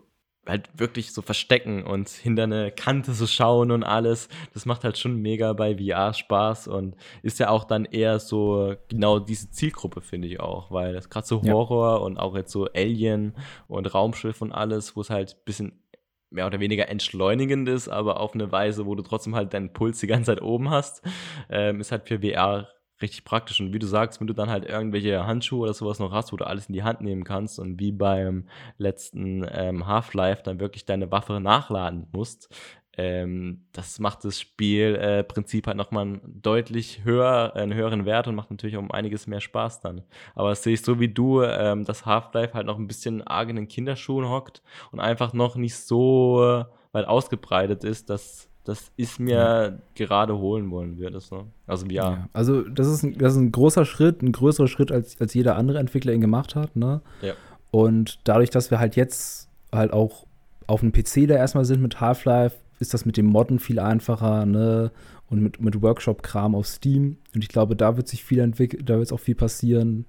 [0.49, 4.29] halt wirklich so verstecken und hinter eine Kante so schauen und alles.
[4.55, 8.75] Das macht halt schon mega bei VR Spaß und ist ja auch dann eher so
[8.89, 12.03] genau diese Zielgruppe, finde ich auch, weil das gerade so Horror ja.
[12.03, 13.35] und auch jetzt so Alien
[13.69, 15.83] und Raumschiff und alles, wo es halt ein bisschen
[16.31, 20.01] mehr oder weniger entschleunigend ist, aber auf eine Weise, wo du trotzdem halt deinen Puls
[20.01, 21.03] die ganze Zeit oben hast,
[21.49, 22.69] ähm, ist halt für VR
[23.01, 23.61] richtig praktisch.
[23.61, 26.37] Und wie du sagst, wenn du dann halt irgendwelche Handschuhe oder sowas noch hast, wo
[26.37, 30.85] du alles in die Hand nehmen kannst und wie beim letzten ähm, Half-Life dann wirklich
[30.85, 32.55] deine Waffe nachladen musst,
[32.99, 38.51] ähm, das macht das Spielprinzip äh, halt nochmal deutlich höher, einen höheren Wert und macht
[38.51, 40.03] natürlich um einiges mehr Spaß dann.
[40.35, 43.49] Aber das sehe ich so wie du, ähm, dass Half-Life halt noch ein bisschen arg
[43.51, 49.19] in den Kinderschuhen hockt und einfach noch nicht so weit ausgebreitet ist, dass das ist
[49.19, 49.73] mir ja.
[49.95, 51.31] gerade holen wollen wir das.
[51.31, 51.47] Ne?
[51.67, 52.11] Also ja.
[52.11, 52.29] ja.
[52.35, 55.57] Also das ist, ein, das ist ein großer Schritt, ein größerer Schritt, als, als jeder
[55.57, 56.77] andere Entwickler ihn gemacht hat.
[56.77, 57.01] Ne?
[57.23, 57.33] Ja.
[57.71, 60.27] Und dadurch, dass wir halt jetzt halt auch
[60.67, 64.45] auf dem PC da erstmal sind mit Half-Life, ist das mit dem Modden viel einfacher,
[64.45, 64.93] ne?
[65.31, 67.17] Und mit, mit Workshop-Kram auf Steam.
[67.35, 70.05] Und ich glaube, da wird sich viel entwickeln, da wird es auch viel passieren.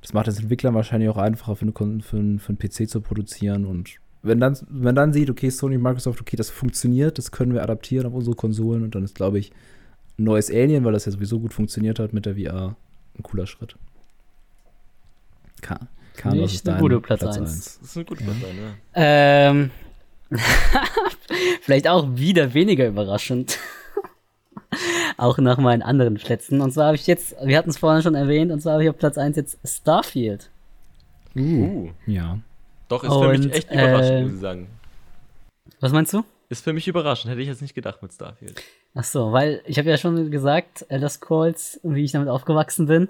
[0.00, 3.66] Das macht es Entwicklern wahrscheinlich auch einfacher für, eine, für, für einen PC zu produzieren
[3.66, 7.62] und wenn dann, wenn dann sieht, okay, Sony, Microsoft, okay, das funktioniert, das können wir
[7.62, 9.52] adaptieren auf unsere Konsolen und dann ist, glaube ich,
[10.18, 12.76] ein neues Alien, weil das ja sowieso gut funktioniert hat mit der VR,
[13.18, 13.76] ein cooler Schritt.
[15.62, 17.38] Kahn, Kahn was ist dein gute Platz 1?
[17.38, 19.50] Das ist ein guter Platz 1, ja.
[19.50, 19.70] Ähm,
[21.62, 23.58] vielleicht auch wieder weniger überraschend.
[25.16, 26.60] auch nach meinen anderen Plätzen.
[26.60, 28.90] Und zwar habe ich jetzt, wir hatten es vorhin schon erwähnt, und zwar habe ich
[28.90, 30.50] auf Platz 1 jetzt Starfield.
[31.34, 31.90] Uh, uh.
[32.06, 32.38] ja.
[32.90, 34.66] Doch, ist und, für mich echt überraschend, äh, muss ich sagen.
[35.78, 36.24] Was meinst du?
[36.48, 38.60] Ist für mich überraschend, hätte ich jetzt nicht gedacht mit Starfield.
[38.94, 43.08] Ach so, weil ich habe ja schon gesagt, Elder Scrolls, wie ich damit aufgewachsen bin.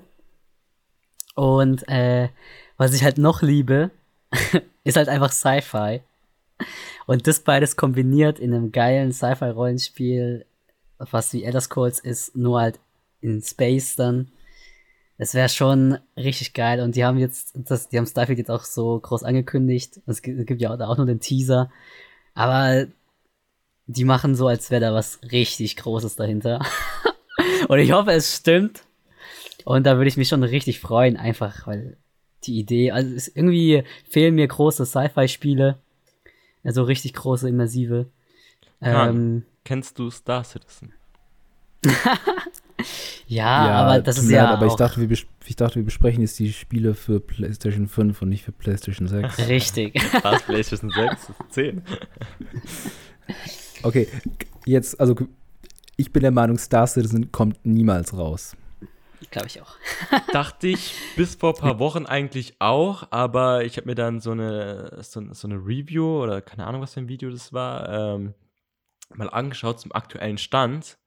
[1.35, 2.29] Und äh,
[2.77, 3.91] was ich halt noch liebe,
[4.85, 6.03] ist halt einfach Sci-Fi.
[7.07, 10.45] Und das beides kombiniert in einem geilen Sci-Fi-Rollenspiel,
[10.99, 12.79] was wie Elder Scrolls ist, nur halt
[13.23, 14.31] in Space dann.
[15.21, 16.81] Es wäre schon richtig geil.
[16.81, 20.01] Und die haben jetzt, das, die haben Starfield jetzt auch so groß angekündigt.
[20.07, 21.71] Es gibt ja auch nur den Teaser.
[22.33, 22.87] Aber
[23.87, 26.65] die machen so, als wäre da was richtig Großes dahinter.
[27.69, 28.85] und ich hoffe, es stimmt.
[29.67, 31.99] Und da würde ich mich schon richtig freuen, einfach, weil
[32.45, 35.77] die Idee, also es, irgendwie fehlen mir große Sci-Fi-Spiele.
[36.65, 38.07] Also richtig große, immersive.
[38.81, 40.95] Ähm, kennst du Star Citizen?
[43.27, 44.45] ja, ja, aber das ist ja.
[44.45, 48.23] Leid, aber ich dachte, wir, ich dachte, wir besprechen jetzt die Spiele für PlayStation 5
[48.23, 49.49] und nicht für PlayStation 6.
[49.49, 49.95] Richtig.
[50.23, 50.43] Was?
[50.43, 51.33] PlayStation 6?
[51.51, 51.83] 10.
[53.83, 54.09] Okay,
[54.67, 55.17] jetzt, also
[55.97, 58.57] ich bin der Meinung, Star Citizen kommt niemals raus.
[59.31, 59.77] Glaube ich auch.
[60.33, 64.33] Dachte ich bis vor ein paar Wochen eigentlich auch, aber ich habe mir dann so
[64.33, 68.35] eine, so, so, eine Review oder keine Ahnung, was für ein Video das war, ähm,
[69.15, 70.99] mal angeschaut zum aktuellen Stand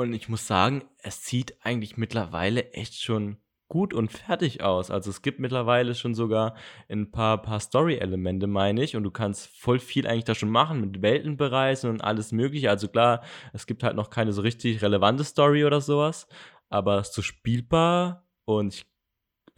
[0.00, 3.36] und ich muss sagen, es sieht eigentlich mittlerweile echt schon
[3.68, 4.90] gut und fertig aus.
[4.90, 6.54] Also es gibt mittlerweile schon sogar
[6.88, 8.96] ein paar, paar Story-Elemente, meine ich.
[8.96, 12.68] Und du kannst voll viel eigentlich da schon machen mit Welten bereisen und alles mögliche.
[12.68, 13.22] Also klar,
[13.52, 16.26] es gibt halt noch keine so richtig relevante Story oder sowas.
[16.68, 18.86] Aber es ist so spielbar und ich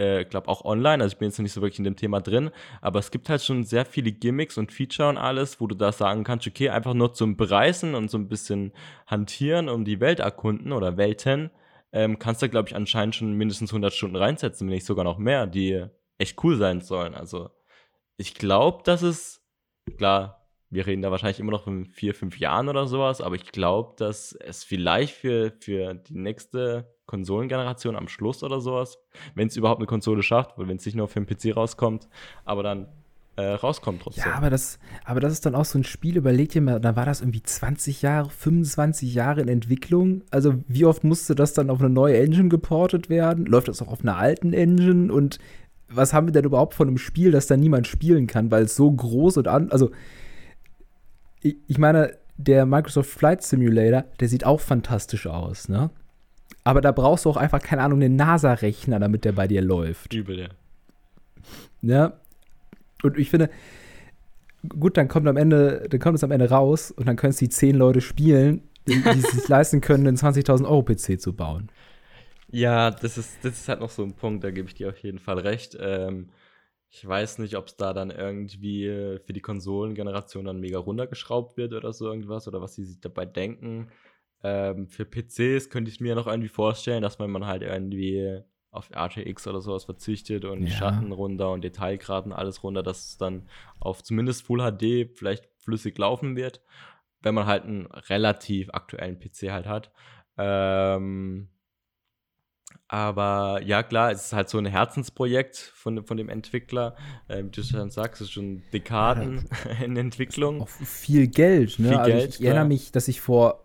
[0.02, 2.50] äh, glaube auch online, also ich bin jetzt nicht so wirklich in dem Thema drin,
[2.80, 5.92] aber es gibt halt schon sehr viele Gimmicks und Feature und alles, wo du da
[5.92, 8.72] sagen kannst, okay, einfach nur zum Bereisen und so ein bisschen
[9.06, 11.50] hantieren, um die Welt erkunden oder Welten,
[11.92, 15.18] ähm, kannst du, glaube ich, anscheinend schon mindestens 100 Stunden reinsetzen, wenn nicht sogar noch
[15.18, 15.84] mehr, die
[16.18, 17.14] echt cool sein sollen.
[17.14, 17.50] Also
[18.16, 19.44] ich glaube, dass es,
[19.98, 20.41] klar,
[20.72, 23.92] wir reden da wahrscheinlich immer noch in vier, fünf Jahren oder sowas, aber ich glaube,
[23.98, 28.98] dass es vielleicht für, für die nächste Konsolengeneration am Schluss oder sowas,
[29.34, 32.08] wenn es überhaupt eine Konsole schafft, weil wenn es nicht nur für den PC rauskommt,
[32.46, 32.88] aber dann
[33.36, 34.24] äh, rauskommt trotzdem.
[34.26, 36.96] Ja, aber das, aber das ist dann auch so ein Spiel, überleg dir mal, da
[36.96, 40.22] war das irgendwie 20 Jahre, 25 Jahre in Entwicklung.
[40.30, 43.44] Also wie oft musste das dann auf eine neue Engine geportet werden?
[43.44, 45.12] Läuft das auch auf einer alten Engine?
[45.12, 45.38] Und
[45.88, 48.74] was haben wir denn überhaupt von einem Spiel, das dann niemand spielen kann, weil es
[48.74, 49.90] so groß und an, also
[51.42, 55.90] ich, ich meine, der Microsoft Flight Simulator, der sieht auch fantastisch aus, ne?
[56.64, 60.14] Aber da brauchst du auch einfach, keine Ahnung, einen NASA-Rechner, damit der bei dir läuft.
[60.14, 60.48] Übel, ja.
[61.82, 62.12] Ja.
[63.02, 63.50] Und ich finde,
[64.68, 67.38] gut, dann kommt am Ende, dann kommt es am Ende raus und dann können es
[67.38, 71.68] die zehn Leute spielen, die, die sich leisten können, einen 20.000 Euro PC zu bauen.
[72.52, 74.98] Ja, das ist, das ist halt noch so ein Punkt, da gebe ich dir auf
[74.98, 75.76] jeden Fall recht.
[75.80, 76.28] Ähm,
[76.94, 78.86] ich weiß nicht, ob es da dann irgendwie
[79.24, 83.24] für die Konsolengeneration dann mega runtergeschraubt wird oder so irgendwas oder was sie sich dabei
[83.24, 83.88] denken.
[84.42, 88.90] Ähm, für PCs könnte ich mir noch irgendwie vorstellen, dass man, man halt irgendwie auf
[88.90, 90.68] RTX oder sowas verzichtet und Ja.
[90.68, 93.48] Schatten runter und Detailgraden alles runter, dass es dann
[93.80, 96.60] auf zumindest Full HD vielleicht flüssig laufen wird,
[97.22, 99.92] wenn man halt einen relativ aktuellen PC halt hat.
[100.36, 101.48] Ähm,
[102.92, 106.94] aber ja, klar, es ist halt so ein Herzensprojekt von, von dem Entwickler.
[107.26, 109.48] Ähm, wie du schon sagst, es ist schon Dekaden
[109.82, 110.60] in Entwicklung.
[110.60, 111.88] Auch viel Geld, ne?
[111.88, 112.68] Viel also Geld, ich, ich erinnere klar.
[112.68, 113.64] mich, dass ich vor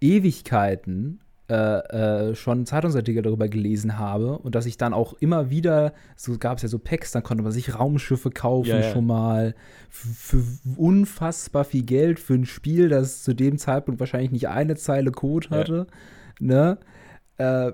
[0.00, 1.18] Ewigkeiten
[1.50, 6.38] äh, äh, schon Zeitungsartikel darüber gelesen habe und dass ich dann auch immer wieder, so
[6.38, 8.92] gab es ja so Packs, dann konnte man sich Raumschiffe kaufen Ja, ja.
[8.92, 9.56] schon mal
[9.90, 10.44] für,
[10.76, 15.48] unfassbar viel Geld für ein Spiel, das zu dem Zeitpunkt wahrscheinlich nicht eine Zeile Code
[15.50, 15.56] Ja.
[15.56, 15.86] hatte.
[16.38, 16.78] Ne?
[17.36, 17.72] Äh,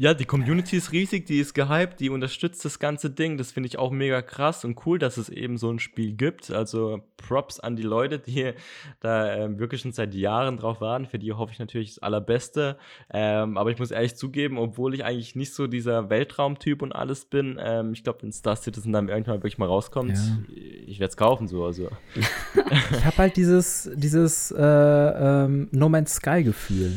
[0.00, 3.36] Ja, die Community ist riesig, die ist gehypt, die unterstützt das ganze Ding.
[3.36, 6.52] Das finde ich auch mega krass und cool, dass es eben so ein Spiel gibt.
[6.52, 8.52] Also Props an die Leute, die
[9.00, 11.06] da ähm, wirklich schon seit Jahren drauf warten.
[11.06, 12.78] Für die hoffe ich natürlich das Allerbeste.
[13.12, 17.24] Ähm, aber ich muss ehrlich zugeben, obwohl ich eigentlich nicht so dieser Weltraumtyp und alles
[17.24, 20.38] bin, ähm, ich glaube, wenn Star Citizen dann irgendwann wirklich mal rauskommt, Ja.
[20.86, 21.64] ich werde es kaufen so.
[21.64, 21.88] Also.
[22.14, 26.92] ich habe halt dieses, dieses äh, ähm, No Man's Sky Gefühl.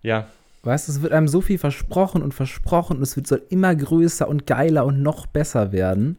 [0.00, 0.28] Ja,
[0.66, 3.74] Weißt du, es wird einem so viel versprochen und versprochen und es wird, soll immer
[3.74, 6.18] größer und geiler und noch besser werden.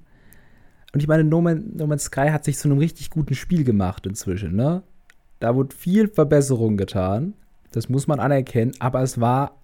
[0.94, 3.64] Und ich meine, No, Man, no Man's Sky hat sich zu einem richtig guten Spiel
[3.66, 4.84] gemacht inzwischen, ne?
[5.40, 7.34] Da wurde viel Verbesserung getan.
[7.72, 9.58] Das muss man anerkennen, aber es war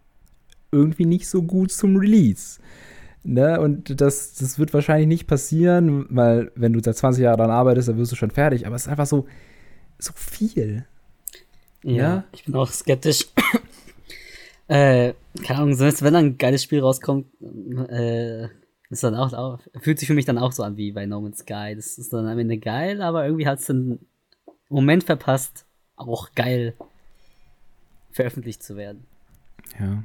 [0.72, 2.60] irgendwie nicht so gut zum Release.
[3.24, 3.60] Ne?
[3.62, 7.88] Und das, das wird wahrscheinlich nicht passieren, weil wenn du seit 20 Jahren daran arbeitest,
[7.88, 8.68] dann wirst du schon fertig.
[8.68, 9.28] Aber es ist einfach so,
[9.98, 10.86] so viel.
[11.84, 12.24] Ja, Ja.
[12.34, 13.28] ich bin auch skeptisch.
[14.68, 15.14] Äh,
[15.46, 17.28] keine Ahnung, selbst wenn dann ein geiles Spiel rauskommt,
[17.90, 18.48] äh,
[18.90, 21.20] ist dann auch, auch, fühlt sich für mich dann auch so an wie bei No
[21.22, 21.74] Man's Sky.
[21.76, 24.00] Das ist dann am Ende geil, aber irgendwie hat es den
[24.70, 25.66] Moment verpasst,
[25.96, 26.76] auch geil
[28.12, 29.06] veröffentlicht zu werden.
[29.80, 30.04] Ja.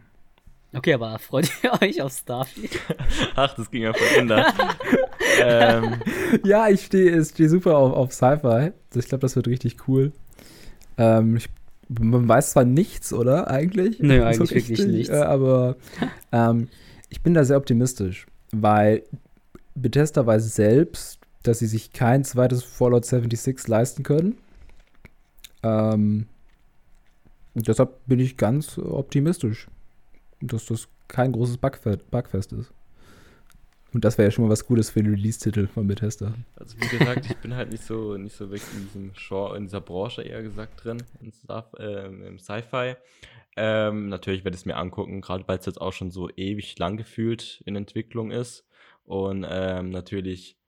[0.74, 2.78] Okay, aber freut ihr euch auf Starfield?
[3.36, 4.44] ach, das ging ja voll Ende.
[5.42, 6.00] ähm,
[6.44, 8.72] Ja, ich stehe steh super auf, auf Sci-Fi.
[8.94, 10.12] Ich glaube, das wird richtig cool.
[10.96, 11.48] Ähm, ich,
[11.88, 13.48] man weiß zwar nichts, oder?
[13.48, 13.98] Eigentlich?
[14.00, 15.08] Nö, eigentlich wirklich nichts.
[15.10, 15.76] Äh, aber
[16.32, 16.68] ähm,
[17.08, 19.02] ich bin da sehr optimistisch, weil
[19.74, 24.36] Bethesda weiß selbst, dass sie sich kein zweites Fallout 76 leisten können.
[25.62, 26.26] Ähm,
[27.54, 29.68] und deshalb bin ich ganz optimistisch,
[30.40, 32.72] dass das kein großes Bugfe Bugfest ist.
[33.92, 36.34] Und das wäre ja schon mal was Gutes für den Release-Titel von Bethesda.
[36.56, 39.64] Also wie gesagt, ich bin halt nicht so nicht so wirklich in diesem Genre, in
[39.64, 42.96] dieser Branche eher gesagt drin, in Stuff, ähm, im Sci-Fi.
[43.56, 46.78] Ähm, natürlich werde ich es mir angucken, gerade weil es jetzt auch schon so ewig
[46.78, 48.66] lang gefühlt in Entwicklung ist
[49.04, 50.58] und ähm, natürlich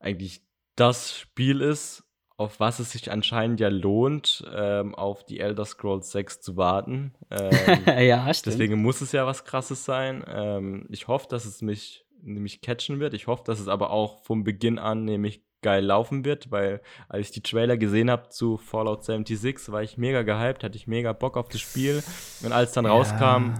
[0.00, 0.42] eigentlich
[0.74, 2.04] das Spiel ist,
[2.36, 7.14] auf was es sich anscheinend ja lohnt, ähm, auf die Elder Scrolls 6 zu warten.
[7.30, 8.54] Ähm, ja, stimmt.
[8.54, 10.24] Deswegen muss es ja was Krasses sein.
[10.28, 13.14] Ähm, ich hoffe, dass es mich nämlich catchen wird.
[13.14, 17.26] Ich hoffe, dass es aber auch vom Beginn an nämlich geil laufen wird, weil als
[17.26, 21.12] ich die Trailer gesehen habe zu Fallout 76, war ich mega gehypt, hatte ich mega
[21.12, 22.02] Bock auf das Spiel.
[22.44, 23.54] Und als dann rauskam,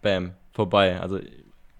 [0.00, 1.00] bam, vorbei.
[1.00, 1.18] Also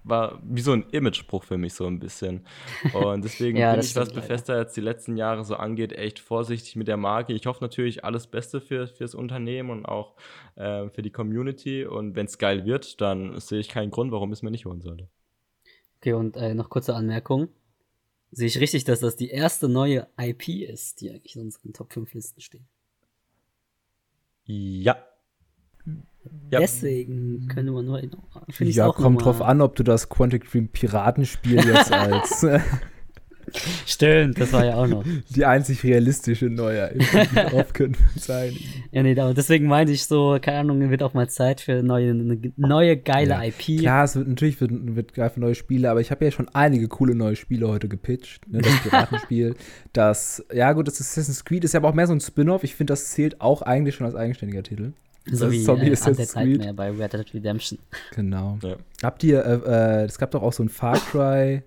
[0.03, 2.45] war wie so ein Imagespruch für mich so ein bisschen.
[2.93, 4.11] Und deswegen Ja, bin das ich, was.
[4.11, 7.33] Bethesda jetzt die letzten Jahre so angeht, echt vorsichtig mit der Marke.
[7.33, 10.15] Ich hoffe natürlich alles Beste für, fürs Unternehmen und auch
[10.55, 11.85] äh, für die Community.
[11.85, 14.81] Und wenn es geil wird, dann sehe ich keinen Grund, warum es mir nicht holen
[14.81, 15.07] sollte.
[16.03, 17.47] Okay, und äh, noch kurze Anmerkung.
[18.29, 21.93] Sehe ich richtig, dass das die erste neue IP ist, die eigentlich in unseren Top
[21.93, 22.65] 5 Listen steht?
[24.43, 24.97] Ja.
[26.51, 26.59] Ja.
[26.59, 28.01] Deswegen könnte man nur.
[28.59, 32.45] Ja, kommt drauf an, ob du das Quantic Dream Piratenspiel jetzt als.
[33.85, 35.03] Stimmt, das war ja auch noch.
[35.29, 36.93] Die einzig realistische neue
[37.49, 38.55] drauf könnte sein.
[38.91, 42.11] Ja, nee, aber deswegen meinte ich so, keine Ahnung, wird auch mal Zeit für neue,
[42.11, 43.43] eine neue geile ja.
[43.43, 43.79] IP.
[43.79, 46.49] Klar, es wird natürlich wird, wird geil für neue Spiele, aber ich habe ja schon
[46.49, 48.47] einige coole neue Spiele heute gepitcht.
[48.49, 48.61] Ne?
[48.61, 49.55] Das Piratenspiel,
[49.93, 52.63] das, ja gut, das Assassin's Creed ist ja aber auch mehr so ein Spin-off.
[52.63, 54.93] Ich finde, das zählt auch eigentlich schon als eigenständiger Titel.
[55.25, 56.75] So wie Zombie äh, Assassin's Creed.
[56.75, 57.79] bei Red Dead Redemption.
[58.13, 58.57] Genau.
[58.61, 58.75] Ja.
[59.01, 61.61] Habt ihr, äh, äh, es gab doch auch so ein Far Cry äh,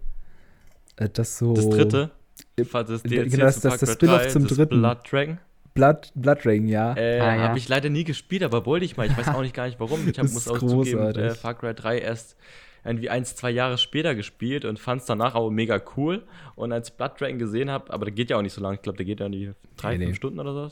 [0.96, 1.54] das so.
[1.54, 2.10] Das dritte?
[2.56, 4.80] Das DLC genau, das, das, das Spin-off zum dritten.
[4.80, 5.38] Blood Dragon?
[5.74, 6.96] Blood, Blood Dragon, ja.
[6.96, 7.42] Äh, ah, ja.
[7.42, 9.06] Habe ich leider nie gespielt, aber wollte ich mal.
[9.06, 10.08] Ich weiß auch nicht gar nicht warum.
[10.08, 10.92] Ich hab, muss auch großartig.
[10.92, 12.36] zugeben, äh, Far Cry 3 erst
[12.84, 16.22] irgendwie ein, zwei Jahre später gespielt und fand es danach auch mega cool.
[16.54, 18.82] Und als Blood Dragon gesehen habe, aber der geht ja auch nicht so lange, ich
[18.82, 20.16] glaube, der geht ja die drei, nee, fünf nee.
[20.16, 20.70] Stunden oder so.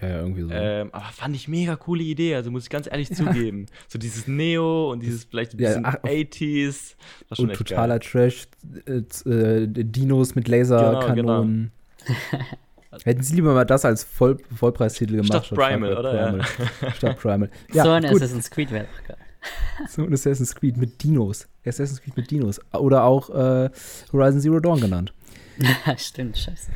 [0.00, 0.50] Ja, ja, irgendwie so.
[0.50, 3.16] Ähm, aber fand ich mega coole Idee, also muss ich ganz ehrlich ja.
[3.16, 3.66] zugeben.
[3.88, 6.94] So dieses Neo und dieses vielleicht ein bisschen ja, ach, 80s.
[7.38, 8.10] und totaler geil.
[8.10, 8.48] Trash,
[8.86, 11.72] äh, äh, Dinos mit Laserkanonen.
[12.04, 12.44] Genau, genau.
[13.04, 15.46] Hätten sie lieber mal das als Voll Vollpreistitel gemacht.
[15.46, 16.10] Statt Primal, oder?
[16.10, 16.46] Primal.
[16.80, 16.92] Ja.
[16.92, 17.50] Statt Primal.
[17.72, 18.16] Ja, so ein gut.
[18.16, 19.16] Assassin's Creed wäre doch geil.
[19.88, 21.46] So ein Assassin's Creed mit Dinos.
[21.64, 22.60] Assassin's Creed mit Dinos.
[22.72, 23.70] Oder auch äh,
[24.12, 25.12] Horizon Zero Dawn genannt.
[25.58, 26.70] Ja, stimmt, scheiße.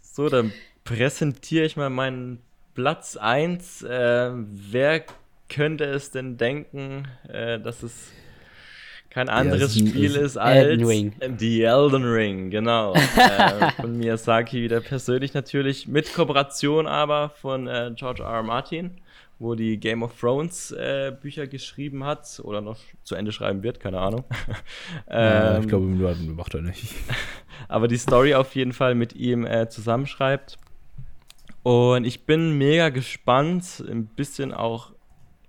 [0.00, 0.52] so, dann
[0.84, 2.40] präsentiere ich mal meinen
[2.74, 3.82] Platz 1.
[3.82, 5.04] Äh, wer
[5.48, 8.10] könnte es denn denken, äh, dass es
[9.12, 11.12] kein anderes ja, Spiel ist, als Elden Ring.
[11.38, 12.94] The Elden Ring, genau.
[13.16, 18.30] äh, von Miyazaki wieder persönlich natürlich, mit Kooperation aber von äh, George R.
[18.30, 18.42] R.
[18.42, 18.92] Martin,
[19.38, 23.80] wo die Game of Thrones äh, Bücher geschrieben hat oder noch zu Ende schreiben wird,
[23.80, 24.24] keine Ahnung.
[25.10, 26.94] ähm, ich glaube, macht er nicht.
[27.68, 30.56] aber die Story auf jeden Fall mit ihm äh, zusammenschreibt.
[31.62, 34.92] Und ich bin mega gespannt, ein bisschen auch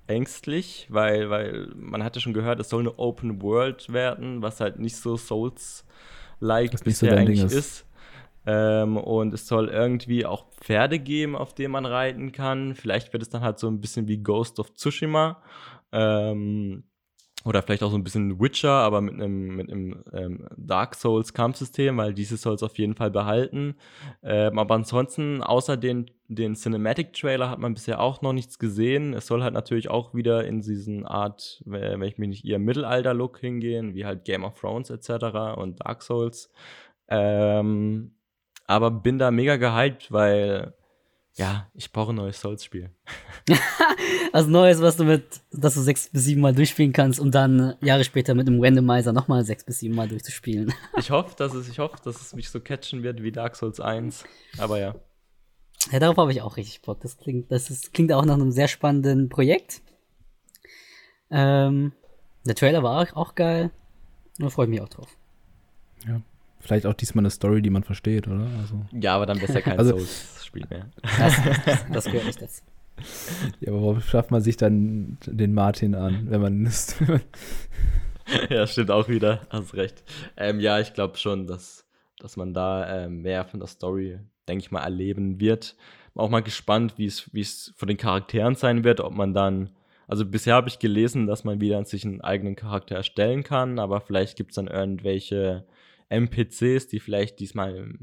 [0.07, 4.80] ängstlich, weil, weil man hatte schon gehört, es soll eine Open World werden, was halt
[4.80, 7.53] nicht so Souls-like bisher so eigentlich ist.
[7.53, 7.85] ist.
[8.45, 12.76] Ähm, und es soll irgendwie auch Pferde geben, auf denen man reiten kann.
[12.76, 15.41] Vielleicht wird es dann halt so ein bisschen wie Ghost of Tsushima.
[15.94, 16.84] Ähm,
[17.45, 21.34] oder vielleicht auch so ein bisschen Witcher, aber mit einem, mit einem ähm, Dark Souls
[21.34, 23.76] Kampfsystem, weil dieses soll es auf jeden Fall behalten.
[24.22, 29.14] Ähm, aber ansonsten, außer den, den Cinematic Trailer hat man bisher auch noch nichts gesehen.
[29.14, 33.40] Es soll halt natürlich auch wieder in diesen Art, wenn ich mich nicht eher Mittelalter-Look
[33.40, 35.57] hingehen, wie halt Game of Thrones etc.
[35.57, 36.49] und Dark Souls.
[37.10, 38.11] Ähm,
[38.68, 40.74] aber bin da mega gehypt, weil
[41.35, 42.91] ja, ich brauche ein neues Souls-Spiel.
[44.34, 47.76] also neues, was du mit, dass du sechs bis sieben Mal durchspielen kannst, um dann
[47.81, 50.72] Jahre später mit einem Randomizer nochmal sechs bis sieben Mal durchzuspielen.
[50.97, 53.80] ich hoffe, dass es, ich hoffe, dass es mich so catchen wird wie Dark Souls
[53.80, 54.26] 1.
[54.60, 54.95] Aber ja.
[55.91, 57.01] Ja, darauf habe ich auch richtig Bock.
[57.01, 59.81] Das klingt, das ist, klingt auch nach einem sehr spannenden Projekt.
[61.31, 61.93] Ähm,
[62.45, 63.72] der Trailer war auch, auch geil.
[64.38, 65.18] Da freue ich mich auch drauf.
[66.07, 66.22] Ja.
[66.64, 68.48] Vielleicht auch diesmal eine Story, die man versteht, oder?
[68.61, 68.85] Also.
[68.94, 70.90] Ja, aber dann besser kein also, Souls-Spiel mehr.
[71.02, 71.35] Das,
[71.65, 72.61] das, das gehört nicht dazu.
[73.60, 76.95] Ja, aber warum schafft man sich dann den Martin an, wenn man ist?
[78.49, 79.41] ja, stimmt auch wieder.
[79.49, 80.06] Hast recht.
[80.38, 81.85] Ähm, ja, ich glaube schon, dass,
[82.18, 85.76] dass man da äh, mehr von der Story, denke ich mal, erleben wird.
[86.15, 89.72] Auch mal gespannt, wie es von den Charakteren sein wird, ob man dann.
[90.07, 93.99] Also bisher habe ich gelesen, dass man wieder sich einen eigenen Charakter erstellen kann, aber
[93.99, 95.65] vielleicht gibt es dann irgendwelche
[96.14, 97.94] NPCs, die vielleicht diesmal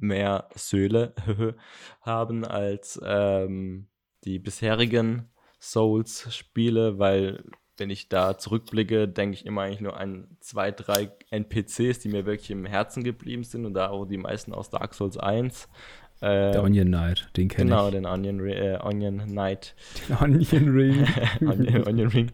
[0.00, 1.14] mehr Söhle
[2.00, 3.88] haben als ähm,
[4.24, 5.30] die bisherigen
[5.60, 7.42] Souls-Spiele, weil
[7.76, 12.24] wenn ich da zurückblicke, denke ich immer eigentlich nur an zwei, drei NPCs, die mir
[12.26, 15.68] wirklich im Herzen geblieben sind und da auch die meisten aus Dark Souls 1.
[16.22, 17.94] Ähm, der Onion Knight, den kenne genau, ich.
[17.94, 19.74] Genau, den Onion, äh, Onion Knight.
[20.08, 21.06] Den Onion Ring.
[21.40, 22.30] Onion, Onion Ring.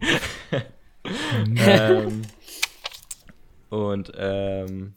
[1.57, 2.21] ähm,
[3.69, 4.93] und ähm,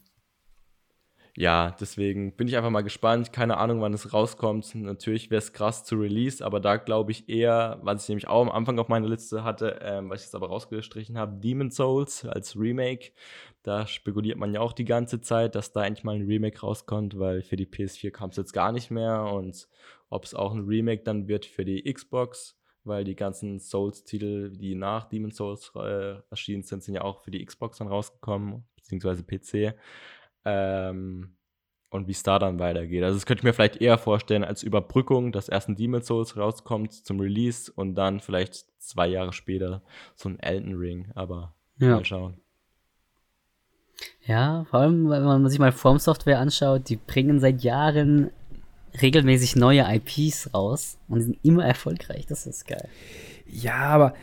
[1.37, 3.33] ja, deswegen bin ich einfach mal gespannt.
[3.33, 4.73] Keine Ahnung, wann es rauskommt.
[4.73, 8.41] Natürlich wäre es krass zu Release, aber da glaube ich eher, was ich nämlich auch
[8.41, 12.23] am Anfang auf meiner Liste hatte, ähm, was ich jetzt aber rausgestrichen habe, Demon Souls
[12.23, 13.11] als Remake.
[13.63, 17.19] Da spekuliert man ja auch die ganze Zeit, dass da endlich mal ein Remake rauskommt,
[17.19, 19.67] weil für die PS4 kam es jetzt gar nicht mehr und
[20.09, 24.75] ob es auch ein Remake dann wird für die Xbox, weil die ganzen Souls-Titel, die
[24.75, 29.23] nach Demon Souls äh, erschienen sind, sind ja auch für die Xbox dann rausgekommen, beziehungsweise
[29.23, 29.75] PC.
[30.45, 31.31] Ähm,
[31.89, 33.03] und wie es da dann weitergeht.
[33.03, 36.35] Also das könnte ich mir vielleicht eher vorstellen als Überbrückung, dass erst ein Demon Souls
[36.35, 39.81] rauskommt zum Release und dann vielleicht zwei Jahre später
[40.15, 41.11] so ein Elden Ring.
[41.15, 41.95] Aber ja.
[41.95, 42.37] mal schauen.
[44.25, 48.31] Ja, vor allem, wenn man sich mal From Software anschaut, die bringen seit Jahren
[49.01, 52.25] regelmäßig neue IPs raus und sind immer erfolgreich.
[52.25, 52.89] Das ist geil.
[53.45, 54.15] Ja, aber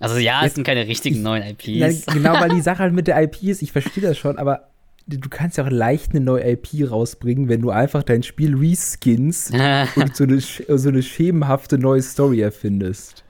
[0.00, 2.06] Also ja, es Jetzt- sind keine richtigen ich- neuen IPs.
[2.06, 4.68] genau, weil die Sache halt mit der IP ist, ich verstehe das schon, aber
[5.06, 9.52] du kannst ja auch leicht eine neue IP rausbringen, wenn du einfach dein Spiel reskinst
[9.96, 13.24] und so eine, so eine schemenhafte neue Story erfindest.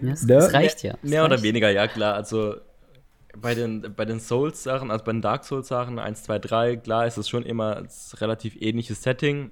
[0.00, 0.28] das, Ne?
[0.34, 0.96] das reicht ja.
[1.00, 1.44] Das Mehr oder reicht.
[1.44, 2.14] weniger, ja klar.
[2.14, 2.56] Also
[3.36, 7.16] bei den, bei den Souls-Sachen, also bei den Dark Souls-Sachen 1, 2, 3, klar ist
[7.16, 9.50] es schon immer ein relativ ähnliches Setting.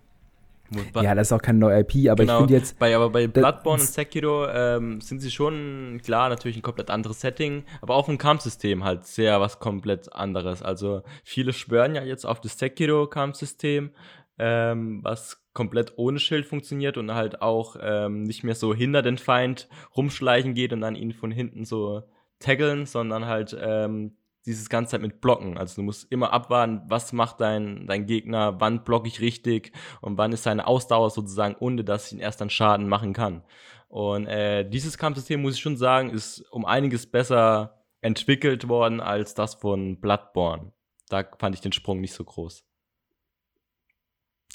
[0.95, 3.27] Ja, das ist auch keine neue IP, aber genau, ich finde jetzt, bei, aber bei
[3.27, 8.07] Bloodborne und Sekiro ähm, sind sie schon, klar, natürlich ein komplett anderes Setting, aber auch
[8.07, 10.63] vom Kampfsystem halt sehr was komplett anderes.
[10.63, 13.91] Also viele schwören ja jetzt auf das Sekiro-Kampfsystem,
[14.39, 19.19] ähm, was komplett ohne Schild funktioniert und halt auch ähm, nicht mehr so hinter den
[19.19, 22.03] Feind rumschleichen geht und dann ihn von hinten so
[22.39, 25.57] taggeln, sondern halt ähm, dieses ganze Zeit mit Blocken.
[25.57, 30.19] Also du musst immer abwarten, was macht dein, dein Gegner, wann blocke ich richtig und
[30.19, 33.45] wann ist seine Ausdauer sozusagen unter, dass ich ihn erst dann Schaden machen kann.
[33.89, 39.35] Und äh, dieses Kampfsystem, muss ich schon sagen, ist um einiges besser entwickelt worden als
[39.35, 40.73] das von Bloodborne.
[41.09, 42.65] Da fand ich den Sprung nicht so groß.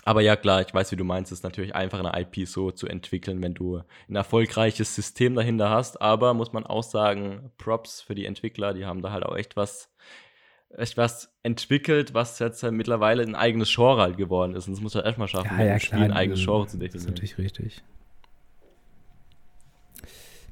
[0.03, 2.71] Aber ja, klar, ich weiß, wie du meinst, es ist natürlich einfach eine IP so
[2.71, 6.01] zu entwickeln, wenn du ein erfolgreiches System dahinter hast.
[6.01, 9.57] Aber muss man auch sagen, Props für die Entwickler, die haben da halt auch echt
[9.57, 9.91] was,
[10.69, 14.67] echt was entwickelt, was jetzt halt mittlerweile ein eigenes Genre halt geworden ist.
[14.67, 16.67] Und das muss man erstmal schaffen, ja, mit ja, einem Spiel ein eigenes äh, Genre
[16.67, 17.13] zu das ist definieren.
[17.13, 17.83] natürlich richtig.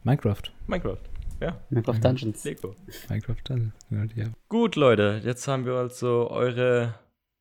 [0.03, 0.51] Minecraft.
[0.67, 0.99] Minecraft,
[1.39, 2.43] ja, Minecraft Dungeons.
[2.43, 2.75] Lego.
[3.09, 3.73] Minecraft, dann,
[4.15, 4.25] ja.
[4.49, 6.93] Gut, Leute, jetzt haben wir also eure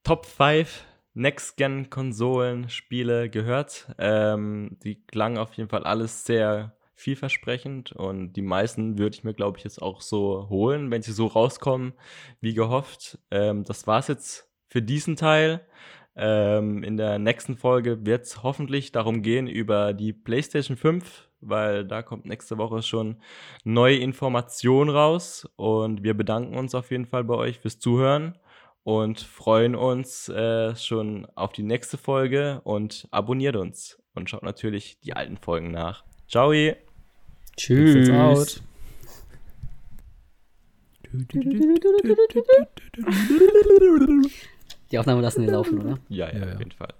[0.04, 0.84] Top 5
[1.14, 3.94] Next-Gen-Konsolen-Spiele gehört.
[3.98, 9.34] Ähm, die klangen auf jeden Fall alles sehr vielversprechend und die meisten würde ich mir,
[9.34, 11.92] glaube ich, jetzt auch so holen, wenn sie so rauskommen,
[12.40, 13.18] wie gehofft.
[13.30, 15.60] Ähm, das war's jetzt für diesen Teil.
[16.16, 21.84] Ähm, in der nächsten Folge wird es hoffentlich darum gehen über die PlayStation 5, weil
[21.84, 23.16] da kommt nächste Woche schon
[23.64, 25.48] neue Informationen raus.
[25.56, 28.38] Und wir bedanken uns auf jeden Fall bei euch fürs Zuhören
[28.84, 35.00] und freuen uns äh, schon auf die nächste Folge und abonniert uns und schaut natürlich
[35.00, 36.04] die alten Folgen nach.
[36.28, 36.52] Ciao!
[37.56, 38.10] Tschüss.
[38.10, 38.62] out.
[44.90, 45.98] Die Aufnahme lassen wir laufen, oder?
[46.08, 46.52] Ja, ja, Ja, ja.
[46.52, 46.94] auf jeden Fall.